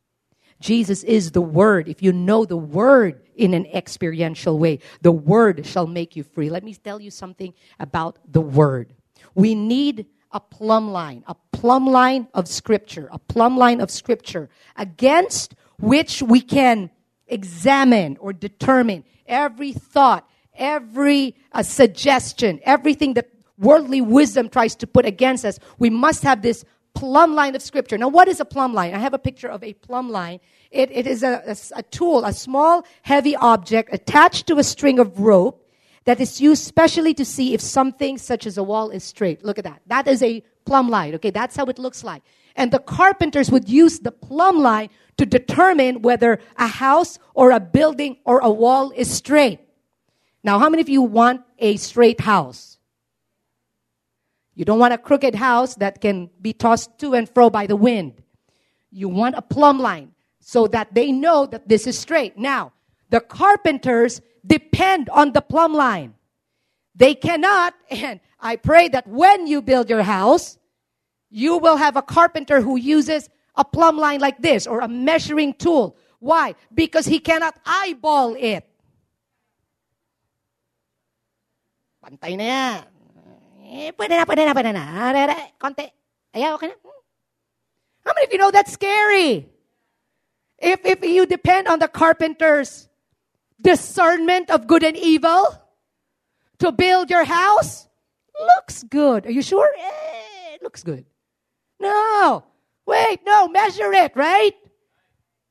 Jesus 0.60 1.04
is 1.04 1.32
the 1.32 1.42
Word. 1.42 1.88
If 1.88 2.02
you 2.02 2.12
know 2.12 2.46
the 2.46 2.58
Word 2.58 3.22
in 3.36 3.54
an 3.54 3.66
experiential 3.68 4.58
way, 4.58 4.80
the 5.02 5.12
Word 5.12 5.66
shall 5.66 5.86
make 5.86 6.16
you 6.16 6.24
free. 6.24 6.50
Let 6.50 6.64
me 6.64 6.74
tell 6.74 7.02
you 7.02 7.12
something 7.12 7.54
about 7.80 8.18
the 8.28 8.42
Word. 8.42 8.96
We 9.36 9.54
need 9.54 10.08
a 10.32 10.40
plumb 10.40 10.92
line, 10.92 11.24
a 11.28 11.36
plumb 11.52 11.88
line 11.88 12.28
of 12.34 12.48
Scripture, 12.48 13.10
a 13.12 13.20
plumb 13.20 13.58
line 13.58 13.80
of 13.80 13.92
Scripture 13.92 14.50
against 14.76 15.56
which 15.78 16.22
we 16.24 16.42
can 16.42 16.90
examine 17.28 18.18
or 18.18 18.34
determine 18.34 19.04
every 19.28 19.74
thought, 19.74 20.28
every 20.56 21.36
uh, 21.52 21.64
suggestion, 21.64 22.60
everything 22.64 23.14
that 23.16 23.30
worldly 23.58 24.02
wisdom 24.02 24.50
tries 24.50 24.76
to 24.76 24.88
put 24.88 25.06
against 25.06 25.46
us. 25.46 25.60
We 25.80 25.90
must 25.90 26.24
have 26.24 26.42
this 26.42 26.66
plumb 26.94 27.36
line 27.36 27.56
of 27.56 27.62
scripture. 27.62 27.98
Now, 27.98 28.08
what 28.08 28.28
is 28.28 28.40
a 28.40 28.46
plumb 28.46 28.74
line? 28.74 28.94
I 28.94 29.00
have 29.00 29.14
a 29.14 29.20
picture 29.20 29.50
of 29.50 29.64
a 29.64 29.74
plumb 29.74 30.10
line. 30.10 30.40
It, 30.72 30.90
it 30.92 31.08
is 31.08 31.24
a, 31.24 31.44
a, 31.46 31.80
a 31.80 31.84
tool, 31.84 32.26
a 32.26 32.34
small, 32.34 32.86
heavy 33.04 33.36
object 33.36 33.90
attached 33.94 34.48
to 34.48 34.58
a 34.58 34.64
string 34.64 35.00
of 35.00 35.20
rope 35.20 35.62
that 36.06 36.20
is 36.20 36.40
used 36.40 36.64
specially 36.64 37.14
to 37.16 37.26
see 37.26 37.54
if 37.54 37.62
something 37.62 38.18
such 38.18 38.46
as 38.46 38.58
a 38.58 38.64
wall 38.64 38.90
is 38.90 39.04
straight. 39.04 39.44
Look 39.44 39.58
at 39.58 39.64
that. 39.66 39.82
That 39.88 40.08
is 40.08 40.22
a 40.24 40.44
plumb 40.66 40.90
line. 40.90 41.16
Okay, 41.16 41.30
that's 41.30 41.56
how 41.56 41.66
it 41.66 41.80
looks 41.80 42.04
like. 42.04 42.24
And 42.56 42.72
the 42.72 42.80
carpenters 42.80 43.52
would 43.52 43.70
use 43.70 44.00
the 44.00 44.12
plumb 44.12 44.60
line 44.60 44.90
to 45.18 45.26
determine 45.26 46.02
whether 46.02 46.40
a 46.58 46.68
house 46.68 47.20
or 47.34 47.52
a 47.52 47.60
building 47.60 48.18
or 48.26 48.40
a 48.40 48.50
wall 48.50 48.92
is 48.96 49.10
straight. 49.10 49.60
Now, 50.44 50.60
how 50.60 50.70
many 50.70 50.82
of 50.82 50.90
you 50.90 51.02
want 51.02 51.42
a 51.60 51.78
straight 51.78 52.22
house? 52.22 52.78
You 54.54 54.64
don't 54.64 54.80
want 54.80 54.94
a 54.94 54.98
crooked 54.98 55.36
house 55.36 55.76
that 55.76 56.00
can 56.00 56.30
be 56.42 56.54
tossed 56.54 56.98
to 57.00 57.14
and 57.14 57.30
fro 57.30 57.50
by 57.50 57.68
the 57.68 57.76
wind. 57.76 58.24
You 58.92 59.10
want 59.10 59.36
a 59.36 59.42
plumb 59.42 59.80
line 59.80 60.12
so 60.40 60.68
that 60.68 60.94
they 60.94 61.12
know 61.12 61.46
that 61.46 61.68
this 61.68 61.88
is 61.88 61.98
straight. 61.98 62.38
Now, 62.38 62.72
the 63.10 63.20
carpenters 63.20 64.22
depend 64.46 65.10
on 65.10 65.34
the 65.34 65.42
plumb 65.42 65.74
line. 65.74 66.14
They 66.96 67.16
cannot, 67.16 67.74
and 67.90 68.20
I 68.40 68.56
pray 68.56 68.88
that 68.90 69.08
when 69.08 69.48
you 69.48 69.62
build 69.62 69.90
your 69.90 70.04
house, 70.04 70.58
you 71.30 71.58
will 71.58 71.78
have 71.78 71.96
a 71.96 72.02
carpenter 72.02 72.62
who 72.62 72.78
uses 72.78 73.30
a 73.56 73.64
plumb 73.66 73.98
line 73.98 74.20
like 74.20 74.42
this 74.42 74.68
or 74.68 74.80
a 74.82 74.88
measuring 74.88 75.54
tool. 75.54 75.98
Why? 76.20 76.56
Because 76.74 77.06
he 77.06 77.20
cannot 77.20 77.58
eyeball 77.66 78.36
it. 78.38 78.66
Pantay 82.04 82.38
na 82.38 82.44
yan. 82.44 82.84
Eh, 83.66 83.92
pwede 83.98 84.14
na, 84.14 84.26
pwede 84.26 84.46
na, 84.46 84.54
pwede 84.54 84.72
na. 84.74 85.36
Konti. 85.60 85.90
Ayan, 86.36 86.54
okay 86.54 86.68
na. 86.68 86.76
How 88.06 88.14
many 88.14 88.28
of 88.28 88.32
you 88.32 88.38
know 88.38 88.52
that's 88.52 88.72
scary? 88.72 89.50
If, 90.60 90.86
if 90.86 91.04
you 91.04 91.26
depend 91.26 91.68
on 91.68 91.80
the 91.80 91.88
carpenter's 91.88 92.88
discernment 93.60 94.52
of 94.52 94.68
good 94.68 94.84
and 94.84 94.96
evil 94.96 95.48
to 96.60 96.72
build 96.72 97.10
your 97.10 97.24
house, 97.24 97.85
looks 98.40 98.84
good. 98.84 99.26
Are 99.26 99.32
you 99.32 99.42
sure? 99.42 99.70
Eh, 99.78 100.58
looks 100.62 100.84
good. 100.84 101.06
No. 101.80 102.44
Wait, 102.86 103.20
no, 103.26 103.48
measure 103.48 103.92
it, 103.94 104.16
right? 104.16 104.54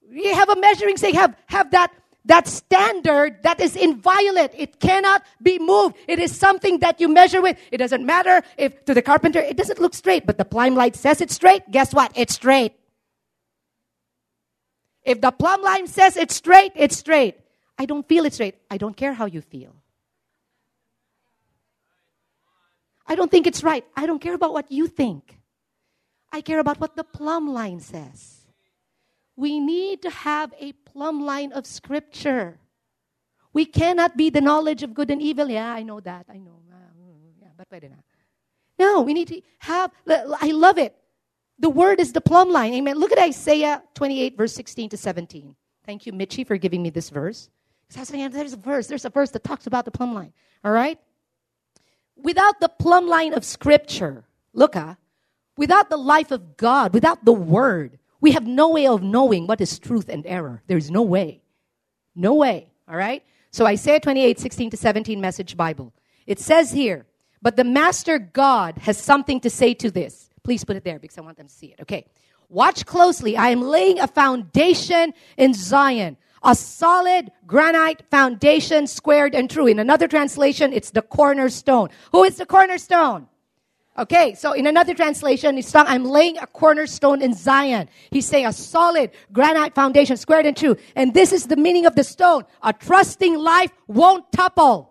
You 0.09 0.35
have 0.35 0.49
a 0.49 0.57
measuring 0.57 0.97
stick, 0.97 1.15
have, 1.15 1.37
have 1.47 1.71
that, 1.73 1.93
that 2.27 2.47
standard 2.47 3.43
that 3.43 3.61
is 3.61 3.75
inviolate. 3.77 4.53
It 4.57 4.79
cannot 4.79 5.25
be 5.43 5.59
moved. 5.59 5.97
It 6.07 6.19
is 6.19 6.37
something 6.37 6.79
that 6.81 7.01
you 7.01 7.09
measure 7.09 7.43
with. 7.43 7.59
It 7.73 7.79
doesn't 7.79 8.05
matter 8.05 8.43
if 8.57 8.85
to 8.85 8.95
the 8.95 9.03
carpenter 9.03 9.41
it 9.41 9.57
doesn't 9.57 9.81
look 9.81 9.95
straight, 9.95 10.27
but 10.27 10.39
the 10.39 10.45
plumb 10.45 10.75
line 10.75 10.95
says 10.95 11.21
it's 11.21 11.35
straight. 11.35 11.69
Guess 11.71 11.93
what? 11.93 12.13
It's 12.15 12.35
straight. 12.35 12.75
If 15.03 15.21
the 15.21 15.33
plumb 15.33 15.63
line 15.63 15.87
says 15.87 16.17
it's 16.17 16.35
straight, 16.35 16.73
it's 16.77 16.97
straight. 16.97 17.37
I 17.79 17.87
don't 17.87 18.07
feel 18.09 18.25
it 18.25 18.33
straight. 18.33 18.57
I 18.71 18.79
don't 18.79 18.97
care 18.97 19.13
how 19.13 19.27
you 19.27 19.41
feel. 19.41 19.75
I 23.07 23.15
don't 23.15 23.31
think 23.31 23.47
it's 23.47 23.63
right. 23.63 23.85
I 23.97 24.07
don't 24.07 24.21
care 24.21 24.35
about 24.35 24.53
what 24.53 24.71
you 24.71 24.87
think. 24.87 25.39
I 26.33 26.41
care 26.41 26.59
about 26.59 26.81
what 26.81 26.97
the 26.97 27.05
plumb 27.05 27.53
line 27.53 27.81
says. 27.81 28.41
We 29.37 29.61
need 29.61 30.03
to 30.03 30.11
have 30.11 30.55
a 30.59 30.73
plumb 30.73 31.25
line 31.25 31.53
of 31.53 31.67
scripture. 31.67 32.59
We 33.53 33.65
cannot 33.65 34.17
be 34.17 34.31
the 34.31 34.41
knowledge 34.41 34.83
of 34.83 34.95
good 34.95 35.11
and 35.11 35.21
evil. 35.21 35.49
Yeah, 35.49 35.73
I 35.73 35.83
know 35.83 36.01
that. 36.01 36.27
I 36.29 36.39
know. 36.39 36.59
Mm, 36.71 37.41
yeah, 37.41 37.49
but 37.57 37.69
pwede 37.71 37.91
na. 37.91 37.97
No, 38.79 39.03
we 39.03 39.15
need 39.15 39.29
to 39.29 39.41
have, 39.59 39.93
I 40.09 40.51
love 40.51 40.79
it. 40.79 40.97
The 41.59 41.71
word 41.71 42.01
is 42.01 42.13
the 42.13 42.21
plumb 42.21 42.51
line. 42.51 42.75
Amen. 42.75 42.97
Look 42.97 43.13
at 43.13 43.19
Isaiah 43.19 43.83
28, 43.95 44.37
verse 44.37 44.53
16 44.55 44.91
to 44.91 44.97
17. 44.97 45.55
Thank 45.87 46.07
you, 46.07 46.13
Mitchie, 46.13 46.47
for 46.47 46.57
giving 46.57 46.83
me 46.83 46.91
this 46.91 47.11
verse. 47.11 47.49
There's 47.95 48.53
a 48.53 48.57
verse. 48.57 48.89
There's 48.89 49.05
a 49.05 49.11
verse 49.11 49.31
that 49.31 49.45
talks 49.45 49.69
about 49.69 49.85
the 49.85 49.93
plumb 49.93 50.15
line. 50.15 50.33
All 50.65 50.73
right? 50.73 50.99
Without 52.17 52.61
the 52.61 52.69
plumb 52.69 53.07
line 53.07 53.35
of 53.35 53.45
scripture, 53.45 54.25
look, 54.53 54.77
ah, 54.77 54.97
Without 55.57 55.89
the 55.89 55.97
life 55.97 56.31
of 56.31 56.57
God, 56.57 56.93
without 56.93 57.25
the 57.25 57.33
Word, 57.33 57.99
we 58.21 58.33
have 58.33 58.47
no 58.47 58.71
way 58.71 58.87
of 58.87 59.03
knowing 59.03 59.47
what 59.47 59.61
is 59.61 59.79
truth 59.79 60.09
and 60.09 60.27
error. 60.27 60.63
There's 60.67 60.91
no 60.91 61.03
way. 61.03 61.43
No 62.17 62.35
way. 62.35 62.73
All 62.89 62.97
right? 62.97 63.23
So 63.51 63.67
Isaiah 63.67 64.01
28, 64.01 64.41
16 64.41 64.71
to 64.71 64.77
17, 64.77 65.21
Message 65.21 65.57
Bible. 65.57 65.93
It 66.27 66.41
says 66.41 66.73
here, 66.73 67.07
but 67.41 67.57
the 67.57 67.65
Master 67.65 68.19
God 68.19 68.79
has 68.79 68.99
something 68.99 69.41
to 69.41 69.51
say 69.51 69.75
to 69.75 69.91
this. 69.91 70.31
Please 70.43 70.65
put 70.65 70.77
it 70.77 70.85
there 70.85 70.99
because 70.99 71.19
I 71.19 71.21
want 71.21 71.37
them 71.37 71.47
to 71.47 71.53
see 71.53 71.67
it. 71.67 71.81
Okay. 71.83 72.07
Watch 72.49 72.85
closely. 72.85 73.37
I 73.37 73.49
am 73.49 73.63
laying 73.63 74.01
a 74.01 74.07
foundation 74.07 75.15
in 75.37 75.55
Zion, 75.55 76.17
a 76.45 76.55
solid 76.55 77.33
granite 77.47 78.03
foundation, 78.11 78.87
squared 78.87 79.35
and 79.35 79.51
true. 79.51 79.67
In 79.67 79.79
another 79.79 80.07
translation, 80.07 80.73
it's 80.73 80.91
the 80.91 81.03
cornerstone. 81.03 81.89
Who 82.13 82.25
is 82.25 82.37
the 82.37 82.47
cornerstone? 82.47 83.29
Okay, 83.97 84.35
so 84.35 84.53
in 84.53 84.67
another 84.67 84.93
translation, 84.93 85.57
it's 85.57 85.69
saying, 85.69 85.87
I'm 85.89 86.05
laying 86.05 86.37
a 86.39 86.49
cornerstone 86.49 87.23
in 87.23 87.33
Zion. 87.33 87.89
He's 88.11 88.27
saying 88.27 88.45
a 88.45 88.53
solid 88.53 89.13
granite 89.33 89.75
foundation, 89.75 90.17
squared 90.17 90.47
and 90.47 90.57
true. 90.57 90.77
And 90.97 91.15
this 91.15 91.33
is 91.33 91.47
the 91.47 91.57
meaning 91.57 91.87
of 91.87 91.95
the 91.95 92.03
stone. 92.03 92.45
A 92.63 92.73
trusting 92.73 93.39
life 93.39 93.71
won't 93.87 94.31
topple. 94.33 94.91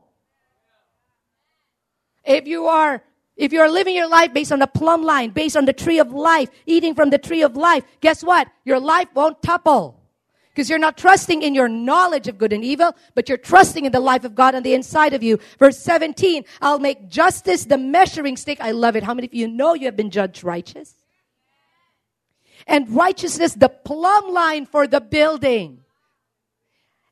If 2.24 2.48
you 2.48 2.66
are 2.68 3.04
if 3.36 3.52
you're 3.52 3.70
living 3.70 3.96
your 3.96 4.08
life 4.08 4.32
based 4.32 4.52
on 4.52 4.60
the 4.60 4.68
plumb 4.68 5.04
line, 5.04 5.32
based 5.32 5.58
on 5.58 5.66
the 5.66 5.74
tree 5.74 6.00
of 6.00 6.12
life, 6.12 6.50
eating 6.68 6.94
from 6.94 7.10
the 7.10 7.18
tree 7.18 7.42
of 7.42 7.58
life, 7.58 7.84
guess 8.00 8.24
what? 8.24 8.48
Your 8.64 8.80
life 8.80 9.08
won't 9.16 9.42
topple. 9.42 10.03
Because 10.54 10.70
you're 10.70 10.80
not 10.80 10.98
trusting 10.98 11.42
in 11.42 11.56
your 11.56 11.68
knowledge 11.68 12.28
of 12.28 12.38
good 12.38 12.54
and 12.54 12.64
evil, 12.64 12.96
but 13.16 13.28
you're 13.28 13.40
trusting 13.40 13.86
in 13.86 13.92
the 13.92 14.00
life 14.00 14.24
of 14.24 14.36
God 14.36 14.54
on 14.54 14.62
the 14.62 14.76
inside 14.76 15.14
of 15.14 15.24
you. 15.24 15.40
Verse 15.58 15.80
17, 15.80 16.46
I'll 16.62 16.78
make 16.78 17.10
justice 17.10 17.66
the 17.66 17.78
measuring 17.78 18.38
stick. 18.38 18.60
I 18.62 18.72
love 18.72 18.96
it. 18.96 19.04
How 19.04 19.16
many 19.16 19.28
of 19.28 19.34
you 19.34 19.48
know 19.48 19.74
you 19.74 19.86
have 19.86 19.96
been 19.96 20.12
judged 20.12 20.44
righteous? 20.44 20.94
And 22.68 22.90
righteousness 22.90 23.54
the 23.56 23.70
plumb 23.70 24.32
line 24.32 24.68
for 24.68 24.86
the 24.86 25.02
building. 25.02 25.80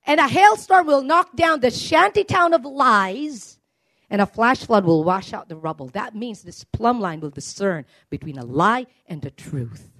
And 0.05 0.19
a 0.19 0.27
hailstorm 0.27 0.85
will 0.85 1.01
knock 1.01 1.35
down 1.35 1.61
the 1.61 1.71
shanty 1.71 2.23
town 2.23 2.53
of 2.53 2.63
lies 2.63 3.59
and 4.11 4.21
a 4.21 4.25
flash 4.25 4.65
flood 4.65 4.83
will 4.85 5.03
wash 5.03 5.33
out 5.33 5.47
the 5.47 5.55
rubble. 5.55 5.87
That 5.87 6.13
means 6.13 6.43
this 6.43 6.65
plumb 6.65 6.99
line 6.99 7.21
will 7.21 7.29
discern 7.29 7.85
between 8.09 8.37
a 8.37 8.45
lie 8.45 8.87
and 9.07 9.21
the 9.21 9.31
truth. 9.31 9.90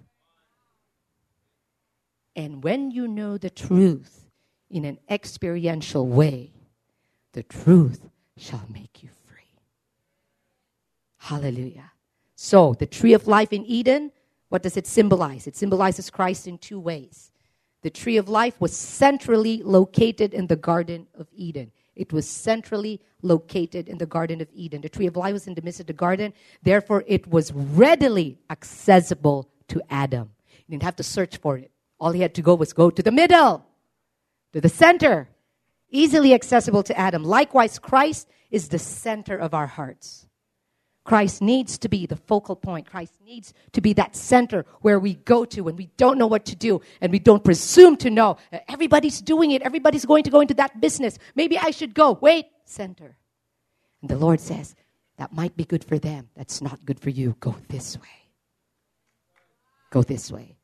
And 2.35 2.63
when 2.63 2.91
you 2.91 3.07
know 3.07 3.37
the 3.37 3.49
truth 3.49 4.29
in 4.69 4.85
an 4.85 4.99
experiential 5.09 6.07
way, 6.07 6.53
the 7.33 7.43
truth 7.43 8.09
shall 8.37 8.65
make 8.73 9.03
you 9.03 9.09
free. 9.25 9.59
Hallelujah. 11.17 11.91
So, 12.35 12.73
the 12.73 12.85
tree 12.87 13.13
of 13.13 13.27
life 13.27 13.53
in 13.53 13.65
Eden, 13.65 14.11
what 14.49 14.63
does 14.63 14.77
it 14.77 14.87
symbolize? 14.87 15.45
It 15.45 15.55
symbolizes 15.55 16.09
Christ 16.09 16.47
in 16.47 16.57
two 16.57 16.79
ways. 16.79 17.31
The 17.83 17.89
tree 17.89 18.17
of 18.17 18.29
life 18.29 18.59
was 18.59 18.75
centrally 18.75 19.61
located 19.63 20.33
in 20.33 20.47
the 20.47 20.55
Garden 20.55 21.07
of 21.15 21.27
Eden. 21.33 21.71
It 21.95 22.13
was 22.13 22.27
centrally 22.27 23.01
located 23.21 23.89
in 23.89 23.97
the 23.97 24.05
Garden 24.05 24.41
of 24.41 24.47
Eden. 24.53 24.81
The 24.81 24.89
tree 24.89 25.07
of 25.07 25.15
life 25.15 25.33
was 25.33 25.47
in 25.47 25.55
the 25.55 25.61
midst 25.61 25.79
of 25.81 25.87
the 25.87 25.93
garden. 25.93 26.33
Therefore, 26.63 27.03
it 27.07 27.27
was 27.27 27.51
readily 27.53 28.39
accessible 28.49 29.49
to 29.67 29.81
Adam. 29.89 30.31
He 30.47 30.71
didn't 30.71 30.83
have 30.83 30.95
to 30.97 31.03
search 31.03 31.37
for 31.37 31.57
it. 31.57 31.71
All 32.01 32.11
he 32.11 32.21
had 32.21 32.33
to 32.33 32.41
go 32.41 32.55
was 32.55 32.73
go 32.73 32.89
to 32.89 33.03
the 33.03 33.11
middle, 33.11 33.63
to 34.53 34.59
the 34.59 34.69
center, 34.69 35.29
easily 35.91 36.33
accessible 36.33 36.81
to 36.81 36.97
Adam. 36.97 37.23
Likewise, 37.23 37.77
Christ 37.77 38.27
is 38.49 38.69
the 38.69 38.79
center 38.79 39.37
of 39.37 39.53
our 39.53 39.67
hearts. 39.67 40.27
Christ 41.03 41.43
needs 41.43 41.77
to 41.77 41.89
be 41.89 42.07
the 42.07 42.15
focal 42.15 42.55
point. 42.55 42.89
Christ 42.89 43.13
needs 43.23 43.53
to 43.73 43.81
be 43.81 43.93
that 43.93 44.15
center 44.15 44.65
where 44.81 44.99
we 44.99 45.13
go 45.13 45.45
to 45.45 45.61
when 45.61 45.75
we 45.75 45.91
don't 45.97 46.17
know 46.17 46.25
what 46.25 46.45
to 46.45 46.55
do 46.55 46.81
and 47.01 47.11
we 47.11 47.19
don't 47.19 47.43
presume 47.43 47.97
to 47.97 48.09
know. 48.09 48.37
Everybody's 48.67 49.21
doing 49.21 49.51
it. 49.51 49.61
Everybody's 49.61 50.05
going 50.05 50.23
to 50.23 50.31
go 50.31 50.41
into 50.41 50.55
that 50.55 50.81
business. 50.81 51.19
Maybe 51.35 51.57
I 51.57 51.69
should 51.69 51.93
go. 51.93 52.17
Wait, 52.19 52.47
center. 52.65 53.15
And 54.01 54.09
the 54.09 54.17
Lord 54.17 54.39
says, 54.39 54.75
that 55.17 55.33
might 55.33 55.55
be 55.55 55.65
good 55.65 55.83
for 55.83 55.99
them. 55.99 56.29
That's 56.35 56.63
not 56.63 56.83
good 56.83 56.99
for 56.99 57.11
you. 57.11 57.35
Go 57.39 57.55
this 57.67 57.95
way. 57.97 58.31
Go 59.91 60.01
this 60.01 60.31
way. 60.31 60.57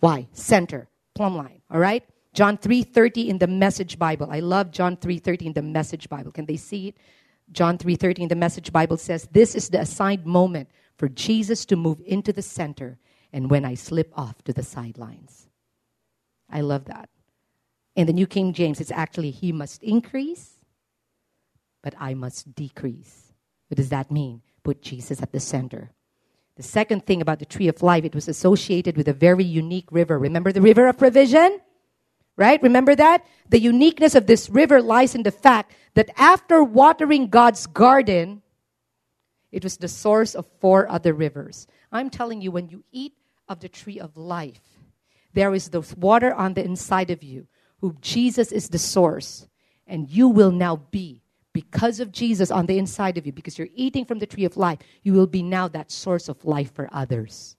Why? 0.00 0.28
Center, 0.32 0.88
plumb 1.14 1.36
line. 1.36 1.62
All 1.70 1.80
right? 1.80 2.04
John 2.34 2.56
3:30 2.56 3.28
in 3.28 3.38
the 3.38 3.46
Message 3.46 3.98
Bible. 3.98 4.28
I 4.30 4.40
love 4.40 4.70
John 4.70 4.96
3:30 4.96 5.46
in 5.46 5.52
the 5.54 5.62
Message 5.62 6.08
Bible. 6.08 6.30
Can 6.30 6.46
they 6.46 6.56
see 6.56 6.88
it? 6.88 6.96
John 7.50 7.78
3:30 7.78 8.22
in 8.22 8.28
the 8.28 8.36
Message 8.36 8.72
Bible 8.72 8.96
says, 8.96 9.28
"This 9.32 9.54
is 9.54 9.70
the 9.70 9.80
assigned 9.80 10.24
moment 10.24 10.68
for 10.96 11.08
Jesus 11.08 11.64
to 11.66 11.76
move 11.76 12.00
into 12.06 12.32
the 12.32 12.42
center 12.42 12.98
and 13.32 13.50
when 13.50 13.64
I 13.64 13.74
slip 13.74 14.12
off 14.16 14.42
to 14.44 14.52
the 14.52 14.62
sidelines." 14.62 15.48
I 16.48 16.60
love 16.60 16.84
that. 16.84 17.10
In 17.96 18.06
the 18.06 18.12
New 18.12 18.26
King 18.26 18.52
James, 18.52 18.80
it's 18.80 18.92
actually 18.92 19.32
he 19.32 19.50
must 19.50 19.82
increase, 19.82 20.64
but 21.82 21.94
I 21.98 22.14
must 22.14 22.54
decrease. 22.54 23.32
What 23.68 23.76
does 23.76 23.88
that 23.88 24.10
mean? 24.10 24.42
Put 24.62 24.82
Jesus 24.82 25.20
at 25.22 25.32
the 25.32 25.40
center. 25.40 25.90
The 26.58 26.64
second 26.64 27.06
thing 27.06 27.22
about 27.22 27.38
the 27.38 27.46
tree 27.46 27.68
of 27.68 27.84
life, 27.84 28.04
it 28.04 28.16
was 28.16 28.26
associated 28.26 28.96
with 28.96 29.06
a 29.06 29.12
very 29.12 29.44
unique 29.44 29.86
river. 29.92 30.18
Remember 30.18 30.50
the 30.50 30.60
river 30.60 30.88
of 30.88 30.98
provision? 30.98 31.60
Right? 32.36 32.60
Remember 32.60 32.96
that? 32.96 33.24
The 33.48 33.60
uniqueness 33.60 34.16
of 34.16 34.26
this 34.26 34.50
river 34.50 34.82
lies 34.82 35.14
in 35.14 35.22
the 35.22 35.30
fact 35.30 35.72
that 35.94 36.10
after 36.16 36.64
watering 36.64 37.28
God's 37.28 37.68
garden, 37.68 38.42
it 39.52 39.62
was 39.62 39.76
the 39.76 39.86
source 39.86 40.34
of 40.34 40.46
four 40.60 40.90
other 40.90 41.12
rivers. 41.12 41.68
I'm 41.92 42.10
telling 42.10 42.40
you, 42.40 42.50
when 42.50 42.68
you 42.68 42.82
eat 42.90 43.14
of 43.48 43.60
the 43.60 43.68
tree 43.68 44.00
of 44.00 44.16
life, 44.16 44.60
there 45.34 45.54
is 45.54 45.68
the 45.68 45.82
water 45.96 46.34
on 46.34 46.54
the 46.54 46.64
inside 46.64 47.10
of 47.10 47.22
you, 47.22 47.46
who 47.80 47.94
Jesus 48.00 48.50
is 48.50 48.68
the 48.68 48.78
source, 48.78 49.46
and 49.86 50.10
you 50.10 50.26
will 50.28 50.50
now 50.50 50.74
be, 50.90 51.22
because 51.60 51.98
of 51.98 52.12
Jesus 52.12 52.50
on 52.50 52.66
the 52.66 52.78
inside 52.78 53.18
of 53.18 53.26
you, 53.26 53.32
because 53.32 53.58
you're 53.58 53.74
eating 53.74 54.04
from 54.04 54.18
the 54.18 54.26
tree 54.26 54.44
of 54.44 54.56
life, 54.56 54.78
you 55.02 55.12
will 55.12 55.26
be 55.26 55.42
now 55.42 55.66
that 55.68 55.90
source 55.90 56.28
of 56.28 56.44
life 56.44 56.72
for 56.72 56.88
others 56.92 57.56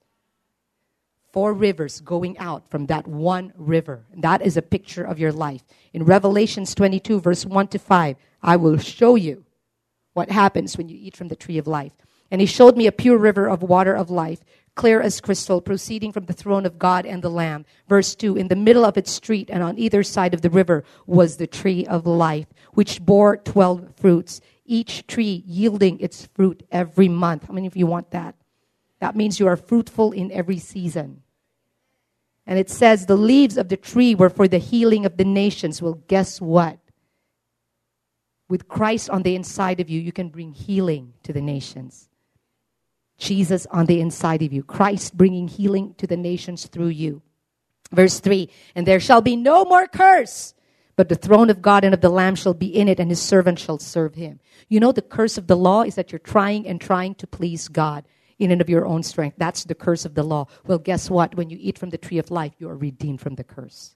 four 1.31 1.53
rivers 1.53 2.01
going 2.01 2.37
out 2.37 2.69
from 2.69 2.87
that 2.87 3.07
one 3.07 3.53
river. 3.55 4.05
That 4.15 4.41
is 4.41 4.57
a 4.57 4.61
picture 4.61 5.03
of 5.03 5.19
your 5.19 5.31
life. 5.31 5.63
In 5.93 6.03
Revelations 6.03 6.73
22, 6.75 7.19
verse 7.19 7.45
1 7.45 7.67
to 7.69 7.79
5, 7.79 8.15
I 8.41 8.55
will 8.55 8.77
show 8.77 9.15
you 9.15 9.45
what 10.13 10.31
happens 10.31 10.77
when 10.77 10.89
you 10.89 10.97
eat 10.99 11.15
from 11.15 11.27
the 11.27 11.35
tree 11.35 11.57
of 11.57 11.67
life. 11.67 11.93
And 12.31 12.41
he 12.41 12.47
showed 12.47 12.77
me 12.77 12.87
a 12.87 12.91
pure 12.91 13.17
river 13.17 13.47
of 13.47 13.63
water 13.63 13.93
of 13.93 14.09
life, 14.09 14.39
clear 14.79 15.01
as 15.01 15.19
crystal, 15.19 15.59
proceeding 15.59 16.13
from 16.13 16.23
the 16.23 16.31
throne 16.31 16.65
of 16.65 16.79
God 16.79 17.05
and 17.05 17.21
the 17.21 17.29
Lamb. 17.29 17.65
Verse 17.89 18.15
2 18.15 18.37
In 18.37 18.47
the 18.47 18.55
middle 18.55 18.85
of 18.85 18.95
its 18.95 19.11
street 19.11 19.49
and 19.51 19.61
on 19.61 19.77
either 19.77 20.03
side 20.03 20.33
of 20.33 20.41
the 20.41 20.49
river 20.49 20.85
was 21.05 21.35
the 21.35 21.47
tree 21.47 21.85
of 21.87 22.07
life, 22.07 22.47
which 22.75 23.01
bore 23.01 23.35
12 23.35 23.93
fruits, 23.97 24.39
each 24.63 25.05
tree 25.05 25.43
yielding 25.45 25.99
its 25.99 26.29
fruit 26.33 26.65
every 26.71 27.09
month. 27.09 27.47
How 27.47 27.53
many 27.53 27.67
of 27.67 27.75
you 27.75 27.87
want 27.87 28.11
that? 28.11 28.35
That 29.01 29.17
means 29.17 29.37
you 29.37 29.47
are 29.47 29.57
fruitful 29.57 30.13
in 30.13 30.31
every 30.31 30.59
season. 30.59 31.23
And 32.47 32.57
it 32.57 32.69
says 32.69 33.05
the 33.05 33.17
leaves 33.17 33.57
of 33.57 33.67
the 33.67 33.75
tree 33.75 34.15
were 34.15 34.29
for 34.29 34.47
the 34.47 34.59
healing 34.59 35.05
of 35.05 35.17
the 35.17 35.25
nations. 35.25 35.81
Well, 35.81 36.01
guess 36.07 36.39
what? 36.39 36.79
With 38.47 38.69
Christ 38.69 39.09
on 39.09 39.23
the 39.23 39.35
inside 39.35 39.81
of 39.81 39.89
you, 39.89 39.99
you 39.99 40.13
can 40.13 40.29
bring 40.29 40.53
healing 40.53 41.13
to 41.23 41.33
the 41.33 41.41
nations. 41.41 42.08
Jesus 43.19 43.67
on 43.69 43.85
the 43.85 44.01
inside 44.01 44.41
of 44.41 44.51
you, 44.51 44.63
Christ 44.63 45.15
bringing 45.15 45.47
healing 45.47 45.93
to 45.97 46.07
the 46.07 46.17
nations 46.17 46.65
through 46.65 46.87
you. 46.87 47.21
Verse 47.91 48.19
3 48.19 48.49
And 48.75 48.87
there 48.87 48.99
shall 48.99 49.21
be 49.21 49.35
no 49.35 49.65
more 49.65 49.87
curse, 49.87 50.55
but 50.95 51.09
the 51.09 51.15
throne 51.15 51.49
of 51.49 51.61
God 51.61 51.83
and 51.83 51.93
of 51.93 52.01
the 52.01 52.09
Lamb 52.09 52.35
shall 52.35 52.53
be 52.53 52.67
in 52.67 52.87
it, 52.87 52.99
and 52.99 53.09
his 53.09 53.21
servant 53.21 53.59
shall 53.59 53.77
serve 53.77 54.15
him. 54.15 54.39
You 54.67 54.79
know, 54.79 54.91
the 54.91 55.01
curse 55.01 55.37
of 55.37 55.47
the 55.47 55.57
law 55.57 55.83
is 55.83 55.95
that 55.95 56.11
you're 56.11 56.19
trying 56.19 56.67
and 56.67 56.81
trying 56.81 57.15
to 57.15 57.27
please 57.27 57.67
God 57.67 58.05
in 58.39 58.51
and 58.51 58.61
of 58.61 58.69
your 58.69 58.85
own 58.85 59.03
strength. 59.03 59.35
That's 59.37 59.65
the 59.65 59.75
curse 59.75 60.05
of 60.05 60.15
the 60.15 60.23
law. 60.23 60.47
Well, 60.65 60.79
guess 60.79 61.09
what? 61.09 61.35
When 61.35 61.49
you 61.49 61.57
eat 61.59 61.77
from 61.77 61.89
the 61.89 61.97
tree 61.97 62.17
of 62.17 62.31
life, 62.31 62.53
you 62.57 62.69
are 62.69 62.77
redeemed 62.77 63.21
from 63.21 63.35
the 63.35 63.43
curse. 63.43 63.95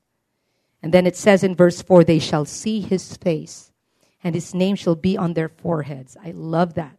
And 0.81 0.93
then 0.93 1.07
it 1.07 1.15
says 1.15 1.43
in 1.43 1.55
verse 1.55 1.81
4 1.81 2.03
they 2.03 2.19
shall 2.19 2.43
see 2.43 2.81
his 2.81 3.15
face, 3.15 3.71
and 4.21 4.35
his 4.35 4.53
name 4.53 4.75
shall 4.75 4.95
be 4.95 5.17
on 5.17 5.33
their 5.33 5.47
foreheads. 5.47 6.17
I 6.21 6.31
love 6.31 6.73
that. 6.73 6.97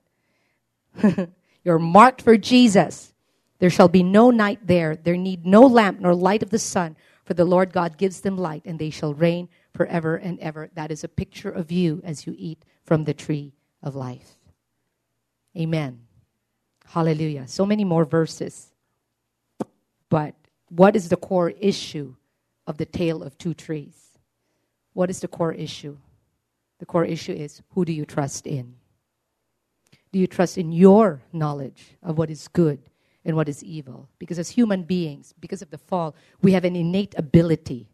You're 1.65 1.79
marked 1.79 2.23
for 2.23 2.37
Jesus. 2.37 3.15
There 3.59 3.71
shall 3.71 3.89
be 3.89 4.03
no 4.03 4.31
night 4.31 4.67
there. 4.67 4.97
There 4.97 5.17
need 5.17 5.47
no 5.47 5.63
lamp 5.63 6.01
nor 6.01 6.15
light 6.15 6.43
of 6.43 6.51
the 6.51 6.59
sun, 6.59 6.97
for 7.25 7.35
the 7.35 7.45
Lord 7.45 7.73
God 7.73 7.97
gives 7.97 8.21
them 8.21 8.37
light, 8.37 8.63
and 8.67 8.79
they 8.79 8.91
shall 8.91 9.15
reign 9.15 9.49
forever 9.75 10.17
and 10.17 10.39
ever. 10.41 10.71
That 10.75 10.91
is 10.91 11.03
a 11.03 11.09
picture 11.09 11.51
of 11.51 11.73
you 11.73 12.03
as 12.05 12.27
you 12.27 12.35
eat 12.37 12.65
from 12.85 13.05
the 13.05 13.15
tree 13.15 13.55
of 13.83 13.95
life. 13.95 14.37
Amen. 15.57 16.01
Hallelujah. 16.87 17.49
So 17.49 17.65
many 17.65 17.85
more 17.85 18.05
verses. 18.05 18.73
But 20.11 20.35
what 20.69 20.95
is 20.95 21.09
the 21.09 21.17
core 21.17 21.51
issue 21.51 22.15
of 22.67 22.77
the 22.77 22.87
tale 22.87 23.23
of 23.23 23.39
two 23.39 23.55
trees? 23.55 24.19
What 24.93 25.11
is 25.11 25.21
the 25.21 25.29
core 25.29 25.53
issue? 25.53 25.97
The 26.79 26.87
core 26.87 27.05
issue 27.05 27.33
is 27.33 27.63
who 27.71 27.85
do 27.85 27.93
you 27.93 28.05
trust 28.05 28.47
in? 28.47 28.75
Do 30.15 30.21
you 30.21 30.29
trust 30.29 30.59
in 30.59 30.71
your 30.71 31.23
knowledge 31.33 31.97
of 32.01 32.19
what 32.19 32.31
is 32.31 32.47
good 32.47 32.79
and 33.25 33.35
what 33.35 33.49
is 33.49 33.65
evil? 33.65 34.09
Because 34.21 34.39
as 34.39 34.49
human 34.49 34.85
beings, 34.85 35.35
because 35.41 35.61
of 35.61 35.71
the 35.73 35.77
fall, 35.77 36.15
we 36.41 36.53
have 36.53 36.65
an 36.65 36.77
innate 36.77 37.17
ability 37.19 37.89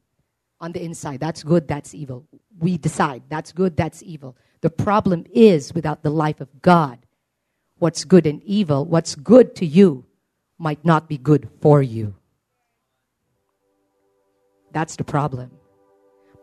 on 0.61 0.73
the 0.73 0.83
inside. 0.83 1.19
That's 1.19 1.43
good, 1.43 1.67
that's 1.67 1.95
evil. 1.95 2.27
We 2.59 2.77
decide 2.77 3.23
that's 3.31 3.53
good, 3.53 3.75
that's 3.75 4.03
evil. 4.03 4.37
The 4.61 4.69
problem 4.69 5.25
is 5.33 5.73
without 5.73 6.03
the 6.03 6.11
life 6.11 6.43
of 6.43 6.61
God, 6.61 6.99
what's 7.79 8.05
good 8.05 8.27
and 8.27 8.43
evil, 8.43 8.85
what's 8.85 9.15
good 9.15 9.57
to 9.57 9.65
you 9.65 10.05
might 10.59 10.85
not 10.85 11.09
be 11.09 11.17
good 11.17 11.49
for 11.63 11.81
you. 11.81 12.15
That's 14.73 14.97
the 14.97 15.05
problem. 15.05 15.53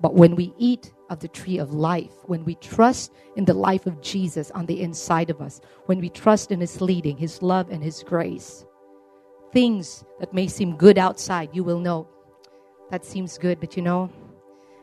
But 0.02 0.16
when 0.16 0.36
we 0.36 0.56
eat 0.58 0.92
of 1.10 1.20
the 1.20 1.28
tree 1.28 1.58
of 1.58 1.74
life, 1.74 2.12
when 2.26 2.44
we 2.44 2.56
trust 2.56 3.14
in 3.36 3.46
the 3.46 3.54
life 3.54 3.86
of 3.86 4.02
Jesus 4.02 4.52
on 4.52 4.66
the 4.66 4.82
inside 4.82 5.30
of 5.30 5.42
us, 5.42 5.62
when 5.86 6.00
we 6.00 6.10
trust 6.10 6.52
in 6.52 6.60
His 6.60 6.82
leading, 6.82 7.18
His 7.18 7.42
love, 7.42 7.70
and 7.70 7.84
His 7.84 8.04
grace, 8.04 8.66
things 9.54 10.04
that 10.20 10.34
may 10.34 10.48
seem 10.48 10.76
good 10.76 10.98
outside, 10.98 11.50
you 11.54 11.64
will 11.64 11.80
know 11.80 12.08
that 12.92 13.06
seems 13.06 13.38
good, 13.38 13.60
but 13.60 13.76
you 13.76 13.84
know, 13.84 14.10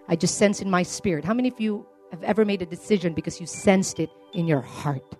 I 0.08 0.16
just 0.16 0.36
sense 0.36 0.60
in 0.60 0.70
my 0.70 0.82
spirit. 0.82 1.24
How 1.24 1.34
many 1.34 1.48
of 1.48 1.60
you 1.60 1.86
have 2.10 2.22
ever 2.22 2.44
made 2.44 2.62
a 2.62 2.66
decision 2.66 3.14
because 3.14 3.40
you 3.40 3.46
sensed 3.46 3.98
it 3.98 4.10
in 4.34 4.46
your 4.46 4.60
heart 4.60 5.16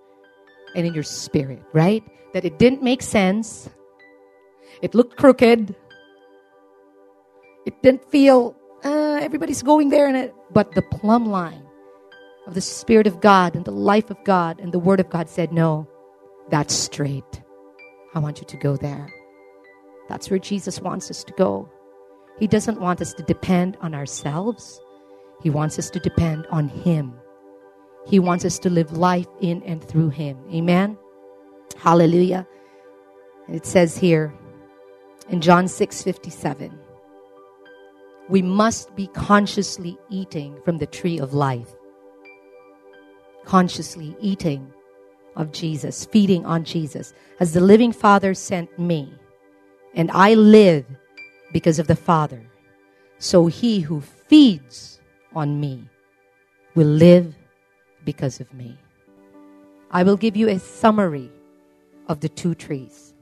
and 0.75 0.87
in 0.87 0.95
your 0.95 1.03
spirit, 1.03 1.63
right? 1.73 2.03
That 2.33 2.45
it 2.45 2.59
didn't 2.59 2.83
make 2.83 3.03
sense, 3.03 3.71
it 4.83 4.95
looked 4.95 5.17
crooked, 5.17 5.75
it 7.65 7.83
didn't 7.83 8.05
feel 8.11 8.55
uh, 8.85 9.19
everybody's 9.23 9.63
going 9.63 9.89
there, 9.89 10.07
and 10.07 10.17
it, 10.17 10.35
but 10.53 10.73
the 10.73 10.83
plumb 10.83 11.27
line 11.27 11.63
of 12.47 12.55
the 12.55 12.61
Spirit 12.61 13.07
of 13.07 13.21
God 13.21 13.57
and 13.57 13.65
the 13.65 13.73
life 13.73 14.11
of 14.11 14.23
God 14.25 14.61
and 14.61 14.73
the 14.73 14.79
Word 14.79 15.01
of 15.01 15.11
God 15.11 15.29
said, 15.29 15.53
No, 15.53 15.89
that's 16.51 16.75
straight. 16.75 17.43
I 18.15 18.19
want 18.19 18.41
you 18.41 18.47
to 18.47 18.57
go 18.57 18.77
there. 18.77 19.13
That's 20.09 20.31
where 20.31 20.39
Jesus 20.39 20.81
wants 20.81 21.11
us 21.11 21.25
to 21.25 21.33
go. 21.33 21.69
He 22.39 22.47
doesn't 22.47 22.81
want 22.81 23.01
us 23.01 23.15
to 23.15 23.23
depend 23.23 23.77
on 23.81 23.95
ourselves, 23.95 24.81
He 25.43 25.51
wants 25.51 25.79
us 25.79 25.91
to 25.91 26.01
depend 26.01 26.47
on 26.51 26.69
Him. 26.69 27.15
He 28.07 28.19
wants 28.19 28.45
us 28.45 28.59
to 28.59 28.69
live 28.71 28.93
life 28.93 29.29
in 29.41 29.63
and 29.63 29.83
through 29.83 30.11
Him. 30.11 30.37
Amen? 30.53 30.99
Hallelujah. 31.79 32.47
And 33.47 33.57
it 33.57 33.65
says 33.65 33.97
here 33.97 34.35
in 35.31 35.41
John 35.41 35.69
6 35.69 36.03
57 36.03 36.79
we 38.29 38.43
must 38.43 38.95
be 38.97 39.07
consciously 39.09 39.99
eating 40.09 40.59
from 40.65 40.79
the 40.79 40.87
tree 40.87 41.19
of 41.19 41.35
life. 41.35 41.75
Consciously 43.45 44.17
eating 44.21 44.73
of 45.37 45.53
Jesus, 45.53 46.07
feeding 46.07 46.47
on 46.47 46.65
Jesus. 46.65 47.13
As 47.41 47.53
the 47.53 47.61
living 47.61 47.93
Father 47.93 48.35
sent 48.35 48.79
me, 48.79 49.13
and 49.95 50.11
I 50.13 50.35
live 50.35 50.87
because 51.53 51.79
of 51.79 51.87
the 51.87 51.97
Father, 51.97 52.43
so 53.19 53.47
he 53.47 53.81
who 53.81 54.01
feeds 54.01 55.01
on 55.35 55.61
me 55.61 55.89
will 56.75 56.87
live 56.87 57.35
because 58.05 58.41
of 58.41 58.53
me. 58.55 58.79
I 59.91 60.03
will 60.03 60.17
give 60.17 60.37
you 60.37 60.49
a 60.49 60.59
summary 60.59 61.31
of 62.09 62.21
the 62.21 62.29
two 62.29 62.55
trees. 62.55 63.15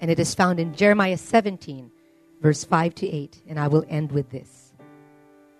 And 0.00 0.10
it 0.10 0.18
is 0.18 0.34
found 0.34 0.60
in 0.60 0.74
Jeremiah 0.74 1.18
17, 1.18 1.90
verse 2.40 2.64
5 2.64 2.94
to 2.96 3.08
8, 3.08 3.42
and 3.48 3.58
I 3.58 3.68
will 3.68 3.84
end 3.88 4.12
with 4.12 4.30
this. 4.30 4.72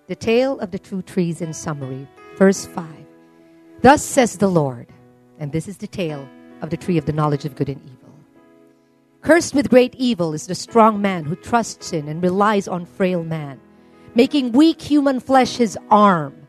The 0.07 0.17
tale 0.17 0.59
of 0.61 0.71
the 0.71 0.79
two 0.79 1.03
trees 1.03 1.41
in 1.41 1.53
summary, 1.53 2.09
verse 2.37 2.67
5. 2.67 2.87
Thus 3.83 4.03
says 4.03 4.39
the 4.39 4.49
Lord, 4.49 4.87
and 5.39 5.53
this 5.53 5.69
is 5.69 5.79
the 5.79 5.87
tale 5.87 6.29
of 6.63 6.71
the 6.71 6.77
tree 6.77 6.99
of 6.99 7.07
the 7.07 7.13
knowledge 7.13 7.45
of 7.45 7.57
good 7.57 7.69
and 7.69 7.81
evil. 7.85 8.15
Cursed 9.23 9.55
with 9.55 9.71
great 9.71 9.95
evil 9.97 10.33
is 10.33 10.47
the 10.47 10.55
strong 10.55 11.03
man 11.03 11.25
who 11.25 11.37
trusts 11.37 11.93
in 11.93 12.09
and 12.09 12.23
relies 12.23 12.69
on 12.69 12.87
frail 12.87 13.23
man, 13.23 13.61
making 14.15 14.53
weak 14.53 14.81
human 14.81 15.21
flesh 15.21 15.57
his 15.57 15.77
arm, 15.91 16.49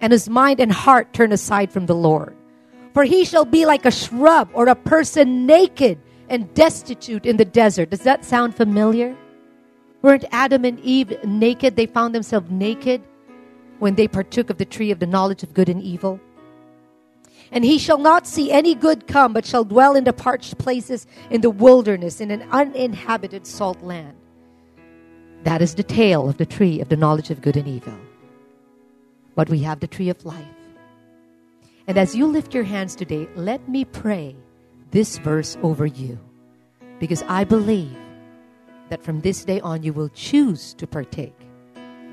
and 0.00 0.12
his 0.12 0.28
mind 0.28 0.60
and 0.60 0.72
heart 0.72 1.12
turn 1.12 1.32
aside 1.32 1.72
from 1.72 1.86
the 1.86 1.94
Lord. 1.94 2.36
For 2.94 3.04
he 3.04 3.24
shall 3.24 3.44
be 3.44 3.64
like 3.66 3.86
a 3.86 3.90
shrub 3.90 4.50
or 4.52 4.68
a 4.68 4.74
person 4.74 5.46
naked 5.46 5.98
and 6.28 6.52
destitute 6.54 7.24
in 7.24 7.36
the 7.36 7.44
desert. 7.44 7.90
Does 7.90 8.00
that 8.00 8.24
sound 8.24 8.54
familiar? 8.54 9.16
Weren't 10.02 10.24
Adam 10.30 10.64
and 10.64 10.78
Eve 10.80 11.22
naked? 11.24 11.76
They 11.76 11.86
found 11.86 12.14
themselves 12.14 12.50
naked 12.50 13.02
when 13.78 13.94
they 13.94 14.08
partook 14.08 14.50
of 14.50 14.58
the 14.58 14.64
tree 14.64 14.90
of 14.90 14.98
the 14.98 15.06
knowledge 15.06 15.42
of 15.42 15.54
good 15.54 15.68
and 15.68 15.82
evil. 15.82 16.20
And 17.50 17.64
he 17.64 17.78
shall 17.78 17.98
not 17.98 18.26
see 18.26 18.52
any 18.52 18.74
good 18.74 19.06
come, 19.06 19.32
but 19.32 19.46
shall 19.46 19.64
dwell 19.64 19.96
in 19.96 20.04
the 20.04 20.12
parched 20.12 20.58
places 20.58 21.06
in 21.30 21.40
the 21.40 21.50
wilderness, 21.50 22.20
in 22.20 22.30
an 22.30 22.42
uninhabited 22.50 23.46
salt 23.46 23.82
land. 23.82 24.14
That 25.44 25.62
is 25.62 25.74
the 25.74 25.82
tale 25.82 26.28
of 26.28 26.36
the 26.36 26.46
tree 26.46 26.80
of 26.80 26.88
the 26.88 26.96
knowledge 26.96 27.30
of 27.30 27.40
good 27.40 27.56
and 27.56 27.66
evil. 27.66 27.94
But 29.34 29.48
we 29.48 29.60
have 29.60 29.80
the 29.80 29.86
tree 29.86 30.10
of 30.10 30.24
life. 30.24 30.44
And 31.86 31.96
as 31.96 32.14
you 32.14 32.26
lift 32.26 32.54
your 32.54 32.64
hands 32.64 32.94
today, 32.94 33.28
let 33.34 33.66
me 33.68 33.84
pray 33.84 34.36
this 34.90 35.16
verse 35.18 35.56
over 35.62 35.86
you. 35.86 36.18
Because 36.98 37.22
I 37.28 37.44
believe 37.44 37.96
that 38.88 39.02
from 39.02 39.20
this 39.20 39.44
day 39.44 39.60
on 39.60 39.82
you 39.82 39.92
will 39.92 40.08
choose 40.10 40.74
to 40.74 40.86
partake 40.86 41.36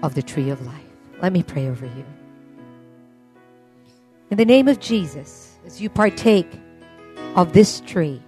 of 0.04 0.16
the 0.16 0.24
tree 0.24 0.50
of 0.50 0.66
life. 0.66 0.82
Let 1.22 1.34
me 1.34 1.44
pray 1.44 1.68
over 1.68 1.86
you. 1.86 2.06
In 4.32 4.38
the 4.38 4.46
name 4.46 4.68
of 4.68 4.80
Jesus, 4.80 5.58
as 5.66 5.80
you 5.80 5.90
partake 5.90 6.52
of 7.36 7.54
this 7.54 7.82
tree, 7.82 8.22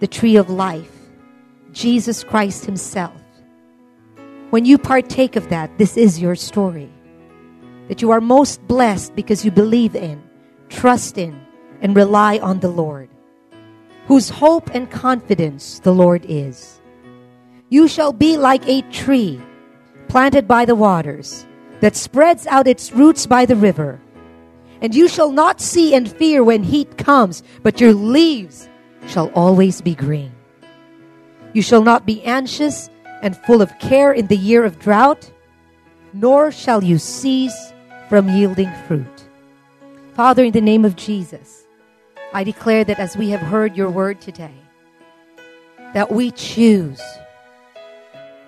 the 0.00 0.06
tree 0.06 0.36
of 0.36 0.50
life, 0.50 0.92
Jesus 1.72 2.24
Christ 2.24 2.64
Himself, 2.64 3.20
when 4.50 4.64
you 4.64 4.78
partake 4.78 5.36
of 5.36 5.48
that, 5.50 5.76
this 5.78 5.96
is 5.96 6.20
your 6.20 6.36
story. 6.36 6.90
That 7.88 8.00
you 8.00 8.10
are 8.10 8.20
most 8.20 8.66
blessed 8.66 9.14
because 9.14 9.44
you 9.44 9.50
believe 9.50 9.94
in, 9.94 10.22
trust 10.68 11.18
in, 11.18 11.38
and 11.80 11.94
rely 11.94 12.38
on 12.38 12.60
the 12.60 12.68
Lord, 12.68 13.08
whose 14.06 14.30
hope 14.30 14.70
and 14.74 14.90
confidence 14.90 15.80
the 15.80 15.92
Lord 15.92 16.24
is. 16.28 16.75
You 17.68 17.88
shall 17.88 18.12
be 18.12 18.36
like 18.36 18.66
a 18.68 18.82
tree 18.92 19.40
planted 20.08 20.46
by 20.46 20.64
the 20.64 20.76
waters 20.76 21.44
that 21.80 21.96
spreads 21.96 22.46
out 22.46 22.68
its 22.68 22.92
roots 22.92 23.26
by 23.26 23.44
the 23.44 23.56
river. 23.56 24.00
And 24.80 24.94
you 24.94 25.08
shall 25.08 25.32
not 25.32 25.60
see 25.60 25.94
and 25.94 26.10
fear 26.10 26.44
when 26.44 26.62
heat 26.62 26.96
comes, 26.96 27.42
but 27.62 27.80
your 27.80 27.92
leaves 27.92 28.68
shall 29.08 29.32
always 29.34 29.80
be 29.80 29.94
green. 29.94 30.32
You 31.54 31.62
shall 31.62 31.82
not 31.82 32.06
be 32.06 32.22
anxious 32.22 32.88
and 33.22 33.36
full 33.36 33.62
of 33.62 33.76
care 33.80 34.12
in 34.12 34.28
the 34.28 34.36
year 34.36 34.64
of 34.64 34.78
drought, 34.78 35.32
nor 36.12 36.52
shall 36.52 36.84
you 36.84 36.98
cease 36.98 37.72
from 38.08 38.28
yielding 38.28 38.72
fruit. 38.86 39.24
Father, 40.14 40.44
in 40.44 40.52
the 40.52 40.60
name 40.60 40.84
of 40.84 40.94
Jesus, 40.94 41.64
I 42.32 42.44
declare 42.44 42.84
that 42.84 43.00
as 43.00 43.16
we 43.16 43.30
have 43.30 43.40
heard 43.40 43.76
your 43.76 43.90
word 43.90 44.20
today, 44.20 44.54
that 45.94 46.12
we 46.12 46.30
choose 46.30 47.00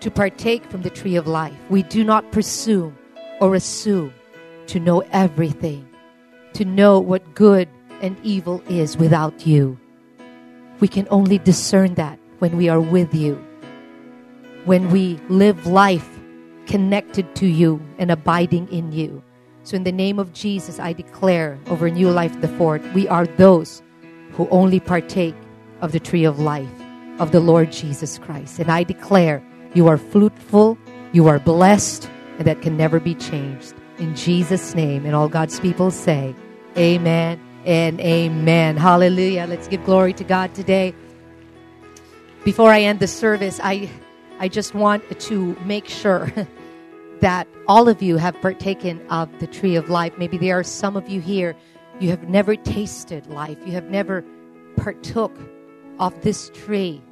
to 0.01 0.11
partake 0.11 0.65
from 0.71 0.83
the 0.83 0.91
tree 0.91 1.17
of 1.17 1.27
life. 1.27 1.57
We 1.71 1.83
do 1.83 2.05
not 2.05 2.31
presume 2.33 2.97
or 3.41 3.55
assume 3.55 4.13
to 4.69 4.81
know 4.81 5.01
everything, 5.13 5.89
to 6.55 6.65
know 6.65 7.01
what 7.01 7.35
good 7.35 7.69
and 8.01 8.17
evil 8.23 8.63
is 8.69 8.97
without 8.97 9.47
you. 9.47 9.79
We 10.81 10.89
can 10.89 11.09
only 11.11 11.39
discern 11.39 11.95
that 11.95 12.19
when 12.39 12.57
we 12.57 12.69
are 12.69 12.81
with 12.81 13.15
you, 13.15 13.35
when 14.65 14.91
we 14.91 15.19
live 15.29 15.67
life 15.67 16.09
connected 16.67 17.35
to 17.37 17.47
you 17.47 17.81
and 17.99 18.11
abiding 18.11 18.69
in 18.69 18.93
you. 18.93 19.23
So, 19.65 19.77
in 19.77 19.85
the 19.85 19.93
name 19.93 20.19
of 20.19 20.33
Jesus, 20.33 20.79
I 20.79 20.93
declare 20.93 21.59
over 21.67 21.91
New 21.91 22.11
Life 22.11 22.41
the 22.41 22.49
Fort, 22.49 22.83
we 22.95 23.09
are 23.09 23.27
those 23.27 23.83
who 24.33 24.49
only 24.51 24.79
partake 24.79 25.35
of 25.81 25.93
the 25.93 26.01
tree 26.01 26.25
of 26.25 26.39
life 26.39 26.69
of 27.19 27.33
the 27.33 27.41
Lord 27.41 27.73
Jesus 27.73 28.19
Christ. 28.19 28.59
And 28.59 28.71
I 28.71 28.85
declare 28.85 29.43
you 29.75 29.89
are 29.89 29.99
fruitful, 29.99 30.79
you 31.13 31.29
are 31.29 31.39
blessed, 31.39 32.09
and 32.39 32.47
that 32.47 32.63
can 32.63 32.77
never 32.77 33.01
be 33.01 33.15
changed. 33.15 33.75
In 33.99 34.15
Jesus' 34.15 34.75
name, 34.75 35.05
and 35.05 35.15
all 35.15 35.29
God's 35.29 35.59
people 35.61 35.91
say, 35.91 36.35
Amen 36.77 37.41
and 37.65 38.01
Amen. 38.01 38.77
Hallelujah. 38.77 39.47
Let's 39.49 39.69
give 39.69 39.85
glory 39.85 40.13
to 40.15 40.25
God 40.25 40.55
today. 40.55 40.95
Before 42.45 42.71
I 42.71 42.83
end 42.83 43.01
the 43.01 43.07
service, 43.07 43.61
I, 43.63 43.91
I 44.39 44.49
just 44.49 44.75
want 44.75 45.21
to 45.21 45.57
make 45.65 45.89
sure 45.89 46.33
that 47.21 47.49
all 47.67 47.89
of 47.89 48.01
you 48.01 48.17
have 48.17 48.41
partaken 48.41 49.05
of 49.09 49.29
the 49.41 49.47
tree 49.47 49.75
of 49.77 49.91
life. 49.91 50.13
Maybe 50.17 50.39
there 50.39 50.59
are 50.59 50.65
some 50.65 50.97
of 50.97 51.09
you 51.09 51.21
here, 51.21 51.57
you 51.99 52.11
have 52.11 52.29
never 52.29 52.57
tasted 52.57 53.27
life, 53.27 53.59
you 53.67 53.73
have 53.73 53.91
never 53.91 54.25
partook 54.77 55.37
of 55.99 56.23
this 56.23 56.51
tree 56.55 57.03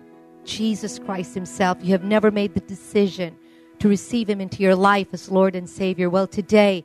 Jesus 0.47 0.99
Christ 0.99 1.35
Himself. 1.35 1.79
You 1.83 1.93
have 1.93 2.05
never 2.05 2.31
made 2.31 2.55
the 2.55 2.61
decision 2.61 3.37
to 3.79 3.89
receive 3.89 4.31
Him 4.31 4.41
into 4.41 4.63
your 4.63 4.75
life 4.75 5.09
as 5.13 5.31
Lord 5.31 5.55
and 5.55 5.69
Savior. 5.69 6.09
Well, 6.09 6.27
today 6.27 6.85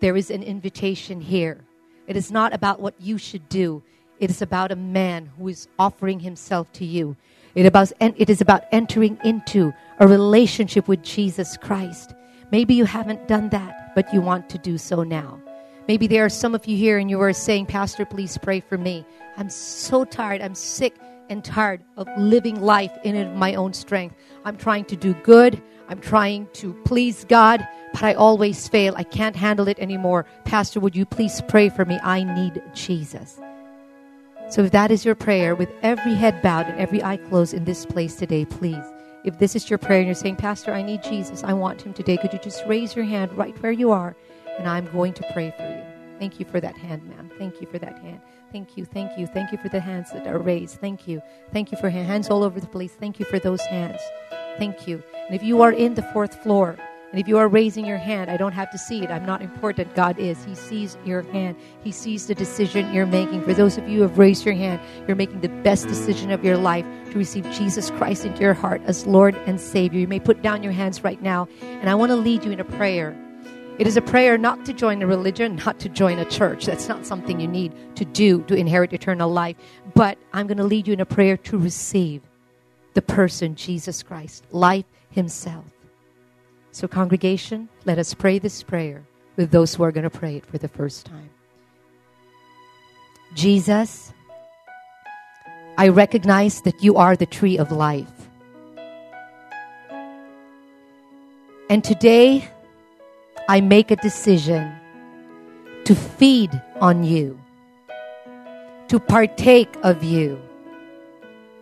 there 0.00 0.16
is 0.16 0.30
an 0.30 0.42
invitation 0.42 1.20
here. 1.20 1.64
It 2.06 2.16
is 2.16 2.32
not 2.32 2.52
about 2.52 2.80
what 2.80 2.94
you 3.00 3.18
should 3.18 3.48
do, 3.48 3.82
it 4.18 4.30
is 4.30 4.40
about 4.40 4.70
a 4.70 4.76
man 4.76 5.30
who 5.36 5.48
is 5.48 5.66
offering 5.78 6.20
himself 6.20 6.72
to 6.74 6.84
you. 6.84 7.16
It, 7.56 7.66
about, 7.66 7.92
it 8.00 8.30
is 8.30 8.40
about 8.40 8.64
entering 8.70 9.18
into 9.24 9.74
a 9.98 10.06
relationship 10.06 10.86
with 10.86 11.02
Jesus 11.02 11.56
Christ. 11.56 12.14
Maybe 12.52 12.74
you 12.74 12.84
haven't 12.84 13.26
done 13.26 13.48
that, 13.48 13.94
but 13.94 14.14
you 14.14 14.20
want 14.20 14.48
to 14.50 14.58
do 14.58 14.78
so 14.78 15.02
now. 15.02 15.40
Maybe 15.88 16.06
there 16.06 16.24
are 16.24 16.28
some 16.30 16.54
of 16.54 16.66
you 16.66 16.76
here 16.76 16.98
and 16.98 17.10
you 17.10 17.20
are 17.20 17.32
saying, 17.32 17.66
Pastor, 17.66 18.06
please 18.06 18.38
pray 18.38 18.60
for 18.60 18.78
me. 18.78 19.04
I'm 19.36 19.50
so 19.50 20.04
tired. 20.04 20.40
I'm 20.40 20.54
sick 20.54 20.94
and 21.28 21.44
tired 21.44 21.84
of 21.96 22.08
living 22.16 22.60
life 22.60 22.92
in 23.04 23.36
my 23.38 23.54
own 23.54 23.72
strength. 23.72 24.16
I'm 24.44 24.56
trying 24.56 24.84
to 24.86 24.96
do 24.96 25.14
good. 25.22 25.62
I'm 25.88 26.00
trying 26.00 26.48
to 26.54 26.74
please 26.84 27.24
God, 27.24 27.66
but 27.92 28.02
I 28.02 28.14
always 28.14 28.68
fail. 28.68 28.94
I 28.96 29.02
can't 29.02 29.36
handle 29.36 29.68
it 29.68 29.78
anymore. 29.78 30.26
Pastor, 30.44 30.80
would 30.80 30.96
you 30.96 31.04
please 31.04 31.42
pray 31.48 31.68
for 31.68 31.84
me? 31.84 31.98
I 32.02 32.24
need 32.24 32.62
Jesus. 32.74 33.40
So 34.50 34.62
if 34.62 34.70
that 34.72 34.90
is 34.90 35.04
your 35.04 35.14
prayer, 35.14 35.54
with 35.54 35.70
every 35.82 36.14
head 36.14 36.42
bowed 36.42 36.66
and 36.66 36.78
every 36.78 37.02
eye 37.02 37.16
closed 37.16 37.54
in 37.54 37.64
this 37.64 37.86
place 37.86 38.16
today, 38.16 38.44
please. 38.44 38.84
If 39.24 39.38
this 39.38 39.54
is 39.54 39.70
your 39.70 39.78
prayer 39.78 39.98
and 39.98 40.06
you're 40.06 40.14
saying, 40.14 40.36
Pastor, 40.36 40.72
I 40.72 40.82
need 40.82 41.02
Jesus, 41.02 41.44
I 41.44 41.52
want 41.52 41.82
him 41.82 41.94
today, 41.94 42.16
could 42.16 42.32
you 42.32 42.40
just 42.40 42.64
raise 42.66 42.96
your 42.96 43.04
hand 43.04 43.32
right 43.36 43.56
where 43.62 43.72
you 43.72 43.92
are 43.92 44.16
and 44.58 44.68
I'm 44.68 44.86
going 44.92 45.14
to 45.14 45.24
pray 45.32 45.52
for 45.56 45.62
you. 45.62 45.82
Thank 46.18 46.38
you 46.38 46.46
for 46.46 46.60
that 46.60 46.76
hand, 46.76 47.08
ma'am. 47.08 47.30
Thank 47.38 47.60
you 47.60 47.66
for 47.66 47.78
that 47.78 47.98
hand. 47.98 48.20
Thank 48.52 48.76
you, 48.76 48.84
thank 48.84 49.18
you, 49.18 49.26
thank 49.26 49.50
you 49.50 49.58
for 49.58 49.70
the 49.70 49.80
hands 49.80 50.12
that 50.12 50.26
are 50.26 50.38
raised. 50.38 50.78
Thank 50.78 51.08
you. 51.08 51.22
Thank 51.52 51.72
you 51.72 51.78
for 51.78 51.88
hands 51.88 52.28
all 52.28 52.44
over 52.44 52.60
the 52.60 52.66
place. 52.66 52.92
Thank 52.92 53.18
you 53.18 53.24
for 53.24 53.38
those 53.38 53.62
hands. 53.62 54.00
Thank 54.58 54.86
you. 54.86 55.02
And 55.26 55.34
if 55.34 55.42
you 55.42 55.62
are 55.62 55.72
in 55.72 55.94
the 55.94 56.02
fourth 56.02 56.34
floor, 56.42 56.76
and 57.12 57.20
if 57.20 57.28
you 57.28 57.38
are 57.38 57.48
raising 57.48 57.84
your 57.84 57.98
hand, 57.98 58.30
I 58.30 58.36
don't 58.36 58.52
have 58.52 58.70
to 58.70 58.78
see 58.78 59.02
it. 59.02 59.10
I'm 59.10 59.26
not 59.26 59.42
important. 59.42 59.94
God 59.94 60.18
is. 60.18 60.44
He 60.44 60.54
sees 60.54 60.96
your 61.04 61.22
hand. 61.30 61.56
He 61.82 61.92
sees 61.92 62.26
the 62.26 62.34
decision 62.34 62.92
you're 62.92 63.06
making. 63.06 63.42
For 63.42 63.52
those 63.52 63.76
of 63.76 63.86
you 63.88 63.96
who 63.96 64.02
have 64.02 64.18
raised 64.18 64.46
your 64.46 64.54
hand, 64.54 64.80
you're 65.06 65.16
making 65.16 65.40
the 65.40 65.48
best 65.48 65.88
decision 65.88 66.30
of 66.30 66.44
your 66.44 66.56
life 66.56 66.86
to 67.10 67.18
receive 67.18 67.44
Jesus 67.52 67.90
Christ 67.90 68.24
into 68.24 68.40
your 68.40 68.54
heart 68.54 68.80
as 68.86 69.06
Lord 69.06 69.34
and 69.46 69.60
Savior. 69.60 70.00
You 70.00 70.08
may 70.08 70.20
put 70.20 70.40
down 70.40 70.62
your 70.62 70.72
hands 70.72 71.04
right 71.04 71.20
now, 71.20 71.48
and 71.62 71.90
I 71.90 71.94
want 71.94 72.10
to 72.10 72.16
lead 72.16 72.44
you 72.44 72.50
in 72.50 72.60
a 72.60 72.64
prayer. 72.64 73.14
It 73.82 73.88
is 73.88 73.96
a 73.96 74.00
prayer 74.00 74.38
not 74.38 74.64
to 74.66 74.72
join 74.72 75.02
a 75.02 75.08
religion, 75.08 75.56
not 75.66 75.80
to 75.80 75.88
join 75.88 76.20
a 76.20 76.24
church. 76.24 76.66
That's 76.66 76.86
not 76.86 77.04
something 77.04 77.40
you 77.40 77.48
need 77.48 77.72
to 77.96 78.04
do 78.04 78.42
to 78.44 78.54
inherit 78.54 78.92
eternal 78.92 79.28
life. 79.28 79.56
But 79.96 80.18
I'm 80.32 80.46
going 80.46 80.58
to 80.58 80.62
lead 80.62 80.86
you 80.86 80.92
in 80.92 81.00
a 81.00 81.04
prayer 81.04 81.36
to 81.38 81.58
receive 81.58 82.22
the 82.94 83.02
person, 83.02 83.56
Jesus 83.56 84.04
Christ, 84.04 84.44
life 84.52 84.84
Himself. 85.10 85.64
So, 86.70 86.86
congregation, 86.86 87.68
let 87.84 87.98
us 87.98 88.14
pray 88.14 88.38
this 88.38 88.62
prayer 88.62 89.02
with 89.34 89.50
those 89.50 89.74
who 89.74 89.82
are 89.82 89.90
going 89.90 90.08
to 90.08 90.10
pray 90.10 90.36
it 90.36 90.46
for 90.46 90.58
the 90.58 90.68
first 90.68 91.04
time. 91.04 91.30
Jesus, 93.34 94.12
I 95.76 95.88
recognize 95.88 96.60
that 96.60 96.84
you 96.84 96.98
are 96.98 97.16
the 97.16 97.26
tree 97.26 97.58
of 97.58 97.72
life. 97.72 98.28
And 101.68 101.82
today, 101.82 102.48
I 103.52 103.60
make 103.60 103.90
a 103.90 103.96
decision 103.96 104.72
to 105.84 105.94
feed 105.94 106.58
on 106.80 107.04
you, 107.04 107.38
to 108.88 108.98
partake 108.98 109.68
of 109.82 110.02
you. 110.02 110.40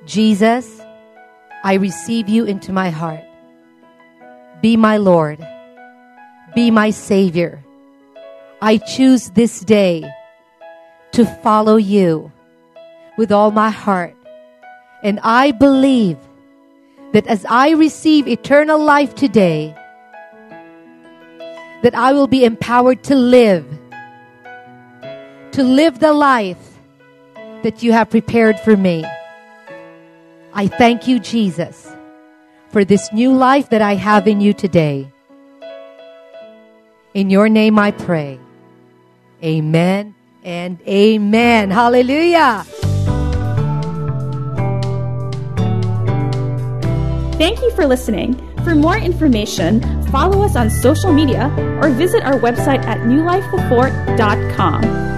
Jesus, 0.06 0.80
I 1.64 1.74
receive 1.74 2.28
you 2.28 2.44
into 2.44 2.72
my 2.72 2.90
heart. 2.90 3.24
Be 4.62 4.76
my 4.76 4.98
Lord. 4.98 5.44
Be 6.54 6.70
my 6.70 6.90
Savior. 6.90 7.60
I 8.62 8.76
choose 8.76 9.30
this 9.30 9.58
day 9.58 10.08
to 11.10 11.26
follow 11.42 11.74
you 11.74 12.30
with 13.18 13.32
all 13.32 13.50
my 13.50 13.70
heart. 13.70 14.14
And 15.02 15.18
I 15.24 15.50
believe 15.50 16.18
that 17.14 17.26
as 17.26 17.44
I 17.46 17.70
receive 17.70 18.28
eternal 18.28 18.78
life 18.78 19.16
today, 19.16 19.74
that 21.82 21.94
I 21.94 22.12
will 22.12 22.26
be 22.26 22.44
empowered 22.44 23.02
to 23.04 23.14
live, 23.14 23.66
to 25.52 25.62
live 25.62 25.98
the 25.98 26.12
life 26.12 26.78
that 27.62 27.82
you 27.82 27.92
have 27.92 28.10
prepared 28.10 28.58
for 28.60 28.76
me. 28.76 29.04
I 30.52 30.66
thank 30.66 31.06
you, 31.06 31.18
Jesus, 31.18 31.90
for 32.68 32.84
this 32.84 33.12
new 33.12 33.32
life 33.32 33.70
that 33.70 33.82
I 33.82 33.94
have 33.94 34.26
in 34.26 34.40
you 34.40 34.52
today. 34.52 35.10
In 37.14 37.30
your 37.30 37.48
name 37.48 37.78
I 37.78 37.90
pray. 37.90 38.38
Amen 39.42 40.14
and 40.44 40.78
amen. 40.86 41.70
Hallelujah. 41.70 42.64
Thank 47.38 47.62
you 47.62 47.70
for 47.70 47.86
listening. 47.86 48.49
For 48.64 48.74
more 48.74 48.98
information, 48.98 49.80
follow 50.08 50.42
us 50.42 50.56
on 50.56 50.70
social 50.70 51.12
media 51.12 51.48
or 51.82 51.90
visit 51.90 52.22
our 52.22 52.38
website 52.38 52.82
at 52.84 53.00
newlifethefort.com. 53.00 55.09